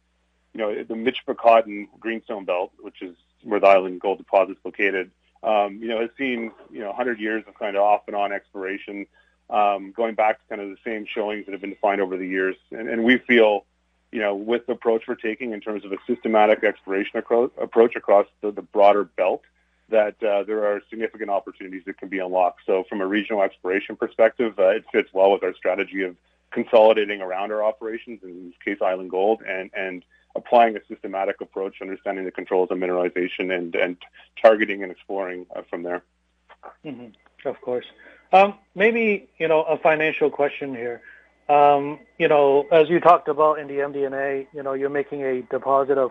you 0.54 0.60
know, 0.60 0.84
the 0.84 0.94
Mitch 0.94 1.18
Michipicoten 1.26 1.88
Greenstone 1.98 2.44
Belt, 2.44 2.72
which 2.78 3.02
is 3.02 3.16
where 3.42 3.60
the 3.60 3.66
Island 3.66 4.00
Gold 4.00 4.18
Deposit 4.18 4.52
is 4.52 4.58
located, 4.64 5.10
um, 5.42 5.78
you 5.80 5.88
know, 5.88 6.00
has 6.00 6.10
seen 6.18 6.50
you 6.70 6.80
know 6.80 6.88
100 6.88 7.20
years 7.20 7.44
of 7.46 7.54
kind 7.54 7.76
of 7.76 7.82
off 7.82 8.02
and 8.06 8.16
on 8.16 8.32
exploration, 8.32 9.06
um, 9.50 9.92
going 9.92 10.14
back 10.14 10.38
to 10.40 10.48
kind 10.48 10.60
of 10.60 10.70
the 10.70 10.78
same 10.84 11.06
showings 11.06 11.46
that 11.46 11.52
have 11.52 11.60
been 11.60 11.70
defined 11.70 12.00
over 12.00 12.16
the 12.16 12.26
years, 12.26 12.56
and, 12.70 12.88
and 12.88 13.04
we 13.04 13.18
feel, 13.18 13.64
you 14.10 14.20
know, 14.20 14.34
with 14.34 14.66
the 14.66 14.72
approach 14.72 15.04
we're 15.06 15.14
taking 15.14 15.52
in 15.52 15.60
terms 15.60 15.84
of 15.84 15.92
a 15.92 15.96
systematic 16.06 16.64
exploration 16.64 17.18
acro- 17.18 17.52
approach 17.60 17.94
across 17.96 18.26
the, 18.40 18.50
the 18.50 18.62
broader 18.62 19.04
belt, 19.04 19.42
that 19.88 20.20
uh, 20.22 20.42
there 20.42 20.66
are 20.66 20.80
significant 20.90 21.30
opportunities 21.30 21.82
that 21.86 21.96
can 21.98 22.08
be 22.08 22.18
unlocked. 22.18 22.60
So 22.66 22.84
from 22.88 23.00
a 23.00 23.06
regional 23.06 23.42
exploration 23.42 23.94
perspective, 23.94 24.58
uh, 24.58 24.68
it 24.70 24.84
fits 24.90 25.10
well 25.12 25.30
with 25.30 25.44
our 25.44 25.54
strategy 25.54 26.02
of 26.02 26.16
consolidating 26.50 27.20
around 27.20 27.52
our 27.52 27.62
operations, 27.62 28.20
in 28.22 28.46
this 28.46 28.58
case, 28.64 28.82
Island 28.82 29.10
Gold, 29.10 29.42
and 29.46 29.70
and 29.74 30.04
applying 30.36 30.76
a 30.76 30.80
systematic 30.88 31.40
approach, 31.40 31.76
understanding 31.80 32.24
the 32.24 32.30
controls 32.30 32.70
of 32.70 32.78
mineralization, 32.78 33.56
and 33.56 33.74
and 33.74 33.96
targeting 34.40 34.82
and 34.82 34.92
exploring 34.92 35.46
uh, 35.54 35.62
from 35.68 35.82
there. 35.82 36.02
Mm-hmm. 36.84 37.48
Of 37.48 37.60
course. 37.60 37.86
Um, 38.32 38.54
maybe 38.74 39.28
you 39.38 39.48
know 39.48 39.62
a 39.62 39.78
financial 39.78 40.30
question 40.30 40.74
here. 40.74 41.00
Um, 41.48 42.00
you 42.18 42.26
know, 42.26 42.66
as 42.72 42.88
you 42.88 42.98
talked 42.98 43.28
about 43.28 43.60
in 43.60 43.68
the 43.68 43.74
MD&A, 43.74 44.48
you 44.52 44.62
know, 44.64 44.72
you're 44.72 44.90
making 44.90 45.22
a 45.22 45.42
deposit 45.42 45.96
of 45.96 46.10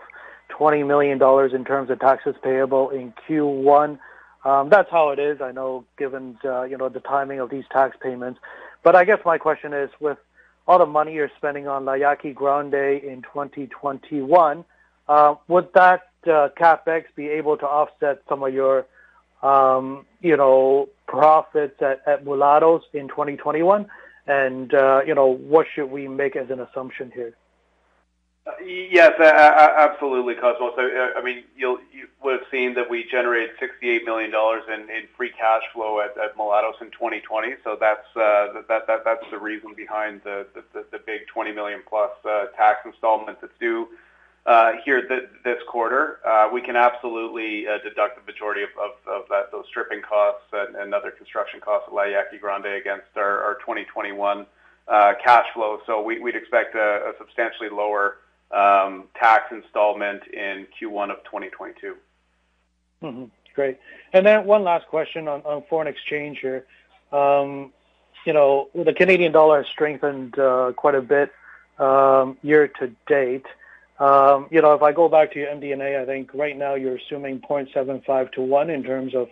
twenty 0.49 0.83
million 0.83 1.17
dollars 1.17 1.53
in 1.53 1.65
terms 1.65 1.89
of 1.89 1.99
taxes 1.99 2.35
payable 2.41 2.89
in 2.89 3.13
Q1. 3.27 3.99
Um, 4.45 4.69
that's 4.69 4.89
how 4.91 5.09
it 5.09 5.19
is. 5.19 5.41
I 5.41 5.51
know, 5.51 5.85
given 5.97 6.38
uh, 6.45 6.63
you 6.63 6.77
know 6.77 6.89
the 6.89 7.01
timing 7.01 7.39
of 7.39 7.49
these 7.49 7.65
tax 7.71 7.97
payments. 8.01 8.39
But 8.83 8.95
I 8.95 9.03
guess 9.03 9.19
my 9.25 9.38
question 9.38 9.73
is, 9.73 9.89
with 9.99 10.19
all 10.67 10.80
the 10.80 10.86
money 10.86 11.13
you're 11.13 11.32
spending 11.38 11.67
on 11.67 11.86
La 11.86 11.93
Yaqui 11.93 12.34
Grande 12.34 12.73
in 13.04 13.21
2021, 13.21 14.65
uh, 15.08 15.36
would 15.47 15.71
that 15.73 16.10
uh, 16.25 16.49
capex 16.60 17.06
be 17.15 17.28
able 17.30 17.58
to 17.58 17.65
offset 17.65 18.21
some 18.28 18.43
of 18.43 18.54
your, 18.54 18.86
um, 19.43 20.06
you 20.21 20.36
know, 20.36 20.89
profits 21.08 21.80
at, 21.82 22.01
at 22.08 22.25
Mulatos 22.25 22.82
in 22.93 23.08
2021? 23.08 23.88
And 24.28 24.73
uh, 24.73 25.01
you 25.06 25.13
know, 25.13 25.28
what 25.28 25.67
should 25.73 25.91
we 25.91 26.08
make 26.08 26.36
as 26.36 26.49
an 26.49 26.60
assumption 26.60 27.12
here? 27.13 27.36
Yes, 28.63 29.19
absolutely, 29.19 30.36
Cosmo. 30.36 30.71
So, 30.75 30.81
I 31.17 31.21
mean, 31.23 31.43
you 31.58 31.79
would 32.23 32.39
have 32.39 32.47
seen 32.51 32.75
that 32.75 32.88
we 32.88 33.03
generated 33.10 33.55
$68 33.60 34.05
million 34.05 34.31
in 34.31 35.08
free 35.17 35.31
cash 35.31 35.63
flow 35.73 35.99
at 35.99 36.15
Mulatos 36.38 36.79
in 36.79 36.91
2020. 36.91 37.55
So 37.63 37.75
that's 37.79 38.05
uh, 38.15 38.53
the 39.31 39.39
reason 39.39 39.73
behind 39.75 40.21
the 40.23 40.45
big 41.05 41.27
20 41.27 41.51
million 41.53 41.81
plus 41.88 42.12
uh, 42.23 42.45
tax 42.55 42.86
installment 42.86 43.41
that's 43.41 43.53
due 43.60 43.88
uh, 44.45 44.73
here 44.86 45.01
this 45.43 45.60
quarter. 45.67 46.19
We 46.53 46.62
can 46.62 46.75
absolutely 46.75 47.65
deduct 47.84 48.23
the 48.23 48.31
majority 48.31 48.62
of 48.62 49.25
those 49.51 49.65
stripping 49.69 50.03
costs 50.03 50.45
and 50.53 50.93
other 50.93 51.10
construction 51.10 51.62
costs 51.62 51.88
at 51.88 51.95
La 51.95 52.03
Yaqui 52.03 52.38
Grande 52.38 52.67
against 52.67 53.08
our 53.17 53.58
2021 53.62 54.45
cash 54.88 55.47
flow. 55.55 55.79
So 55.88 56.03
we'd 56.03 56.36
expect 56.36 56.75
a 56.75 57.13
substantially 57.17 57.69
lower 57.69 58.17
tax 58.51 59.51
installment 59.51 60.23
in 60.27 60.67
Q1 60.79 61.12
of 61.12 61.23
2022. 61.25 61.95
Mm-hmm. 63.03 63.25
Great. 63.53 63.77
And 64.13 64.25
then 64.25 64.45
one 64.45 64.63
last 64.63 64.88
question 64.88 65.27
on, 65.27 65.63
foreign 65.69 65.88
exchange 65.88 66.39
here. 66.39 66.65
Um, 67.12 67.71
you 68.25 68.34
know, 68.34 68.69
the 68.73 68.93
Canadian 68.93 69.31
dollar 69.31 69.63
has 69.63 69.71
strengthened 69.71 70.38
uh, 70.38 70.73
quite 70.75 70.95
a 70.95 71.01
bit 71.01 71.31
um, 71.79 72.38
year 72.41 72.67
to 72.79 72.91
date. 73.08 73.45
Um, 73.99 74.47
you 74.51 74.62
know, 74.62 74.73
if 74.73 74.81
I 74.81 74.91
go 74.91 75.08
back 75.08 75.31
to 75.34 75.39
your 75.39 75.49
MD&A, 75.49 76.01
I 76.01 76.05
think 76.05 76.34
right 76.34 76.58
now 76.58 76.75
you're 76.75 76.97
assuming 76.97 77.39
0.75 77.39 78.31
to 78.34 78.41
1 78.41 78.69
in 78.69 78.84
terms 78.84 79.15
of 79.15 79.29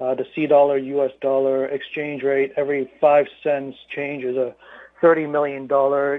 uh, 0.00 0.14
the 0.14 0.26
C 0.34 0.46
dollar, 0.46 0.76
US 0.78 1.10
dollar 1.20 1.66
exchange 1.66 2.22
rate. 2.22 2.52
Every 2.56 2.90
5 3.00 3.26
cents 3.42 3.76
change 3.94 4.24
is 4.24 4.36
a 4.36 4.54
$30 5.02 5.30
million, 5.30 5.62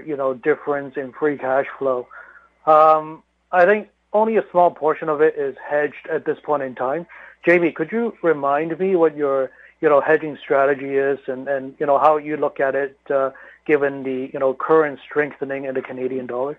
you 0.06 0.16
know, 0.16 0.34
difference 0.34 0.96
in 0.96 1.12
free 1.12 1.38
cash 1.38 1.66
flow. 1.78 2.06
Um, 2.66 3.22
I 3.52 3.64
think 3.64 3.88
only 4.12 4.36
a 4.36 4.44
small 4.50 4.70
portion 4.70 5.08
of 5.08 5.20
it 5.20 5.34
is 5.36 5.56
hedged 5.68 6.06
at 6.10 6.24
this 6.24 6.38
point 6.42 6.62
in 6.62 6.74
time. 6.74 7.06
Jamie, 7.44 7.72
could 7.72 7.92
you 7.92 8.16
remind 8.22 8.78
me 8.78 8.96
what 8.96 9.16
your 9.16 9.50
you 9.80 9.88
know 9.88 10.00
hedging 10.00 10.36
strategy 10.42 10.96
is 10.96 11.18
and, 11.26 11.46
and 11.48 11.74
you 11.78 11.86
know 11.86 11.98
how 11.98 12.16
you 12.16 12.36
look 12.36 12.60
at 12.60 12.74
it 12.74 12.98
uh, 13.10 13.30
given 13.66 14.02
the 14.02 14.30
you 14.32 14.38
know 14.38 14.54
current 14.54 14.98
strengthening 15.04 15.64
in 15.64 15.74
the 15.74 15.82
Canadian 15.82 16.26
dollar? 16.26 16.58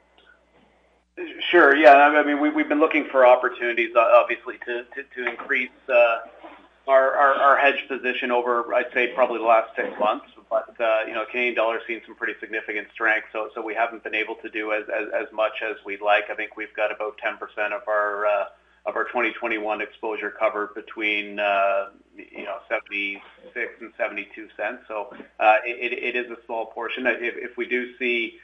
Sure. 1.49 1.75
Yeah. 1.75 1.95
I 1.95 2.23
mean, 2.23 2.39
we, 2.39 2.49
we've 2.51 2.69
been 2.69 2.79
looking 2.79 3.05
for 3.05 3.25
opportunities, 3.25 3.95
obviously, 3.95 4.57
to 4.65 4.83
to, 4.83 5.03
to 5.15 5.29
increase 5.29 5.69
uh, 5.89 6.19
our, 6.87 7.57
hedge 7.57 7.87
position 7.87 8.31
over, 8.31 8.73
I'd 8.73 8.91
say, 8.93 9.13
probably 9.13 9.39
the 9.39 9.45
last 9.45 9.75
six 9.75 9.89
months 9.99 10.27
but 10.49 10.79
uh, 10.79 10.99
you 11.07 11.13
know, 11.13 11.25
Canadian 11.29 11.55
dollar 11.55 11.79
seen 11.87 12.01
some 12.05 12.15
pretty 12.15 12.33
significant 12.39 12.87
strength, 12.93 13.27
so 13.31 13.49
so 13.53 13.61
we 13.61 13.73
haven't 13.73 14.03
been 14.03 14.15
able 14.15 14.35
to 14.35 14.49
do 14.49 14.71
as 14.71 15.27
much 15.33 15.61
as 15.63 15.75
we'd 15.85 16.01
like. 16.01 16.25
I 16.29 16.35
think 16.35 16.55
we've 16.55 16.73
got 16.75 16.91
about 16.91 17.19
10% 17.23 17.71
of 17.73 17.87
our 17.87 18.25
uh, 18.25 18.45
of 18.85 18.95
our 18.95 19.03
2021 19.05 19.81
exposure 19.81 20.31
covered 20.31 20.73
between 20.73 21.39
uh, 21.39 21.89
you 22.15 22.45
know 22.45 22.59
76 22.69 23.21
and 23.81 23.91
72 23.97 24.47
cents. 24.55 24.83
So 24.87 25.09
it, 25.65 25.93
it 25.93 26.15
is 26.15 26.31
a 26.31 26.37
small 26.45 26.67
portion. 26.67 27.05
If, 27.07 27.35
if 27.35 27.57
we 27.57 27.67
do 27.67 27.97
see 27.97 28.39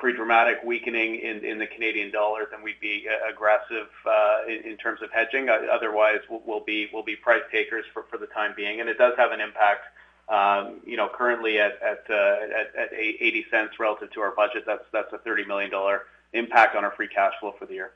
pretty 0.00 0.16
dramatic 0.16 0.58
weakening 0.64 1.16
in, 1.16 1.44
in 1.44 1.58
the 1.58 1.66
Canadian 1.66 2.12
dollar, 2.12 2.46
then 2.50 2.62
we'd 2.62 2.80
be 2.80 3.06
uh, 3.08 3.30
aggressive 3.30 3.88
uh, 4.06 4.46
in, 4.46 4.72
in 4.72 4.76
terms 4.76 5.02
of 5.02 5.10
hedging. 5.12 5.48
Uh, 5.48 5.58
otherwise, 5.72 6.20
we'll, 6.30 6.42
we'll 6.46 6.64
be 6.64 6.88
we'll 6.92 7.02
be 7.02 7.16
price 7.16 7.42
takers 7.50 7.84
for, 7.92 8.04
for 8.10 8.18
the 8.18 8.26
time 8.26 8.52
being, 8.56 8.80
and 8.80 8.88
it 8.88 8.98
does 8.98 9.14
have 9.16 9.32
an 9.32 9.40
impact 9.40 9.86
Um, 10.28 10.80
you 10.84 10.96
know, 10.96 11.08
currently 11.12 11.58
at 11.58 11.80
at, 11.82 12.04
uh, 12.10 12.14
at 12.14 12.76
at 12.76 12.92
80 12.92 13.46
cents 13.50 13.80
relative 13.80 14.10
to 14.12 14.20
our 14.20 14.32
budget, 14.34 14.64
that's 14.66 14.84
that's 14.92 15.12
a 15.12 15.18
30 15.18 15.46
million 15.46 15.70
dollar 15.70 16.02
impact 16.34 16.76
on 16.76 16.84
our 16.84 16.92
free 16.92 17.08
cash 17.08 17.32
flow 17.40 17.54
for 17.58 17.64
the 17.64 17.74
year. 17.74 17.92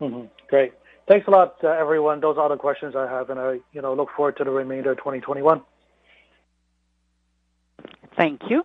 Mm-hmm. 0.00 0.26
Great. 0.48 0.74
Thanks 1.08 1.26
a 1.28 1.30
lot, 1.30 1.56
uh, 1.64 1.68
everyone. 1.68 2.20
Those 2.20 2.36
are 2.36 2.48
the 2.48 2.56
questions 2.56 2.94
I 2.94 3.08
have, 3.10 3.30
and 3.30 3.40
I 3.40 3.60
you 3.72 3.80
know 3.80 3.94
look 3.94 4.10
forward 4.14 4.36
to 4.36 4.44
the 4.44 4.50
remainder 4.50 4.92
of 4.92 4.98
2021. 4.98 5.62
Thank 8.16 8.42
you. 8.50 8.64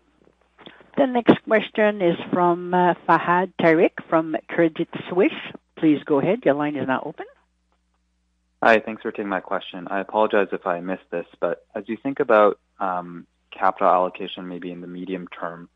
The 1.02 1.08
next 1.08 1.43
question 1.45 1.99
is 1.99 2.16
from 2.32 2.76
uh, 2.76 2.93
Fahad 3.10 3.54
Tariq 3.60 3.89
from 4.08 4.36
Credit 4.47 4.88
Suisse. 5.10 5.32
Please 5.76 5.97
go 6.06 6.20
ahead. 6.20 6.41
Your 6.45 6.54
line 6.54 6.76
is 6.76 6.88
now 6.88 7.02
open. 7.04 7.26
Hi, 8.62 8.80
thanks 8.80 9.02
for 9.02 9.10
taking 9.10 9.28
my 9.28 9.39
question. 9.39 9.88
I 9.88 9.99
apologize 9.99 10.49
if 10.52 10.68
I 10.68 10.80
missed 10.80 11.10
this, 11.10 11.26
but 11.39 11.66
as 11.74 11.86
you 11.88 11.97
think 11.97 12.20
about 12.20 12.60
um, 12.80 13.26
capital 13.49 13.88
allocation 13.88 14.47
maybe 14.47 14.72
in 14.72 14.82
the 14.82 14.86
medium 14.86 15.28
term, 15.30 15.70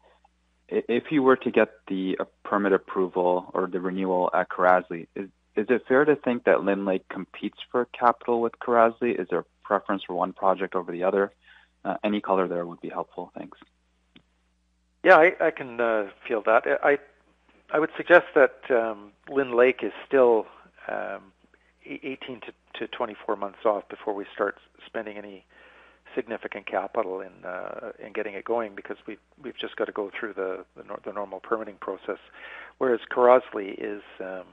if 0.70 1.06
you 1.10 1.24
were 1.24 1.38
to 1.38 1.50
get 1.50 1.70
the 1.88 2.18
uh, 2.20 2.26
permit 2.44 2.74
approval 2.74 3.50
or 3.52 3.66
the 3.66 3.80
renewal 3.80 4.30
at 4.32 4.50
Kirazli, 4.50 5.08
is 5.16 5.30
is 5.56 5.66
it 5.70 5.86
fair 5.88 6.06
to 6.06 6.16
think 6.18 6.44
that 6.44 6.64
Lynn 6.64 6.86
Lake 6.86 7.10
competes 7.10 7.58
for 7.72 7.86
capital 8.00 8.42
with 8.42 8.54
Kirazli? 8.60 9.20
Is 9.20 9.28
there 9.32 9.40
a 9.40 9.46
preference 9.64 10.04
for 10.06 10.14
one 10.14 10.34
project 10.34 10.76
over 10.76 10.92
the 10.92 11.04
other? 11.04 11.32
Uh, 11.84 11.96
any 12.04 12.22
color 12.22 12.48
there 12.48 12.68
would 12.68 12.82
be 12.82 12.90
helpful. 12.90 13.32
Thanks. 13.36 13.58
Yeah, 15.06 15.18
I, 15.18 15.34
I 15.40 15.52
can 15.52 15.80
uh, 15.80 16.08
feel 16.28 16.42
that. 16.48 16.64
I 16.84 16.98
I 17.72 17.78
would 17.78 17.92
suggest 17.96 18.26
that 18.34 18.56
um, 18.72 19.12
Lynn 19.30 19.56
Lake 19.56 19.82
is 19.84 19.92
still 20.08 20.48
um, 20.88 21.32
18 21.86 22.42
to, 22.42 22.80
to 22.80 22.88
24 22.88 23.36
months 23.36 23.60
off 23.66 23.88
before 23.88 24.16
we 24.16 24.26
start 24.34 24.58
spending 24.84 25.18
any 25.18 25.46
significant 26.16 26.66
capital 26.66 27.22
in 27.22 27.46
uh, 27.46 27.92
in 28.04 28.14
getting 28.14 28.34
it 28.34 28.46
going 28.46 28.74
because 28.76 28.98
we 29.06 29.18
we've 29.44 29.58
just 29.60 29.76
got 29.76 29.86
to 29.86 29.92
go 29.92 30.10
through 30.20 30.34
the 30.34 30.66
the, 30.76 30.84
the 31.06 31.14
normal 31.14 31.40
permitting 31.40 31.76
process, 31.80 32.20
whereas 32.80 33.02
Kirazli 33.16 33.76
is 33.78 34.02
um, 34.20 34.48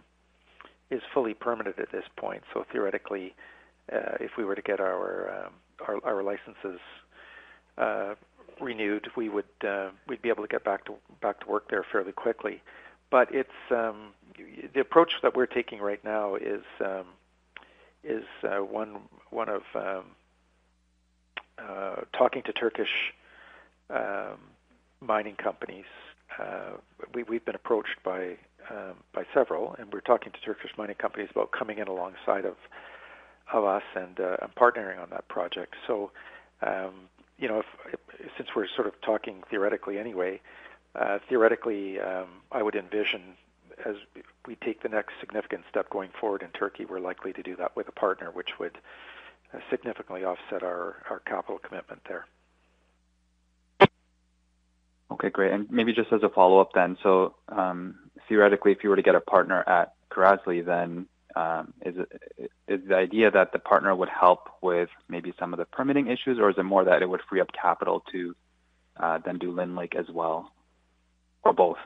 is 0.91 1.01
fully 1.15 1.33
permitted 1.33 1.79
at 1.79 1.91
this 1.93 2.05
point. 2.19 2.43
So 2.53 2.67
theoretically, 2.71 3.35
uh, 3.91 4.17
if 4.21 4.33
we 4.37 4.45
were 4.45 4.55
to 4.55 4.61
get 4.61 4.81
our 4.81 5.47
um, 5.47 5.53
our, 5.89 6.05
our 6.05 6.23
licenses 6.23 6.79
uh, 7.79 8.15
renewed, 8.63 9.09
we 9.17 9.29
would 9.29 9.45
uh, 9.67 9.91
we'd 10.07 10.23
be 10.23 10.29
able 10.29 10.43
to 10.43 10.49
get 10.49 10.65
back 10.65 10.85
to 10.87 10.95
back 11.21 11.41
to 11.41 11.47
work 11.47 11.69
there 11.71 11.85
fairly 11.91 12.13
quickly. 12.13 12.63
But 13.11 13.35
it's 13.35 13.51
um, 13.71 14.15
the 14.75 14.81
approach 14.81 15.13
that 15.23 15.37
we're 15.37 15.47
taking 15.47 15.81
right 15.81 16.03
now 16.05 16.37
is 16.37 16.65
um, 16.81 17.07
is 18.05 18.25
uh, 18.45 18.59
one 18.59 19.01
one 19.31 19.49
of 19.49 19.63
um, 19.75 20.05
uh, 21.59 21.97
talking 22.17 22.43
to 22.45 22.53
Turkish 22.53 23.13
um, 23.91 24.39
mining 25.01 25.37
companies. 25.37 25.85
Uh, 26.39 26.73
we, 27.13 27.25
we've 27.25 27.45
been 27.45 27.55
approached 27.55 28.03
by 28.05 28.37
um, 28.71 28.95
by 29.13 29.25
several, 29.35 29.75
and 29.79 29.93
we're 29.93 30.01
talking 30.01 30.33
to 30.33 30.41
Turkish 30.41 30.71
mining 30.79 30.97
companies 30.97 31.29
about 31.31 31.51
coming 31.53 31.79
in 31.79 31.89
alongside 31.89 32.45
of 32.45 32.57
of 33.53 33.65
us 33.65 33.83
and, 33.95 34.19
uh, 34.19 34.37
and 34.41 34.55
partnering 34.55 35.01
on 35.03 35.11
that 35.11 35.29
project. 35.29 35.75
So 35.87 36.11
um, 36.63 36.93
you 37.43 37.49
know, 37.49 37.59
if, 37.59 37.67
if, 37.93 38.31
since 38.37 38.51
we're 38.55 38.69
sort 38.69 38.87
of 38.87 38.99
talking 39.01 39.43
theoretically 39.51 39.99
anyway, 39.99 40.41
uh, 40.95 41.19
theoretically, 41.29 41.99
um, 42.01 42.29
I 42.53 42.63
would 42.63 42.77
envision 42.77 43.35
as 43.85 43.97
we 44.47 44.55
take 44.57 44.83
the 44.83 44.89
next 44.89 45.15
significant 45.19 45.65
step 45.69 45.91
going 45.91 46.11
forward 46.21 46.43
in 46.43 46.51
Turkey, 46.51 46.85
we're 46.85 47.01
likely 47.01 47.33
to 47.33 47.43
do 47.43 47.57
that 47.57 47.75
with 47.75 47.89
a 47.89 47.93
partner, 47.93 48.31
which 48.31 48.51
would 48.61 48.79
uh, 49.53 49.59
significantly 49.71 50.25
offset 50.25 50.63
our, 50.63 51.03
our 51.11 51.21
capital 51.27 51.59
commitment 51.59 52.01
there. 52.09 52.27
Okay, 55.11 55.31
great. 55.31 55.53
And 55.53 55.71
maybe 55.71 55.93
just 55.93 56.13
as 56.13 56.23
a 56.23 56.29
follow-up 56.29 56.71
then, 56.75 56.97
so 57.03 57.35
um, 57.49 57.97
theoretically, 58.29 58.73
if 58.73 58.85
you 58.85 58.91
were 58.91 58.97
to 58.97 59.03
get 59.03 59.15
a 59.15 59.21
partner 59.21 59.63
at 59.67 59.95
Kirazli, 60.11 60.65
then 60.65 61.07
um, 61.37 61.73
is 61.85 61.95
the 62.67 62.97
idea 62.97 63.31
that 63.31 63.53
the 63.53 63.59
partner 63.59 63.95
would 63.95 64.09
help 64.09 64.49
with 64.61 64.89
maybe 65.09 65.33
some 65.39 65.53
of 65.53 65.59
the 65.59 65.65
permitting 65.65 66.09
issues, 66.09 66.39
or 66.39 66.51
is 66.51 66.59
it 66.59 66.65
more 66.65 66.85
that 66.85 67.03
it 67.03 67.09
would 67.09 67.23
free 67.29 67.41
up 67.41 67.49
capital 67.53 68.05
to 68.13 68.35
uh, 68.99 69.19
then 69.25 69.39
do 69.39 69.51
Lynn 69.51 69.75
Lake 69.75 69.95
as 69.97 70.07
well, 70.11 70.53
or 71.45 71.53
both? 71.53 71.79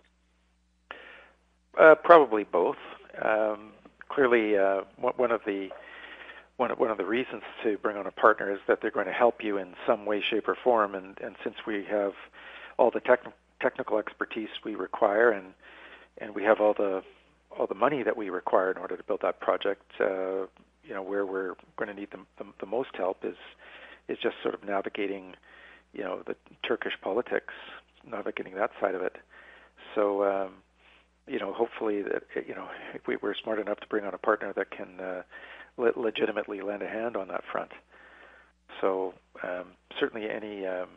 Uh, 1.78 1.94
probably 1.94 2.44
both. 2.44 2.76
Um, 3.22 3.72
clearly, 4.08 4.56
uh, 4.56 4.82
one 4.96 5.30
of 5.30 5.42
the 5.46 5.70
one 6.56 6.70
of, 6.70 6.78
one 6.78 6.90
of 6.90 6.96
the 6.96 7.04
reasons 7.04 7.42
to 7.62 7.76
bring 7.78 7.96
on 7.96 8.06
a 8.06 8.10
partner 8.10 8.50
is 8.50 8.60
that 8.66 8.80
they're 8.80 8.90
going 8.90 9.06
to 9.06 9.12
help 9.12 9.44
you 9.44 9.58
in 9.58 9.74
some 9.86 10.06
way, 10.06 10.22
shape, 10.22 10.48
or 10.48 10.56
form. 10.64 10.94
And, 10.94 11.18
and 11.22 11.36
since 11.44 11.56
we 11.66 11.84
have 11.84 12.14
all 12.78 12.90
the 12.90 13.00
tech, 13.00 13.20
technical 13.60 13.98
expertise 13.98 14.48
we 14.64 14.74
require, 14.74 15.30
and 15.30 15.52
and 16.18 16.34
we 16.34 16.42
have 16.44 16.60
all 16.60 16.72
the 16.72 17.02
all 17.58 17.66
the 17.66 17.74
money 17.74 18.02
that 18.02 18.16
we 18.16 18.30
require 18.30 18.70
in 18.70 18.76
order 18.78 18.96
to 18.96 19.02
build 19.02 19.20
that 19.22 19.40
project, 19.40 19.82
uh, 20.00 20.46
you 20.84 20.94
know, 20.94 21.02
where 21.02 21.26
we're 21.26 21.54
going 21.76 21.88
to 21.88 21.94
need 21.94 22.08
the, 22.10 22.18
the, 22.38 22.50
the 22.60 22.66
most 22.66 22.90
help 22.96 23.24
is 23.24 23.36
is 24.08 24.18
just 24.22 24.36
sort 24.40 24.54
of 24.54 24.62
navigating, 24.62 25.34
you 25.92 26.04
know, 26.04 26.22
the 26.26 26.36
Turkish 26.66 26.92
politics, 27.02 27.52
navigating 28.08 28.54
that 28.54 28.70
side 28.80 28.94
of 28.94 29.02
it. 29.02 29.16
So, 29.96 30.22
um, 30.22 30.52
you 31.26 31.40
know, 31.40 31.52
hopefully 31.52 32.02
that 32.02 32.22
you 32.46 32.54
know, 32.54 32.68
if 32.94 33.06
we 33.06 33.16
were 33.16 33.34
smart 33.42 33.58
enough 33.58 33.80
to 33.80 33.86
bring 33.88 34.04
on 34.04 34.14
a 34.14 34.18
partner 34.18 34.52
that 34.54 34.70
can 34.70 35.00
uh, 35.00 35.22
le- 35.76 35.98
legitimately 36.00 36.60
lend 36.60 36.82
a 36.82 36.88
hand 36.88 37.16
on 37.16 37.28
that 37.28 37.42
front. 37.50 37.72
So, 38.80 39.14
um, 39.42 39.66
certainly 39.98 40.28
any 40.30 40.66
um, 40.66 40.88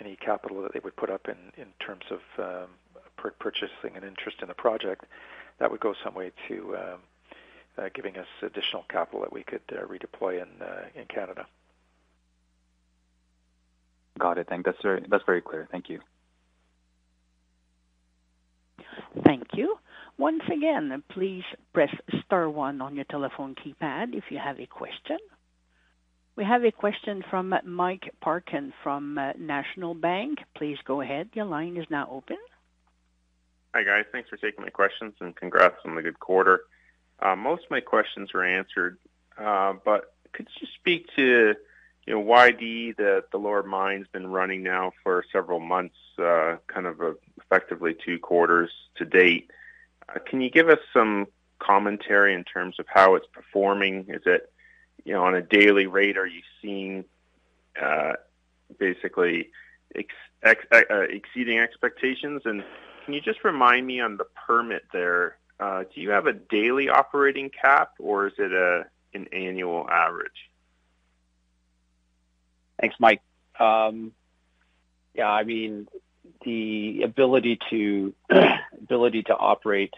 any 0.00 0.16
capital 0.16 0.62
that 0.62 0.72
they 0.74 0.80
would 0.82 0.96
put 0.96 1.10
up 1.10 1.26
in 1.28 1.36
in 1.60 1.68
terms 1.84 2.04
of 2.10 2.20
um, 2.38 2.70
purchasing 3.16 3.96
an 3.96 4.04
interest 4.04 4.38
in 4.42 4.48
the 4.48 4.54
project 4.54 5.04
that 5.58 5.70
would 5.70 5.80
go 5.80 5.94
some 6.04 6.14
way 6.14 6.32
to 6.48 6.76
um, 6.76 6.98
uh, 7.78 7.88
giving 7.94 8.16
us 8.16 8.26
additional 8.42 8.84
capital 8.88 9.20
that 9.20 9.32
we 9.32 9.42
could 9.42 9.62
uh, 9.72 9.84
redeploy 9.86 10.42
in 10.42 10.62
uh, 10.62 10.84
in 10.94 11.04
Canada. 11.06 11.46
Got 14.18 14.38
it. 14.38 14.46
Thank. 14.48 14.64
That's 14.64 14.80
very 14.82 15.04
that's 15.10 15.24
very 15.26 15.42
clear. 15.42 15.68
Thank 15.70 15.88
you. 15.88 16.00
Thank 19.24 19.48
you. 19.54 19.76
Once 20.18 20.42
again, 20.50 21.02
please 21.10 21.44
press 21.74 21.94
star 22.24 22.48
one 22.48 22.80
on 22.80 22.96
your 22.96 23.04
telephone 23.04 23.54
keypad 23.54 24.14
if 24.14 24.24
you 24.30 24.38
have 24.38 24.58
a 24.58 24.66
question. 24.66 25.18
We 26.36 26.44
have 26.44 26.64
a 26.64 26.72
question 26.72 27.22
from 27.30 27.54
Mike 27.64 28.12
Parkin 28.20 28.72
from 28.82 29.16
uh, 29.16 29.32
National 29.38 29.94
Bank. 29.94 30.38
Please 30.54 30.76
go 30.84 31.00
ahead. 31.00 31.30
Your 31.32 31.46
line 31.46 31.76
is 31.76 31.86
now 31.90 32.08
open. 32.10 32.36
Hi, 33.76 33.82
guys. 33.82 34.06
Thanks 34.10 34.30
for 34.30 34.38
taking 34.38 34.64
my 34.64 34.70
questions, 34.70 35.12
and 35.20 35.36
congrats 35.36 35.76
on 35.84 35.96
the 35.96 36.00
good 36.00 36.18
quarter. 36.18 36.62
Uh, 37.20 37.36
most 37.36 37.64
of 37.64 37.70
my 37.70 37.80
questions 37.80 38.32
were 38.32 38.42
answered, 38.42 38.96
uh, 39.36 39.74
but 39.84 40.14
could 40.32 40.48
you 40.58 40.66
speak 40.80 41.08
to, 41.14 41.54
you 42.06 42.14
know, 42.14 42.22
YD, 42.22 42.96
the 42.96 43.24
the 43.32 43.36
lower 43.36 43.62
mine's 43.62 44.06
been 44.08 44.28
running 44.28 44.62
now 44.62 44.92
for 45.02 45.26
several 45.30 45.60
months, 45.60 45.94
uh, 46.18 46.56
kind 46.68 46.86
of 46.86 47.02
effectively 47.36 47.94
two 48.02 48.18
quarters 48.18 48.70
to 48.94 49.04
date. 49.04 49.50
Can 50.24 50.40
you 50.40 50.48
give 50.48 50.70
us 50.70 50.80
some 50.94 51.26
commentary 51.58 52.32
in 52.32 52.44
terms 52.44 52.76
of 52.78 52.86
how 52.88 53.14
it's 53.14 53.26
performing? 53.30 54.06
Is 54.08 54.22
it, 54.24 54.50
you 55.04 55.12
know, 55.12 55.22
on 55.22 55.34
a 55.34 55.42
daily 55.42 55.86
rate, 55.86 56.16
are 56.16 56.26
you 56.26 56.40
seeing 56.62 57.04
basically 58.78 59.50
exceeding 59.94 61.58
expectations? 61.58 62.40
Can 63.06 63.14
you 63.14 63.20
just 63.20 63.44
remind 63.44 63.86
me 63.86 64.00
on 64.00 64.16
the 64.16 64.24
permit 64.24 64.82
there, 64.92 65.36
uh, 65.60 65.84
do 65.94 66.00
you 66.00 66.10
have 66.10 66.26
a 66.26 66.32
daily 66.32 66.88
operating 66.88 67.50
cap 67.50 67.92
or 68.00 68.26
is 68.26 68.32
it 68.36 68.52
a 68.52 68.84
an 69.14 69.28
annual 69.32 69.88
average? 69.88 70.50
Thanks, 72.80 72.96
Mike. 72.98 73.22
Um, 73.60 74.10
yeah, 75.14 75.30
I 75.30 75.44
mean, 75.44 75.86
the 76.44 77.02
ability 77.04 77.60
to 77.70 78.12
ability 78.76 79.22
to 79.22 79.36
operate 79.36 79.94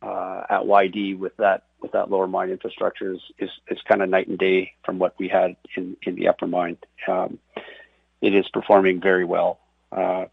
uh, 0.00 0.44
at 0.48 0.60
YD 0.66 1.18
with 1.18 1.36
that 1.38 1.64
with 1.80 1.90
that 1.90 2.08
lower 2.08 2.28
mine 2.28 2.50
infrastructure 2.50 3.16
is 3.38 3.50
kind 3.88 4.00
of 4.00 4.08
night 4.08 4.28
and 4.28 4.38
day 4.38 4.74
from 4.84 5.00
what 5.00 5.16
we 5.18 5.26
had 5.26 5.56
in 5.76 5.96
in 6.04 6.14
the 6.14 6.28
upper 6.28 6.46
mine. 6.46 6.78
Um, 7.08 7.40
it 8.20 8.32
is 8.32 8.46
performing 8.50 9.00
very 9.00 9.24
well. 9.24 9.58
Uh, 9.90 10.26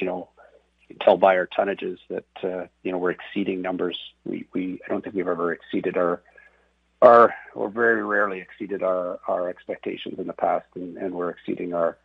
you 0.00 0.06
know, 0.06 0.30
tell 0.98 1.16
by 1.16 1.36
our 1.36 1.46
tonnages 1.46 1.98
that 2.08 2.26
uh, 2.42 2.66
you 2.82 2.92
know 2.92 2.98
we're 2.98 3.10
exceeding 3.12 3.62
numbers. 3.62 3.98
We 4.24 4.46
we 4.52 4.80
I 4.84 4.88
don't 4.88 5.02
think 5.02 5.14
we've 5.16 5.28
ever 5.28 5.52
exceeded 5.52 5.96
our 5.96 6.22
our 7.00 7.34
or 7.54 7.68
very 7.68 8.04
rarely 8.04 8.40
exceeded 8.40 8.82
our 8.82 9.20
our 9.26 9.48
expectations 9.48 10.18
in 10.18 10.26
the 10.26 10.32
past, 10.32 10.66
and, 10.74 10.96
and 10.96 11.14
we're 11.14 11.30
exceeding 11.30 11.74
our 11.74 11.98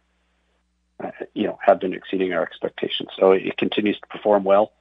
uh, 1.04 1.12
you 1.34 1.48
know 1.48 1.60
have 1.62 1.80
been 1.80 1.94
exceeding 1.94 2.34
our 2.34 2.44
expectations. 2.44 3.10
So 3.20 3.32
it 3.32 3.58
continues 3.58 4.00
to 4.00 4.08
perform 4.08 4.44
well. 4.44 4.72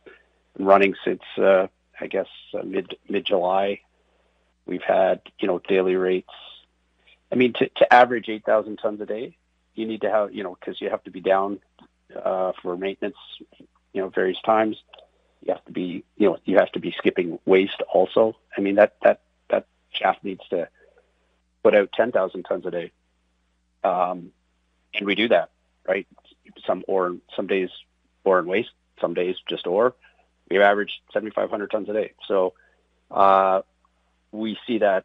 Running 0.59 0.95
since 1.05 1.23
uh, 1.39 1.69
I 1.99 2.07
guess 2.09 2.29
uh, 2.55 2.63
mid 2.63 2.97
mid 3.09 3.27
July. 3.27 3.81
We've 4.67 4.83
had 4.83 5.23
you 5.39 5.49
know 5.49 5.59
daily 5.59 5.97
rates. 5.97 6.33
I 7.31 7.37
mean 7.37 7.53
to 7.55 7.69
to 7.69 7.93
average 7.93 8.29
eight 8.29 8.45
thousand 8.45 8.77
tons 8.77 9.01
a 9.01 9.07
day 9.07 9.37
you 9.75 9.87
need 9.87 10.03
to 10.03 10.11
have, 10.11 10.35
you 10.35 10.43
know, 10.43 10.57
because 10.59 10.81
you 10.81 10.91
have 10.91 11.03
to 11.05 11.11
be 11.11 11.21
down 11.21 11.61
uh, 12.23 12.53
for 12.63 12.77
maintenance, 12.77 13.17
you 13.93 14.01
know, 14.01 14.09
various 14.09 14.41
times. 14.45 14.77
You 15.43 15.55
have 15.55 15.65
to 15.65 15.73
be, 15.73 16.05
you 16.17 16.29
know, 16.29 16.37
you 16.45 16.59
have 16.59 16.71
to 16.73 16.81
be 16.81 16.95
skipping 16.99 17.39
waste 17.45 17.83
also. 17.93 18.37
I 18.57 18.61
mean, 18.61 18.77
that 18.77 18.97
that 19.03 19.21
that 19.51 19.67
shaft 19.93 20.23
needs 20.25 20.43
to 20.51 20.69
put 21.63 21.75
out 21.75 21.91
10,000 21.93 22.43
tons 22.45 22.67
a 22.67 22.71
day, 22.71 22.93
um, 23.85 24.33
and 24.95 25.07
we 25.07 25.15
do 25.15 25.29
that, 25.29 25.51
right? 25.87 26.07
Some 26.67 26.85
ore, 26.87 27.17
some 27.35 27.47
days 27.47 27.71
ore 28.25 28.39
and 28.39 28.49
waste, 28.49 28.71
some 29.01 29.15
days 29.15 29.37
just 29.49 29.67
ore. 29.67 29.95
We 30.51 30.61
average 30.61 31.01
7,500 31.13 31.71
tons 31.71 31.89
a 31.89 31.93
day. 31.93 32.13
So 32.29 32.55
uh, 33.11 33.63
we 34.33 34.59
see 34.67 34.79
that 34.79 35.05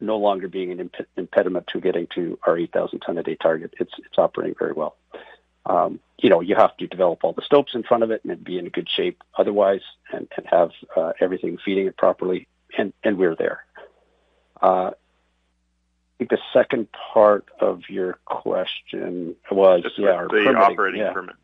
no 0.00 0.18
longer 0.18 0.48
being 0.48 0.72
an 0.72 0.80
imp- 0.80 1.08
impediment 1.16 1.66
to 1.68 1.80
getting 1.80 2.06
to 2.14 2.38
our 2.46 2.56
8,000 2.58 3.00
ton 3.00 3.18
a 3.18 3.22
day 3.22 3.36
target. 3.36 3.74
It's 3.80 3.92
it's 3.98 4.18
operating 4.18 4.54
very 4.58 4.72
well. 4.72 4.96
Um, 5.66 6.00
you 6.18 6.30
know, 6.30 6.40
you 6.40 6.54
have 6.54 6.76
to 6.78 6.86
develop 6.86 7.24
all 7.24 7.32
the 7.32 7.42
stopes 7.42 7.74
in 7.74 7.82
front 7.82 8.02
of 8.02 8.10
it 8.10 8.24
and 8.24 8.42
be 8.42 8.58
in 8.58 8.68
good 8.68 8.88
shape 8.88 9.22
otherwise, 9.36 9.82
and, 10.12 10.28
and 10.36 10.46
have 10.46 10.70
uh, 10.96 11.12
everything 11.20 11.58
feeding 11.62 11.86
it 11.86 11.96
properly. 11.96 12.46
And 12.78 12.92
and 13.02 13.18
we're 13.18 13.36
there. 13.36 13.64
Uh, 14.60 14.90
I 14.90 16.18
think 16.18 16.30
the 16.30 16.38
second 16.52 16.88
part 17.12 17.46
of 17.60 17.82
your 17.88 18.18
question 18.24 19.36
was 19.50 19.82
Just 19.82 19.98
yeah, 19.98 20.22
the 20.22 20.28
permitting, 20.28 20.56
operating 20.56 21.00
yeah. 21.00 21.12
permit. 21.12 21.36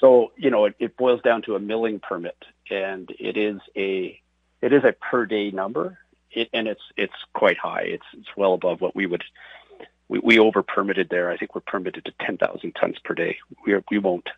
So 0.00 0.32
you 0.36 0.50
know, 0.50 0.66
it, 0.66 0.74
it 0.78 0.96
boils 0.96 1.20
down 1.22 1.42
to 1.42 1.54
a 1.54 1.60
milling 1.60 2.00
permit, 2.00 2.36
and 2.70 3.10
it 3.18 3.36
is 3.36 3.60
a 3.76 4.20
it 4.60 4.72
is 4.72 4.84
a 4.84 4.92
per 4.92 5.26
day 5.26 5.50
number, 5.50 5.98
it, 6.30 6.48
and 6.52 6.66
it's 6.66 6.82
it's 6.96 7.14
quite 7.34 7.58
high. 7.58 7.82
It's 7.82 8.06
it's 8.14 8.28
well 8.36 8.54
above 8.54 8.80
what 8.80 8.96
we 8.96 9.06
would 9.06 9.24
we, 10.12 10.20
we 10.22 10.38
over 10.38 10.62
permitted 10.62 11.08
there. 11.08 11.30
I 11.30 11.38
think 11.38 11.54
we're 11.54 11.62
permitted 11.62 12.04
to 12.04 12.12
ten 12.20 12.36
thousand 12.36 12.72
tons 12.72 12.98
per 13.02 13.14
day. 13.14 13.38
We 13.66 13.72
are, 13.72 13.82
we 13.90 13.98
won't 13.98 14.28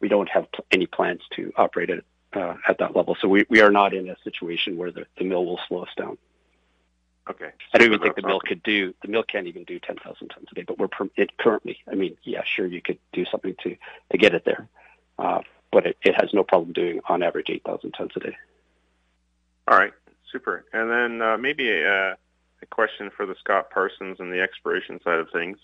we 0.00 0.08
don't 0.08 0.28
have 0.28 0.50
pl- 0.52 0.66
any 0.72 0.86
plans 0.86 1.22
to 1.36 1.52
operate 1.56 1.88
it 1.88 2.04
uh, 2.34 2.54
at 2.68 2.78
that 2.78 2.96
level. 2.96 3.16
So 3.20 3.28
we, 3.28 3.46
we 3.48 3.60
are 3.60 3.70
not 3.70 3.94
in 3.94 4.10
a 4.10 4.16
situation 4.24 4.76
where 4.76 4.90
the, 4.90 5.06
the 5.16 5.24
mill 5.24 5.46
will 5.46 5.60
slow 5.68 5.84
us 5.84 5.94
down. 5.96 6.18
Okay. 7.30 7.50
I 7.72 7.78
don't 7.78 7.86
even 7.86 8.00
So 8.00 8.02
think 8.02 8.16
the 8.16 8.22
mill 8.22 8.36
awesome. 8.36 8.48
could 8.48 8.62
do 8.64 8.92
the 9.02 9.08
mill 9.08 9.22
can't 9.22 9.46
even 9.46 9.62
do 9.64 9.78
ten 9.78 9.96
thousand 9.96 10.28
tons 10.28 10.48
a 10.50 10.54
day, 10.56 10.64
but 10.66 10.78
we're 10.78 10.88
per, 10.88 11.08
it 11.16 11.38
currently. 11.38 11.78
I 11.90 11.94
mean, 11.94 12.16
yeah, 12.24 12.42
sure, 12.44 12.66
you 12.66 12.82
could 12.82 12.98
do 13.12 13.24
something 13.30 13.54
to 13.62 13.76
to 14.10 14.18
get 14.18 14.34
it 14.34 14.44
there, 14.44 14.68
uh, 15.20 15.40
but 15.70 15.86
it, 15.86 15.96
it 16.02 16.14
has 16.20 16.34
no 16.34 16.42
problem 16.42 16.72
doing 16.72 17.00
on 17.08 17.22
average 17.22 17.50
eight 17.50 17.62
thousand 17.64 17.92
tons 17.92 18.10
a 18.16 18.20
day. 18.20 18.36
All 19.68 19.78
right, 19.78 19.94
super. 20.32 20.64
And 20.72 20.90
then 20.90 21.22
uh, 21.22 21.38
maybe 21.38 21.70
a, 21.70 22.16
a 22.64 22.74
question 22.74 23.10
for 23.16 23.26
the 23.26 23.36
Scott 23.38 23.70
Parsons 23.70 24.18
and 24.18 24.32
the 24.32 24.40
exploration 24.40 25.00
side 25.02 25.18
of 25.18 25.30
things. 25.30 25.58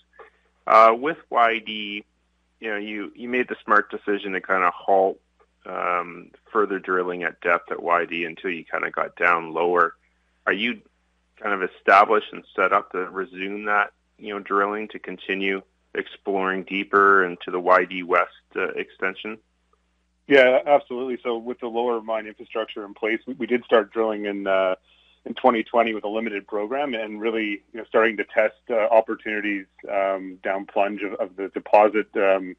Uh, 0.65 0.93
with 0.97 1.17
YD, 1.31 1.67
you 1.67 2.69
know, 2.69 2.77
you, 2.77 3.11
you 3.15 3.27
made 3.27 3.47
the 3.49 3.55
smart 3.65 3.91
decision 3.91 4.33
to 4.33 4.41
kind 4.41 4.63
of 4.63 4.73
halt 4.73 5.19
um, 5.65 6.31
further 6.51 6.79
drilling 6.79 7.23
at 7.23 7.41
depth 7.41 7.71
at 7.71 7.81
YD 7.81 8.25
until 8.25 8.51
you 8.51 8.63
kind 8.63 8.85
of 8.85 8.93
got 8.93 9.15
down 9.15 9.53
lower. 9.53 9.95
Are 10.45 10.53
you 10.53 10.81
kind 11.41 11.53
of 11.53 11.69
established 11.69 12.27
and 12.31 12.43
set 12.55 12.71
up 12.71 12.91
to 12.91 12.99
resume 13.09 13.65
that, 13.65 13.91
you 14.17 14.33
know, 14.33 14.39
drilling 14.39 14.87
to 14.89 14.99
continue 14.99 15.61
exploring 15.95 16.63
deeper 16.63 17.25
into 17.25 17.51
the 17.51 17.59
YD 17.59 18.05
West 18.05 18.31
uh, 18.55 18.67
extension? 18.69 19.37
Yeah, 20.27 20.59
absolutely. 20.65 21.17
So 21.23 21.37
with 21.37 21.59
the 21.59 21.67
lower 21.67 21.99
mine 22.01 22.27
infrastructure 22.27 22.85
in 22.85 22.93
place, 22.93 23.19
we, 23.25 23.33
we 23.33 23.47
did 23.47 23.65
start 23.65 23.91
drilling 23.91 24.25
in 24.25 24.47
uh, 24.47 24.75
in 25.25 25.33
2020 25.35 25.93
with 25.93 26.03
a 26.03 26.07
limited 26.07 26.47
program, 26.47 26.93
and 26.93 27.21
really, 27.21 27.63
you 27.73 27.79
know, 27.79 27.83
starting 27.87 28.17
to 28.17 28.23
test 28.23 28.55
uh, 28.69 28.75
opportunities 28.75 29.65
um, 29.91 30.39
down 30.43 30.65
plunge 30.65 31.01
of, 31.03 31.13
of 31.13 31.35
the 31.35 31.49
deposit, 31.49 32.07
um, 32.15 32.55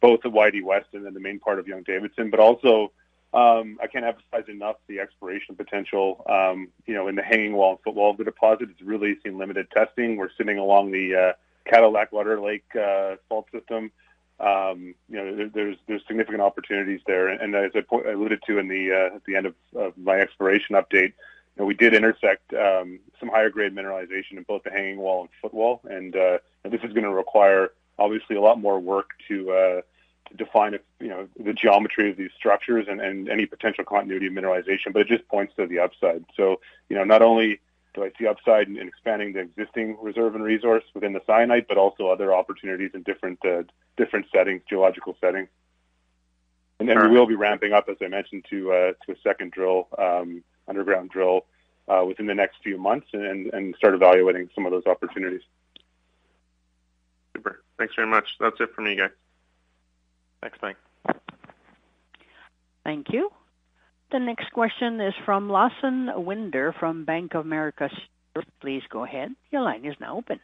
both 0.00 0.20
at 0.24 0.32
YD 0.32 0.64
West 0.64 0.86
and 0.92 1.04
then 1.04 1.14
the 1.14 1.20
main 1.20 1.38
part 1.38 1.58
of 1.58 1.66
Young 1.66 1.82
Davidson, 1.82 2.30
but 2.30 2.40
also. 2.40 2.92
Um, 3.34 3.76
I 3.82 3.86
can't 3.86 4.04
emphasize 4.04 4.48
enough 4.48 4.76
the 4.86 5.00
exploration 5.00 5.56
potential. 5.56 6.24
Um, 6.26 6.68
you 6.86 6.94
know, 6.94 7.08
in 7.08 7.16
the 7.16 7.22
hanging 7.22 7.52
wall 7.52 7.72
and 7.72 7.80
footwall 7.80 8.12
of 8.12 8.16
the 8.16 8.24
deposit, 8.24 8.70
it's 8.70 8.80
really 8.80 9.18
seen 9.22 9.36
limited 9.36 9.66
testing. 9.72 10.16
We're 10.16 10.30
sitting 10.38 10.56
along 10.56 10.92
the 10.92 11.14
uh, 11.14 11.32
Cadillac 11.70 12.12
Larder 12.12 12.40
Lake 12.40 12.64
uh, 12.74 13.16
fault 13.28 13.48
system 13.52 13.90
um, 14.38 14.94
you 15.08 15.16
know, 15.16 15.36
there, 15.36 15.48
there's 15.48 15.76
there's 15.88 16.02
significant 16.06 16.42
opportunities 16.42 17.00
there, 17.06 17.28
and, 17.28 17.40
and 17.40 17.54
as 17.54 17.72
I 17.74 17.80
po- 17.80 18.02
alluded 18.02 18.42
to 18.46 18.58
in 18.58 18.68
the 18.68 18.92
uh, 18.92 19.16
at 19.16 19.24
the 19.24 19.36
end 19.36 19.46
of, 19.46 19.54
of 19.74 19.96
my 19.96 20.16
exploration 20.16 20.76
update, 20.76 21.14
you 21.56 21.62
know, 21.62 21.66
we 21.66 21.74
did 21.74 21.94
intersect 21.94 22.52
um, 22.52 22.98
some 23.18 23.28
higher 23.28 23.50
grade 23.50 23.74
mineralization 23.74 24.32
in 24.32 24.42
both 24.42 24.62
the 24.62 24.70
hanging 24.70 24.98
wall 24.98 25.22
and 25.22 25.30
footwall, 25.40 25.80
and 25.84 26.14
uh, 26.14 26.38
this 26.64 26.82
is 26.82 26.92
going 26.92 27.04
to 27.04 27.10
require 27.10 27.70
obviously 27.98 28.36
a 28.36 28.40
lot 28.40 28.60
more 28.60 28.78
work 28.78 29.10
to 29.28 29.50
uh, 29.50 29.80
to 30.28 30.36
define 30.36 30.74
if, 30.74 30.82
you 31.00 31.08
know 31.08 31.28
the 31.42 31.52
geometry 31.54 32.10
of 32.10 32.16
these 32.16 32.30
structures 32.36 32.86
and, 32.88 33.00
and 33.00 33.28
any 33.28 33.46
potential 33.46 33.84
continuity 33.84 34.26
of 34.26 34.32
mineralization, 34.32 34.92
but 34.92 35.00
it 35.00 35.08
just 35.08 35.26
points 35.28 35.54
to 35.56 35.66
the 35.66 35.78
upside. 35.78 36.24
So 36.36 36.60
you 36.90 36.96
know, 36.96 37.04
not 37.04 37.22
only 37.22 37.60
do 37.94 38.04
I 38.04 38.12
see 38.18 38.26
upside 38.26 38.68
in, 38.68 38.76
in 38.76 38.86
expanding 38.86 39.32
the 39.32 39.40
existing 39.40 39.96
reserve 40.02 40.34
and 40.34 40.44
resource 40.44 40.84
within 40.94 41.14
the 41.14 41.20
syenite, 41.26 41.66
but 41.68 41.78
also 41.78 42.08
other 42.08 42.34
opportunities 42.34 42.90
in 42.92 43.02
different 43.02 43.38
uh, 43.46 43.62
different 43.96 44.26
settings, 44.34 44.62
geological 44.68 45.16
settings. 45.20 45.48
And 46.78 46.86
then 46.86 47.00
we 47.00 47.08
will 47.08 47.26
be 47.26 47.34
ramping 47.34 47.72
up, 47.72 47.88
as 47.88 47.96
I 48.02 48.08
mentioned, 48.08 48.44
to 48.50 48.72
uh, 48.72 48.92
to 49.06 49.12
a 49.12 49.16
second 49.22 49.52
drill, 49.52 49.88
um, 49.98 50.44
underground 50.68 51.10
drill, 51.10 51.46
uh, 51.88 52.04
within 52.06 52.26
the 52.26 52.34
next 52.34 52.56
few 52.62 52.78
months, 52.78 53.08
and 53.12 53.52
and 53.52 53.74
start 53.76 53.94
evaluating 53.94 54.48
some 54.54 54.66
of 54.66 54.72
those 54.72 54.86
opportunities. 54.86 55.42
Super. 57.36 57.62
Thanks 57.78 57.94
very 57.94 58.08
much. 58.08 58.28
That's 58.40 58.56
it 58.60 58.70
for 58.74 58.82
me, 58.82 58.96
guys. 58.96 59.10
Thanks, 60.40 60.58
Mike. 60.62 60.76
Thank 62.84 63.06
you. 63.10 63.30
The 64.12 64.20
next 64.20 64.52
question 64.52 65.00
is 65.00 65.14
from 65.24 65.48
Lawson 65.48 66.10
Winder 66.14 66.72
from 66.78 67.04
Bank 67.04 67.34
of 67.34 67.44
America. 67.44 67.90
Please 68.60 68.82
go 68.90 69.04
ahead. 69.04 69.34
Your 69.50 69.62
line 69.62 69.84
is 69.84 69.96
now 70.00 70.16
open. 70.18 70.38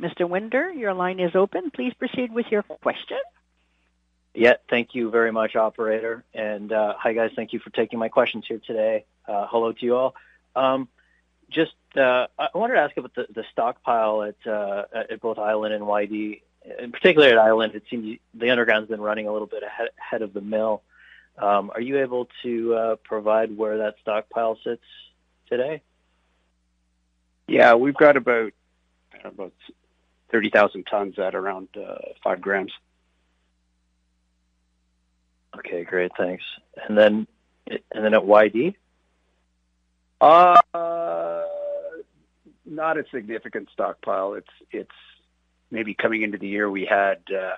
Mr. 0.00 0.28
Winder, 0.28 0.70
your 0.70 0.94
line 0.94 1.18
is 1.18 1.34
open. 1.34 1.70
Please 1.70 1.92
proceed 1.94 2.32
with 2.32 2.46
your 2.50 2.62
question. 2.62 3.18
Yeah, 4.34 4.54
thank 4.70 4.94
you 4.94 5.10
very 5.10 5.32
much, 5.32 5.56
operator. 5.56 6.24
And 6.32 6.72
uh, 6.72 6.94
hi, 6.96 7.12
guys. 7.12 7.32
Thank 7.34 7.52
you 7.52 7.58
for 7.58 7.70
taking 7.70 7.98
my 7.98 8.08
questions 8.08 8.44
here 8.46 8.60
today. 8.64 9.04
Uh, 9.26 9.46
hello 9.50 9.72
to 9.72 9.84
you 9.84 9.96
all. 9.96 10.14
Um, 10.54 10.88
just, 11.50 11.74
uh, 11.96 12.28
I 12.38 12.48
wanted 12.54 12.74
to 12.74 12.80
ask 12.80 12.96
about 12.96 13.14
the, 13.14 13.26
the 13.34 13.44
stockpile 13.50 14.22
at, 14.22 14.46
uh, 14.46 14.84
at 14.92 15.20
both 15.20 15.38
Island 15.38 15.74
and 15.74 15.84
YD. 15.84 16.42
In 16.78 16.92
particular 16.92 17.28
at 17.28 17.38
Island, 17.38 17.74
it 17.74 17.84
seems 17.90 18.18
the 18.34 18.50
underground's 18.50 18.88
been 18.88 19.00
running 19.00 19.26
a 19.26 19.32
little 19.32 19.46
bit 19.46 19.62
ahead, 19.62 19.88
ahead 19.98 20.22
of 20.22 20.34
the 20.34 20.40
mill. 20.40 20.82
Um, 21.38 21.70
are 21.74 21.80
you 21.80 22.00
able 22.00 22.28
to 22.42 22.74
uh, 22.74 22.96
provide 22.96 23.56
where 23.56 23.78
that 23.78 23.96
stockpile 24.02 24.58
sits 24.62 24.82
today? 25.48 25.82
Yeah, 27.46 27.74
we've 27.74 27.94
got 27.94 28.16
about 28.16 28.52
about 29.24 29.52
thirty 30.30 30.50
thousand 30.50 30.84
tons 30.84 31.18
at 31.18 31.34
around 31.34 31.68
uh, 31.76 31.98
five 32.22 32.40
grams. 32.40 32.72
Okay, 35.56 35.84
great, 35.84 36.12
thanks. 36.16 36.44
And 36.86 36.96
then, 36.96 37.26
and 37.66 38.04
then 38.04 38.14
at 38.14 38.24
YD? 38.24 38.74
Uh, 40.20 40.56
not 42.66 42.98
a 42.98 43.04
significant 43.10 43.68
stockpile. 43.72 44.34
It's 44.34 44.50
it's 44.70 44.90
maybe 45.70 45.94
coming 45.94 46.22
into 46.22 46.38
the 46.38 46.48
year 46.48 46.70
we 46.70 46.84
had 46.84 47.18
uh, 47.34 47.56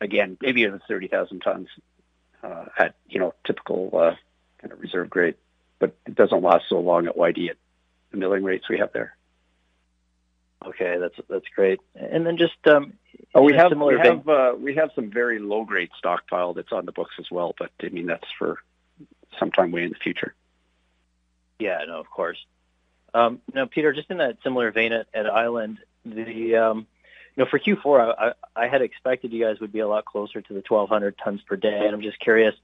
again 0.00 0.36
maybe 0.40 0.62
it 0.62 0.72
was 0.72 0.80
thirty 0.88 1.08
thousand 1.08 1.40
tons 1.40 1.68
uh, 2.42 2.66
at 2.78 2.94
you 3.08 3.20
know 3.20 3.34
typical 3.46 3.90
uh, 3.94 4.14
kind 4.60 4.72
of 4.72 4.80
reserve 4.80 5.10
grade, 5.10 5.36
but 5.78 5.94
it 6.06 6.14
doesn't 6.14 6.42
last 6.42 6.64
so 6.68 6.78
long 6.80 7.06
at 7.06 7.16
YD 7.16 7.50
at 7.50 7.56
the 8.10 8.16
milling 8.16 8.44
rates 8.44 8.68
we 8.68 8.78
have 8.78 8.92
there. 8.92 9.16
Okay, 10.66 10.98
that's 10.98 11.16
that's 11.28 11.48
great. 11.54 11.80
And 11.94 12.24
then 12.26 12.36
just 12.36 12.66
um, 12.66 12.94
Oh, 13.34 13.42
we 13.42 13.54
have 13.54 13.72
we 13.76 13.98
have 13.98 14.28
uh, 14.28 14.54
we 14.58 14.74
have 14.74 14.90
some 14.94 15.10
very 15.10 15.38
low 15.38 15.64
grade 15.64 15.90
stockpile 15.96 16.52
that's 16.52 16.72
on 16.72 16.84
the 16.84 16.92
books 16.92 17.14
as 17.18 17.30
well, 17.30 17.54
but 17.58 17.70
I 17.82 17.88
mean 17.88 18.06
that's 18.06 18.30
for 18.38 18.58
sometime 19.38 19.72
way 19.72 19.84
in 19.84 19.90
the 19.90 19.96
future. 19.96 20.34
Yeah, 21.58 21.78
no, 21.86 21.98
of 21.98 22.10
course. 22.10 22.38
Um, 23.14 23.40
now, 23.54 23.66
Peter, 23.66 23.92
just 23.92 24.10
in 24.10 24.18
that 24.18 24.38
similar 24.42 24.70
vein 24.70 24.92
at, 24.92 25.06
at 25.14 25.26
Island, 25.26 25.78
the 26.04 26.56
um, 26.56 26.86
you 27.36 27.44
know 27.44 27.46
for 27.50 27.58
Q4, 27.58 28.14
I, 28.18 28.26
I, 28.26 28.64
I 28.64 28.68
had 28.68 28.82
expected 28.82 29.32
you 29.32 29.42
guys 29.42 29.60
would 29.60 29.72
be 29.72 29.80
a 29.80 29.88
lot 29.88 30.04
closer 30.04 30.42
to 30.42 30.52
the 30.52 30.62
1,200 30.66 31.16
tons 31.22 31.40
per 31.42 31.56
day, 31.56 31.86
and 31.86 31.94
I'm 31.94 32.02
just 32.02 32.20
curious. 32.20 32.54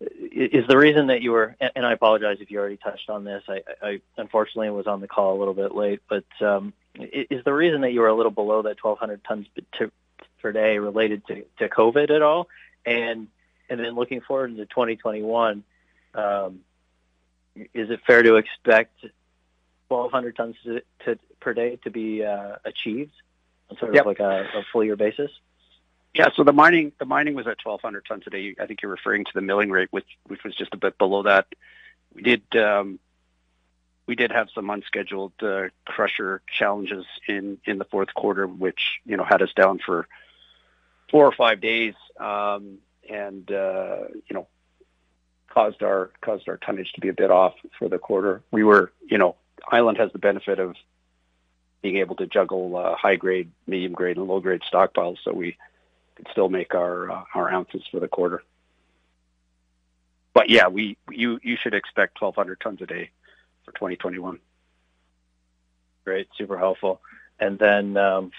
Is 0.00 0.66
the 0.68 0.76
reason 0.76 1.08
that 1.08 1.22
you 1.22 1.32
were, 1.32 1.56
and 1.60 1.72
and 1.74 1.86
I 1.86 1.92
apologize 1.92 2.38
if 2.40 2.50
you 2.50 2.60
already 2.60 2.76
touched 2.76 3.10
on 3.10 3.24
this. 3.24 3.42
I, 3.48 3.62
I 3.82 4.00
unfortunately 4.16 4.70
was 4.70 4.86
on 4.86 5.00
the 5.00 5.08
call 5.08 5.36
a 5.36 5.38
little 5.38 5.54
bit 5.54 5.74
late, 5.74 6.00
but 6.08 6.24
um, 6.40 6.72
is 6.94 7.42
the 7.44 7.52
reason 7.52 7.80
that 7.80 7.92
you 7.92 8.00
were 8.00 8.08
a 8.08 8.14
little 8.14 8.30
below 8.30 8.62
that 8.62 8.82
1,200 8.82 9.24
tons 9.24 9.46
per 10.40 10.52
day 10.52 10.78
related 10.78 11.26
to, 11.26 11.44
to 11.58 11.68
COVID 11.68 12.10
at 12.10 12.22
all? 12.22 12.48
And 12.86 13.26
and 13.68 13.80
then 13.80 13.94
looking 13.94 14.20
forward 14.20 14.50
into 14.50 14.66
2021, 14.66 15.64
um, 16.14 16.60
is 17.56 17.90
it 17.90 18.00
fair 18.06 18.22
to 18.22 18.36
expect 18.36 19.04
1,200 19.88 20.36
tons 20.36 20.56
to, 20.64 20.82
to, 21.04 21.18
per 21.40 21.54
day 21.54 21.76
to 21.84 21.90
be 21.90 22.24
uh, 22.24 22.56
achieved 22.64 23.12
on 23.70 23.78
sort 23.78 23.90
of 23.90 23.94
Yep. 23.96 24.06
like 24.06 24.20
a, 24.20 24.48
a 24.54 24.62
full 24.72 24.84
year 24.84 24.96
basis? 24.96 25.30
Yeah, 26.14 26.28
so 26.34 26.42
the 26.42 26.52
mining 26.52 26.92
the 26.98 27.04
mining 27.04 27.34
was 27.34 27.46
at 27.46 27.58
1,200 27.62 28.04
tons 28.06 28.24
a 28.26 28.30
day. 28.30 28.54
I 28.60 28.66
think 28.66 28.82
you're 28.82 28.90
referring 28.90 29.24
to 29.24 29.30
the 29.34 29.40
milling 29.40 29.70
rate, 29.70 29.88
which 29.90 30.08
which 30.26 30.42
was 30.44 30.54
just 30.54 30.74
a 30.74 30.76
bit 30.76 30.98
below 30.98 31.22
that. 31.24 31.46
We 32.14 32.22
did 32.22 32.42
um, 32.56 32.98
we 34.06 34.16
did 34.16 34.32
have 34.32 34.48
some 34.54 34.70
unscheduled 34.70 35.34
uh, 35.42 35.68
crusher 35.84 36.42
challenges 36.50 37.04
in 37.28 37.58
in 37.64 37.78
the 37.78 37.84
fourth 37.84 38.12
quarter, 38.14 38.46
which 38.46 39.00
you 39.04 39.16
know 39.16 39.24
had 39.24 39.42
us 39.42 39.52
down 39.54 39.78
for 39.84 40.08
four 41.10 41.26
or 41.26 41.32
five 41.32 41.60
days, 41.60 41.94
um, 42.18 42.78
and 43.08 43.50
uh, 43.52 43.98
you 44.28 44.34
know 44.34 44.48
caused 45.48 45.82
our 45.82 46.10
caused 46.20 46.48
our 46.48 46.56
tonnage 46.56 46.92
to 46.92 47.00
be 47.00 47.08
a 47.08 47.12
bit 47.12 47.30
off 47.30 47.54
for 47.78 47.88
the 47.88 47.98
quarter. 47.98 48.42
We 48.50 48.64
were, 48.64 48.92
you 49.06 49.18
know, 49.18 49.36
Island 49.70 49.98
has 49.98 50.12
the 50.12 50.18
benefit 50.18 50.58
of 50.58 50.76
being 51.82 51.96
able 51.96 52.16
to 52.16 52.26
juggle 52.26 52.76
uh, 52.76 52.96
high 52.96 53.16
grade, 53.16 53.50
medium 53.66 53.92
grade, 53.92 54.16
and 54.16 54.26
low 54.26 54.40
grade 54.40 54.62
stockpiles, 54.72 55.18
so 55.24 55.32
we 55.32 55.56
could 56.18 56.26
still 56.32 56.48
make 56.48 56.74
our 56.74 57.10
uh, 57.10 57.22
our 57.34 57.48
ounces 57.48 57.82
for 57.90 58.00
the 58.00 58.08
quarter. 58.08 58.42
But 60.34 60.50
yeah, 60.50 60.66
we 60.66 60.98
you 61.10 61.38
you 61.42 61.56
should 61.56 61.74
expect 61.74 62.20
1,200 62.20 62.60
tons 62.60 62.82
a 62.82 62.86
day 62.86 63.10
for 63.64 63.72
2021. 63.72 64.40
Great, 66.04 66.28
super 66.36 66.58
helpful. 66.58 67.00
And 67.38 67.56
then 67.58 67.96
um, 67.96 68.32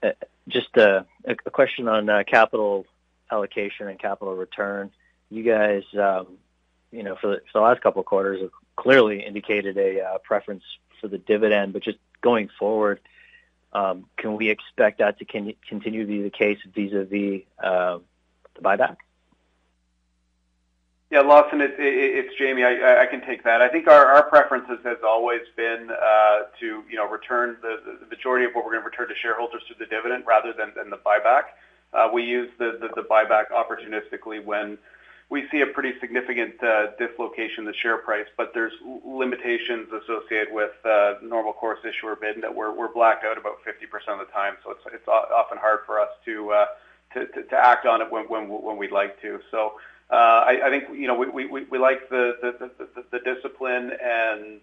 uh, 0.00 0.10
just 0.48 0.76
a, 0.76 1.04
a 1.24 1.50
question 1.50 1.88
on 1.88 2.08
uh, 2.08 2.22
capital 2.24 2.86
allocation 3.32 3.88
and 3.88 3.98
capital 3.98 4.36
return. 4.36 4.92
You 5.28 5.42
guys, 5.42 5.82
um, 6.00 6.38
you 6.92 7.02
know, 7.02 7.16
for 7.20 7.26
the, 7.28 7.36
for 7.50 7.58
the 7.58 7.60
last 7.62 7.80
couple 7.80 7.98
of 7.98 8.06
quarters, 8.06 8.40
have 8.42 8.50
clearly 8.76 9.24
indicated 9.24 9.76
a 9.76 10.02
uh, 10.02 10.18
preference 10.18 10.62
for 11.00 11.08
the 11.08 11.18
dividend, 11.18 11.72
but 11.72 11.82
just 11.82 11.98
going 12.20 12.48
forward, 12.58 13.00
um, 13.72 14.06
can 14.16 14.36
we 14.36 14.48
expect 14.50 14.98
that 14.98 15.18
to 15.18 15.24
con- 15.24 15.54
continue 15.68 16.02
to 16.02 16.06
be 16.06 16.22
the 16.22 16.30
case 16.30 16.58
vis-a-vis 16.74 17.42
uh, 17.62 17.98
the 18.54 18.62
buyback? 18.62 18.96
Yeah, 21.10 21.20
Lawson, 21.20 21.60
it, 21.60 21.78
it, 21.78 22.24
it's 22.26 22.36
Jamie. 22.36 22.64
I, 22.64 23.02
I- 23.02 23.06
can 23.06 23.24
take 23.24 23.44
that. 23.44 23.62
I 23.62 23.68
think 23.68 23.86
our, 23.86 24.06
our 24.06 24.24
preferences 24.28 24.78
has 24.84 24.98
always 25.06 25.42
been 25.56 25.88
uh, 25.90 26.38
to 26.58 26.82
you 26.90 26.96
know 26.96 27.08
return 27.08 27.56
the, 27.62 27.76
the 28.00 28.06
majority 28.06 28.44
of 28.44 28.52
what 28.54 28.64
we're 28.64 28.72
going 28.72 28.82
to 28.82 28.90
return 28.90 29.08
to 29.08 29.14
shareholders 29.14 29.62
through 29.66 29.76
the 29.78 29.86
dividend 29.86 30.24
rather 30.26 30.52
than, 30.52 30.72
than 30.76 30.90
the 30.90 30.96
buyback. 30.96 31.54
Uh, 31.92 32.08
we 32.12 32.24
use 32.24 32.50
the, 32.58 32.78
the, 32.80 32.88
the 33.00 33.06
buyback 33.08 33.44
opportunistically 33.54 34.44
when 34.44 34.76
we 35.28 35.48
see 35.50 35.60
a 35.60 35.66
pretty 35.66 35.98
significant 36.00 36.62
uh, 36.62 36.92
dislocation 36.98 37.60
in 37.60 37.64
the 37.64 37.74
share 37.74 37.98
price, 37.98 38.26
but 38.36 38.52
there's 38.54 38.72
limitations 39.04 39.88
associated 39.92 40.54
with 40.54 40.72
uh, 40.84 41.14
normal 41.22 41.52
course 41.52 41.80
issuer 41.84 42.14
bid 42.14 42.42
that 42.42 42.54
we're, 42.54 42.86
blacked 42.88 43.24
out 43.24 43.36
about 43.36 43.58
50% 43.64 44.20
of 44.20 44.26
the 44.26 44.32
time. 44.32 44.54
So 44.64 44.76
it's, 44.92 45.08
often 45.08 45.58
hard 45.58 45.80
for 45.84 46.00
us 46.00 46.10
to, 46.24 46.52
uh, 46.52 46.66
act 47.52 47.86
on 47.86 48.00
it 48.00 48.10
when, 48.10 48.76
we'd 48.76 48.92
like 48.92 49.20
to. 49.22 49.40
So 49.50 49.74
I, 50.10 50.68
think 50.70 50.84
you 50.96 51.08
know 51.08 51.14
we, 51.14 51.78
like 51.78 52.08
the 52.08 53.20
discipline 53.24 53.92
and 54.00 54.60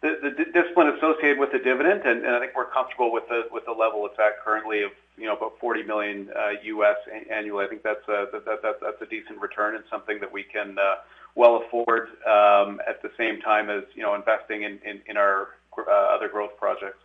the, 0.00 0.46
discipline 0.54 0.88
associated 0.88 1.38
with 1.38 1.52
the 1.52 1.58
dividend, 1.58 2.02
and, 2.04 2.26
I 2.26 2.38
think 2.38 2.52
we're 2.54 2.70
comfortable 2.70 3.12
with 3.12 3.28
the 3.28 3.48
with 3.50 3.64
the 3.64 3.72
level 3.72 4.06
it's 4.06 4.18
at 4.18 4.40
currently 4.44 4.82
of 4.82 4.92
you 5.20 5.26
know 5.26 5.36
about 5.36 5.58
40 5.60 5.82
million 5.84 6.30
uh, 6.36 6.50
U.S. 6.64 6.96
a- 7.12 7.32
annually. 7.32 7.64
I 7.64 7.68
think 7.68 7.82
that's 7.82 8.08
a 8.08 9.06
decent 9.08 9.40
return 9.40 9.76
and 9.76 9.84
something 9.90 10.18
that 10.20 10.32
we 10.32 10.42
can 10.42 10.78
uh, 10.78 10.96
well 11.34 11.62
afford 11.64 12.08
um, 12.26 12.80
at 12.88 13.02
the 13.02 13.10
same 13.16 13.40
time 13.40 13.70
as 13.70 13.84
you 13.94 14.02
know 14.02 14.14
investing 14.14 14.62
in 14.62 15.16
our 15.16 15.48
uh, 15.78 15.90
other 15.90 16.28
growth 16.28 16.56
projects. 16.58 16.98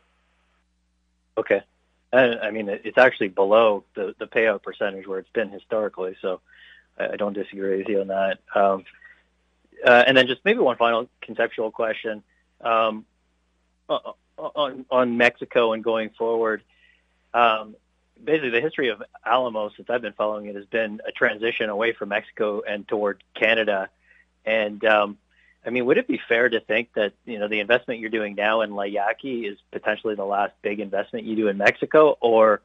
Okay. 1.38 1.62
I 2.14 2.52
mean, 2.52 2.70
it's 2.70 2.98
actually 2.98 3.28
below 3.28 3.84
the, 3.94 4.14
payout 4.34 4.64
percentage 4.64 5.06
where 5.06 5.20
it's 5.20 5.30
been 5.34 5.50
historically, 5.50 6.16
so 6.22 6.40
I, 6.98 7.18
don't 7.18 7.34
disagree 7.34 7.78
with 7.78 7.90
you 7.90 8.02
on 8.02 8.08
that. 8.08 8.40
Um, 8.54 8.86
uh, 9.86 10.04
and 10.08 10.16
then 10.16 10.28
just 10.28 10.40
maybe 10.46 10.60
one 10.60 10.78
final 10.78 11.10
conceptual 11.22 11.72
question 11.72 12.24
um, 12.62 13.06
on 14.38 15.18
Mexico 15.18 15.74
and 15.74 15.84
going 15.84 16.10
forward. 16.12 16.64
Basically, 18.24 18.50
the 18.50 18.62
history 18.62 18.90
of 18.90 19.04
Alamos, 19.26 19.74
since 19.76 19.90
I've 19.90 20.02
been 20.02 20.14
following 20.14 20.48
it, 20.48 20.56
has 20.56 20.66
been 20.66 21.02
a 21.08 21.12
transition 21.12 21.70
away 21.70 21.94
from 21.94 22.10
Mexico 22.10 22.62
and 22.62 22.88
toward 22.88 23.24
Canada. 23.34 23.90
And 24.46 24.84
um, 24.86 25.18
I 25.66 25.70
mean, 25.70 25.86
would 25.86 25.98
it 25.98 26.08
be 26.08 26.20
fair 26.28 26.48
to 26.48 26.60
think 26.60 26.94
that 26.94 27.14
you 27.26 27.40
know 27.40 27.48
the 27.48 27.60
investment 27.60 28.00
you're 28.00 28.10
doing 28.10 28.36
now 28.36 28.62
in 28.62 28.76
La 28.76 28.84
Yaqui 28.84 29.46
is 29.46 29.58
potentially 29.72 30.16
the 30.16 30.26
last 30.26 30.54
big 30.62 30.80
investment 30.80 31.26
you 31.26 31.36
do 31.36 31.48
in 31.48 31.58
Mexico, 31.58 32.18
or 32.22 32.62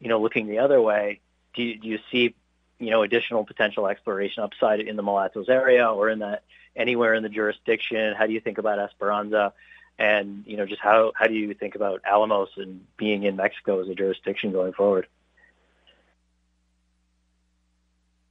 you 0.00 0.08
know, 0.08 0.20
looking 0.20 0.46
the 0.46 0.58
other 0.58 0.80
way, 0.80 1.20
do 1.54 1.62
you, 1.62 1.78
do 1.78 1.88
you 1.88 1.98
see 2.10 2.34
you 2.78 2.90
know 2.90 3.02
additional 3.02 3.44
potential 3.44 3.88
exploration 3.88 4.42
upside 4.42 4.80
in 4.80 4.96
the 4.96 5.02
Mulatos 5.02 5.48
area 5.48 5.88
or 5.88 6.08
in 6.10 6.20
that 6.20 6.44
anywhere 6.76 7.14
in 7.14 7.22
the 7.22 7.28
jurisdiction? 7.28 8.14
How 8.14 8.26
do 8.26 8.32
you 8.32 8.40
think 8.40 8.58
about 8.58 8.78
Esperanza? 8.78 9.52
And 9.98 10.44
you 10.46 10.56
know, 10.56 10.66
just 10.66 10.82
how 10.82 11.12
how 11.14 11.26
do 11.26 11.34
you 11.34 11.54
think 11.54 11.74
about 11.74 12.02
Alamos 12.04 12.50
and 12.56 12.84
being 12.96 13.22
in 13.22 13.36
Mexico 13.36 13.80
as 13.80 13.88
a 13.88 13.94
jurisdiction 13.94 14.52
going 14.52 14.72
forward? 14.72 15.06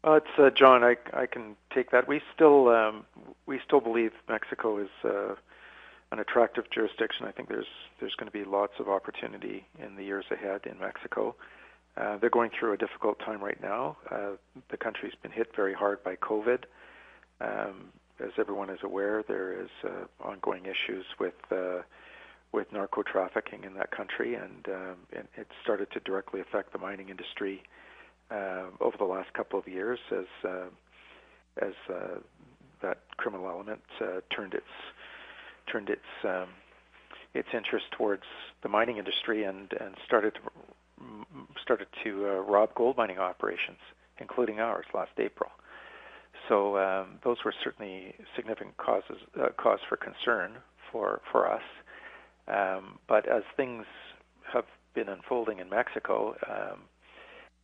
Uh, 0.04 0.14
it's 0.14 0.28
uh, 0.38 0.52
John. 0.52 0.84
I, 0.84 0.98
I 1.14 1.26
can 1.26 1.56
take 1.74 1.90
that. 1.90 2.08
We 2.08 2.22
still 2.34 2.70
um, 2.70 3.06
we 3.48 3.60
still 3.66 3.80
believe 3.80 4.12
Mexico 4.30 4.78
is 4.78 4.90
uh, 5.04 5.34
an 6.12 6.20
attractive 6.20 6.70
jurisdiction. 6.70 7.26
I 7.26 7.32
think 7.32 7.50
there's 7.50 7.66
there's 8.00 8.14
going 8.14 8.32
to 8.32 8.38
be 8.38 8.44
lots 8.44 8.74
of 8.80 8.88
opportunity 8.88 9.66
in 9.84 9.96
the 9.96 10.04
years 10.04 10.26
ahead 10.30 10.62
in 10.66 10.80
Mexico. 10.80 11.36
Uh, 11.98 12.18
they're 12.18 12.30
going 12.30 12.52
through 12.52 12.74
a 12.74 12.78
difficult 12.78 13.18
time 13.20 13.42
right 13.44 13.62
now. 13.62 13.98
Uh, 14.12 14.32
the 14.70 14.78
country's 14.78 15.16
been 15.24 15.32
hit 15.32 15.56
very 15.56 15.74
hard 15.74 16.04
by 16.04 16.16
COVID. 16.18 16.66
Um, 17.42 17.92
as 18.20 18.32
everyone 18.38 18.70
is 18.70 18.80
aware, 18.84 19.24
there 19.28 19.62
is 19.62 19.70
uh, 19.84 20.06
ongoing 20.24 20.64
issues 20.66 21.06
with 21.20 21.34
uh, 21.52 21.82
with 22.52 22.72
narco 22.72 23.04
trafficking 23.04 23.64
in 23.66 23.74
that 23.74 23.92
country, 23.92 24.36
and 24.36 24.68
um, 24.70 24.96
it, 25.12 25.28
it 25.36 25.48
started 25.62 25.92
to 25.92 26.00
directly 26.00 26.40
affect 26.40 26.72
the 26.72 26.80
mining 26.80 27.10
industry 27.10 27.62
uh, 28.32 28.68
over 28.80 28.96
the 28.98 29.04
last 29.04 29.34
couple 29.34 29.60
of 29.60 29.68
years 29.68 30.00
as 30.12 30.26
uh, 30.48 30.66
as 31.62 31.74
uh, 31.90 32.20
that 32.82 33.00
criminal 33.18 33.50
element 33.50 33.82
uh, 34.02 34.22
turned 34.34 34.54
its 34.54 34.66
turned 35.72 35.90
its 35.90 36.02
um, 36.24 36.48
its 37.34 37.50
interest 37.54 37.86
towards 37.92 38.24
the 38.64 38.70
mining 38.70 38.98
industry 38.98 39.44
and 39.44 39.74
and 39.80 39.96
started 40.06 40.34
to 40.36 40.40
started 41.62 41.88
to 42.04 42.28
uh, 42.28 42.30
rob 42.42 42.74
gold 42.76 42.96
mining 42.98 43.18
operations, 43.18 43.80
including 44.20 44.60
ours 44.60 44.86
last 44.94 45.12
April. 45.18 45.52
So 46.48 46.78
um, 46.78 47.20
those 47.24 47.38
were 47.44 47.54
certainly 47.64 48.14
significant 48.36 48.78
causes 48.78 49.18
uh, 49.40 49.48
cause 49.58 49.80
for 49.90 49.98
concern 49.98 50.58
for 50.92 51.22
for 51.32 51.50
us. 51.52 51.64
Um, 52.48 53.00
but 53.08 53.28
as 53.28 53.44
things 53.58 53.86
have 54.54 54.66
been 54.94 55.10
unfolding 55.10 55.60
in 55.60 55.70
Mexico, 55.70 56.36
um, 56.48 56.82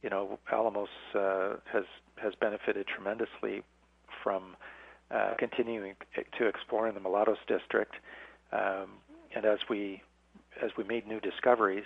you 0.01 0.09
know, 0.09 0.39
Alamos 0.51 0.89
uh, 1.15 1.55
has 1.71 1.83
has 2.15 2.33
benefited 2.39 2.87
tremendously 2.87 3.63
from 4.23 4.55
uh, 5.11 5.33
continuing 5.37 5.95
to 6.37 6.47
explore 6.47 6.87
in 6.87 6.95
the 6.95 7.01
Mulatos 7.01 7.37
district, 7.47 7.95
um, 8.51 8.89
and 9.35 9.45
as 9.45 9.59
we 9.69 10.01
as 10.61 10.71
we 10.77 10.83
made 10.83 11.07
new 11.07 11.19
discoveries, 11.19 11.85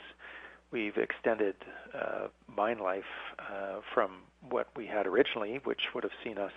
we've 0.71 0.97
extended 0.97 1.55
uh, 1.93 2.27
mine 2.47 2.79
life 2.79 3.03
uh, 3.39 3.79
from 3.93 4.21
what 4.49 4.67
we 4.75 4.85
had 4.85 5.05
originally, 5.07 5.59
which 5.63 5.81
would 5.93 6.03
have 6.03 6.13
seen 6.23 6.37
us 6.37 6.51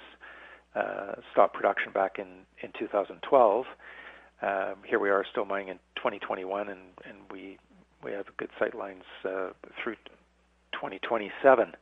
uh, 0.79 1.15
stop 1.33 1.53
production 1.53 1.93
back 1.93 2.19
in 2.19 2.27
in 2.63 2.71
2012. 2.79 3.67
Um, 4.41 4.77
here 4.87 5.01
we 5.01 5.11
are 5.11 5.25
still 5.29 5.45
mining 5.45 5.69
in 5.69 5.79
2021, 5.97 6.69
and, 6.69 6.81
and 7.05 7.17
we 7.31 7.59
we 8.05 8.13
have 8.13 8.27
good 8.37 8.51
sight 8.59 8.77
lines 8.77 9.03
uh, 9.25 9.51
through 9.83 9.97
2027. 10.73 11.73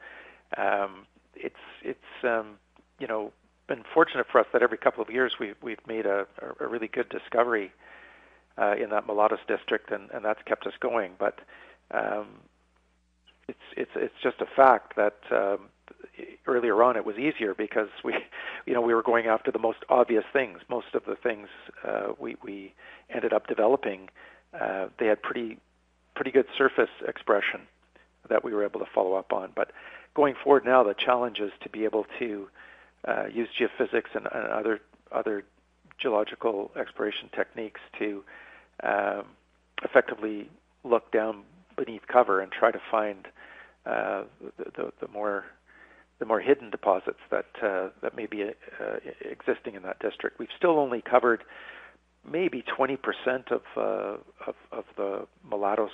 Um, 0.56 1.06
it's 1.34 1.54
it's 1.82 1.98
um, 2.24 2.56
you 2.98 3.06
know 3.06 3.32
been 3.68 3.82
fortunate 3.92 4.26
for 4.30 4.40
us 4.40 4.46
that 4.52 4.62
every 4.62 4.78
couple 4.78 5.02
of 5.02 5.10
years 5.10 5.34
we've 5.38 5.56
we've 5.62 5.86
made 5.86 6.06
a, 6.06 6.26
a 6.60 6.66
really 6.66 6.88
good 6.88 7.08
discovery 7.08 7.72
uh, 8.58 8.74
in 8.82 8.90
that 8.90 9.06
Mulatos 9.06 9.44
district, 9.46 9.90
and, 9.90 10.10
and 10.12 10.24
that's 10.24 10.40
kept 10.46 10.66
us 10.66 10.74
going. 10.80 11.12
But 11.18 11.40
um, 11.90 12.28
it's 13.48 13.58
it's 13.76 13.90
it's 13.94 14.14
just 14.22 14.40
a 14.40 14.46
fact 14.46 14.96
that 14.96 15.18
um, 15.30 15.68
earlier 16.46 16.82
on 16.82 16.96
it 16.96 17.04
was 17.04 17.16
easier 17.16 17.54
because 17.54 17.88
we 18.04 18.14
you 18.66 18.74
know 18.74 18.80
we 18.80 18.94
were 18.94 19.02
going 19.02 19.26
after 19.26 19.50
the 19.50 19.58
most 19.58 19.78
obvious 19.88 20.24
things. 20.32 20.58
Most 20.68 20.94
of 20.94 21.04
the 21.06 21.16
things 21.16 21.48
uh, 21.84 22.12
we 22.18 22.36
we 22.42 22.74
ended 23.10 23.32
up 23.32 23.46
developing, 23.46 24.08
uh, 24.58 24.86
they 24.98 25.06
had 25.06 25.22
pretty 25.22 25.58
pretty 26.14 26.30
good 26.30 26.46
surface 26.56 26.90
expression 27.06 27.62
that 28.28 28.42
we 28.42 28.52
were 28.52 28.64
able 28.64 28.80
to 28.80 28.86
follow 28.94 29.14
up 29.14 29.32
on. 29.32 29.50
But 29.54 29.70
going 30.14 30.34
forward 30.42 30.64
now, 30.64 30.82
the 30.82 30.94
challenge 30.94 31.38
is 31.38 31.52
to 31.62 31.68
be 31.68 31.84
able 31.84 32.06
to 32.18 32.48
uh, 33.06 33.26
use 33.32 33.48
geophysics 33.58 34.14
and, 34.14 34.26
and, 34.32 34.46
other 34.48 34.80
other 35.12 35.44
geological 35.98 36.70
exploration 36.78 37.28
techniques 37.34 37.80
to 37.98 38.24
um, 38.82 39.24
effectively 39.82 40.50
look 40.84 41.10
down 41.12 41.42
beneath 41.76 42.02
cover 42.06 42.40
and 42.40 42.50
try 42.52 42.70
to 42.70 42.80
find 42.90 43.28
uh, 43.86 44.24
the, 44.58 44.64
the, 44.76 44.92
the, 45.00 45.08
more 45.08 45.44
the 46.18 46.24
more 46.24 46.40
hidden 46.40 46.70
deposits 46.70 47.20
that 47.30 47.46
uh, 47.62 47.88
that 48.02 48.16
may 48.16 48.26
be 48.26 48.42
uh, 48.44 48.96
existing 49.20 49.74
in 49.74 49.82
that 49.82 49.98
district. 49.98 50.38
We've 50.38 50.48
still 50.56 50.78
only 50.78 51.02
covered 51.02 51.44
maybe 52.28 52.62
20% 52.62 52.98
of, 53.52 53.62
uh, 53.76 53.80
of, 54.46 54.54
of 54.72 54.84
the 54.96 55.26
Mulatos 55.48 55.90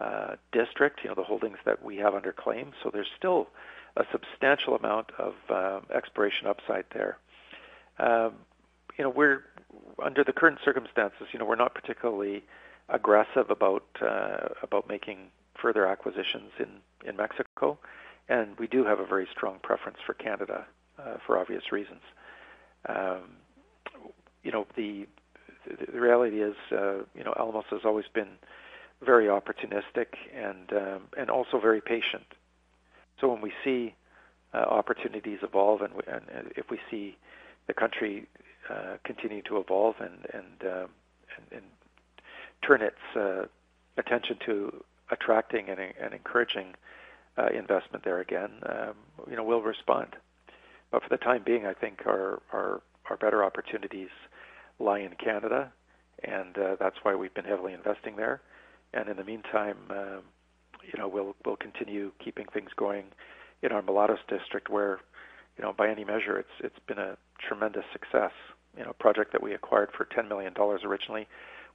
uh, 0.00 0.36
district, 0.52 1.00
you 1.02 1.08
know, 1.08 1.14
the 1.14 1.22
holdings 1.22 1.58
that 1.64 1.84
we 1.84 1.96
have 1.96 2.14
under 2.14 2.32
claim. 2.32 2.72
So 2.82 2.90
there's 2.92 3.10
still 3.16 3.48
a 3.96 4.04
substantial 4.10 4.74
amount 4.74 5.10
of 5.18 5.34
uh, 5.48 5.80
exploration 5.94 6.46
upside 6.46 6.84
there. 6.92 7.18
Um, 7.98 8.34
you 8.98 9.04
know, 9.04 9.10
we're 9.10 9.44
under 10.02 10.24
the 10.24 10.32
current 10.32 10.58
circumstances. 10.64 11.28
You 11.32 11.38
know, 11.38 11.44
we're 11.44 11.56
not 11.56 11.74
particularly 11.74 12.44
aggressive 12.88 13.50
about 13.50 13.84
uh, 14.02 14.48
about 14.62 14.88
making 14.88 15.18
further 15.60 15.86
acquisitions 15.86 16.50
in 16.58 16.68
in 17.08 17.16
Mexico, 17.16 17.78
and 18.28 18.58
we 18.58 18.66
do 18.66 18.84
have 18.84 19.00
a 19.00 19.06
very 19.06 19.26
strong 19.30 19.58
preference 19.62 19.98
for 20.06 20.14
Canada 20.14 20.66
uh, 20.98 21.16
for 21.26 21.38
obvious 21.38 21.72
reasons. 21.72 22.00
Um, 22.88 23.36
you 24.42 24.52
know, 24.52 24.66
the 24.76 25.06
the 25.66 25.98
reality 25.98 26.42
is, 26.42 26.54
uh, 26.72 26.98
you 27.14 27.24
know, 27.24 27.32
Alamos 27.38 27.64
has 27.70 27.80
always 27.84 28.04
been 28.12 28.36
very 29.02 29.26
opportunistic 29.26 30.06
and 30.34 30.72
um, 30.72 31.02
and 31.16 31.30
also 31.30 31.58
very 31.58 31.80
patient. 31.80 32.26
So 33.20 33.28
when 33.28 33.40
we 33.40 33.52
see 33.62 33.94
uh, 34.52 34.58
opportunities 34.58 35.38
evolve, 35.42 35.80
and, 35.82 35.94
we, 35.94 36.02
and, 36.06 36.52
if 36.56 36.70
we 36.70 36.78
see 36.90 37.16
the 37.66 37.74
country 37.74 38.26
uh, 38.68 38.96
continue 39.04 39.42
to 39.42 39.58
evolve 39.58 39.96
and 40.00 40.26
and, 40.32 40.72
um, 40.72 40.88
and, 41.36 41.46
and 41.52 41.64
turn 42.62 42.82
its 42.82 43.16
uh, 43.16 43.46
attention 43.96 44.36
to 44.46 44.84
attracting 45.10 45.68
and 45.68 46.14
encouraging 46.14 46.74
uh, 47.38 47.48
investment 47.48 48.04
there 48.04 48.20
again, 48.20 48.50
um, 48.66 48.94
you 49.30 49.36
know, 49.36 49.44
we'll 49.44 49.62
respond. 49.62 50.16
But 50.90 51.02
for 51.02 51.08
the 51.08 51.16
time 51.16 51.42
being, 51.44 51.66
I 51.66 51.74
think 51.74 52.02
our 52.06 52.40
our, 52.52 52.80
our 53.10 53.16
better 53.16 53.44
opportunities 53.44 54.10
lie 54.78 55.00
in 55.00 55.12
Canada, 55.22 55.72
and 56.22 56.56
uh, 56.56 56.76
that's 56.78 56.96
why 57.02 57.14
we've 57.14 57.34
been 57.34 57.44
heavily 57.44 57.72
investing 57.72 58.16
there. 58.16 58.40
And 58.92 59.08
in 59.08 59.16
the 59.16 59.24
meantime, 59.24 59.76
um, 59.90 60.22
you 60.82 60.98
know, 60.98 61.08
we'll 61.08 61.34
we'll 61.44 61.56
continue 61.56 62.12
keeping 62.22 62.46
things 62.52 62.70
going 62.76 63.06
in 63.62 63.72
our 63.72 63.82
Mulatos 63.82 64.18
district, 64.28 64.68
where, 64.68 65.00
you 65.56 65.64
know, 65.64 65.72
by 65.72 65.88
any 65.88 66.04
measure, 66.04 66.38
it's 66.38 66.56
it's 66.60 66.78
been 66.86 66.98
a 66.98 67.16
tremendous 67.48 67.84
success. 67.92 68.32
You 68.76 68.84
know, 68.84 68.92
project 68.98 69.32
that 69.32 69.42
we 69.42 69.54
acquired 69.54 69.90
for 69.96 70.04
ten 70.14 70.28
million 70.28 70.52
dollars 70.52 70.82
originally, 70.84 71.26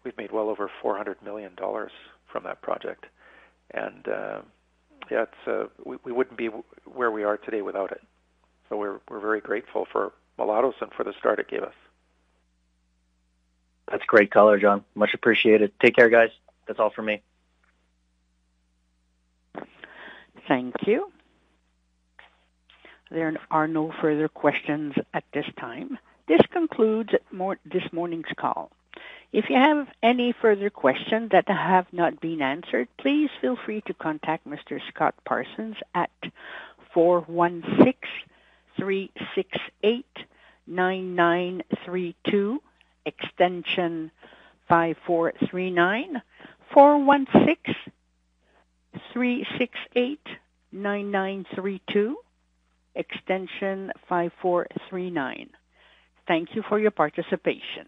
we've 0.04 0.18
made 0.18 0.32
well 0.32 0.50
over 0.50 0.70
four 0.82 0.96
hundred 0.98 1.22
million 1.24 1.56
dollars 1.56 1.92
from 2.32 2.44
that 2.44 2.62
project, 2.62 3.06
and 3.72 4.08
uh, 4.08 4.42
yeah, 5.10 5.24
it's 5.24 5.48
uh, 5.48 5.68
we 5.84 5.98
we 6.04 6.12
wouldn't 6.12 6.38
be 6.38 6.50
where 6.86 7.12
we 7.12 7.24
are 7.24 7.38
today 7.38 7.62
without 7.62 7.92
it. 7.92 8.02
So 8.68 8.78
we're 8.78 9.00
we're 9.10 9.20
very 9.20 9.42
grateful 9.42 9.88
for 9.92 10.14
Mulatos 10.38 10.76
and 10.82 10.92
for 10.94 11.04
the 11.04 11.14
start 11.18 11.40
it 11.40 11.48
gave 11.48 11.64
us. 11.64 11.74
That's 13.90 14.04
great 14.06 14.32
color, 14.32 14.60
John. 14.60 14.84
Much 14.94 15.14
appreciated. 15.14 15.72
Take 15.80 15.96
care, 15.96 16.10
guys. 16.10 16.30
That's 16.68 16.80
all 16.80 16.92
for 16.92 17.02
me. 17.02 17.22
Thank 20.48 20.76
you. 20.86 21.12
There 23.12 23.36
are 23.50 23.68
no 23.68 23.92
further 24.00 24.28
questions 24.28 24.94
at 25.14 25.24
this 25.34 25.46
time. 25.60 25.98
This 26.28 26.42
concludes 26.52 27.10
this 27.66 27.84
morning's 27.92 28.32
call. 28.38 28.72
If 29.32 29.46
you 29.50 29.58
have 29.58 29.88
any 30.02 30.34
further 30.42 30.72
questions 30.72 31.30
that 31.32 31.48
have 31.48 31.86
not 31.92 32.20
been 32.20 32.42
answered, 32.42 32.88
please 32.98 33.30
feel 33.40 33.56
free 33.64 33.82
to 33.82 33.94
contact 33.94 34.48
Mr. 34.48 34.80
Scott 34.90 35.14
Parsons 35.24 35.76
at 35.94 36.10
416 36.94 37.94
368 38.76 40.06
9932 40.66 42.62
extension 43.06 44.12
5439 44.68 46.22
416 46.74 47.76
368 49.14 50.20
9932 50.72 52.18
extension 52.96 53.92
5439. 54.08 55.50
Thank 56.28 56.56
you 56.56 56.64
for 56.68 56.80
your 56.80 56.92
participation. 56.92 57.88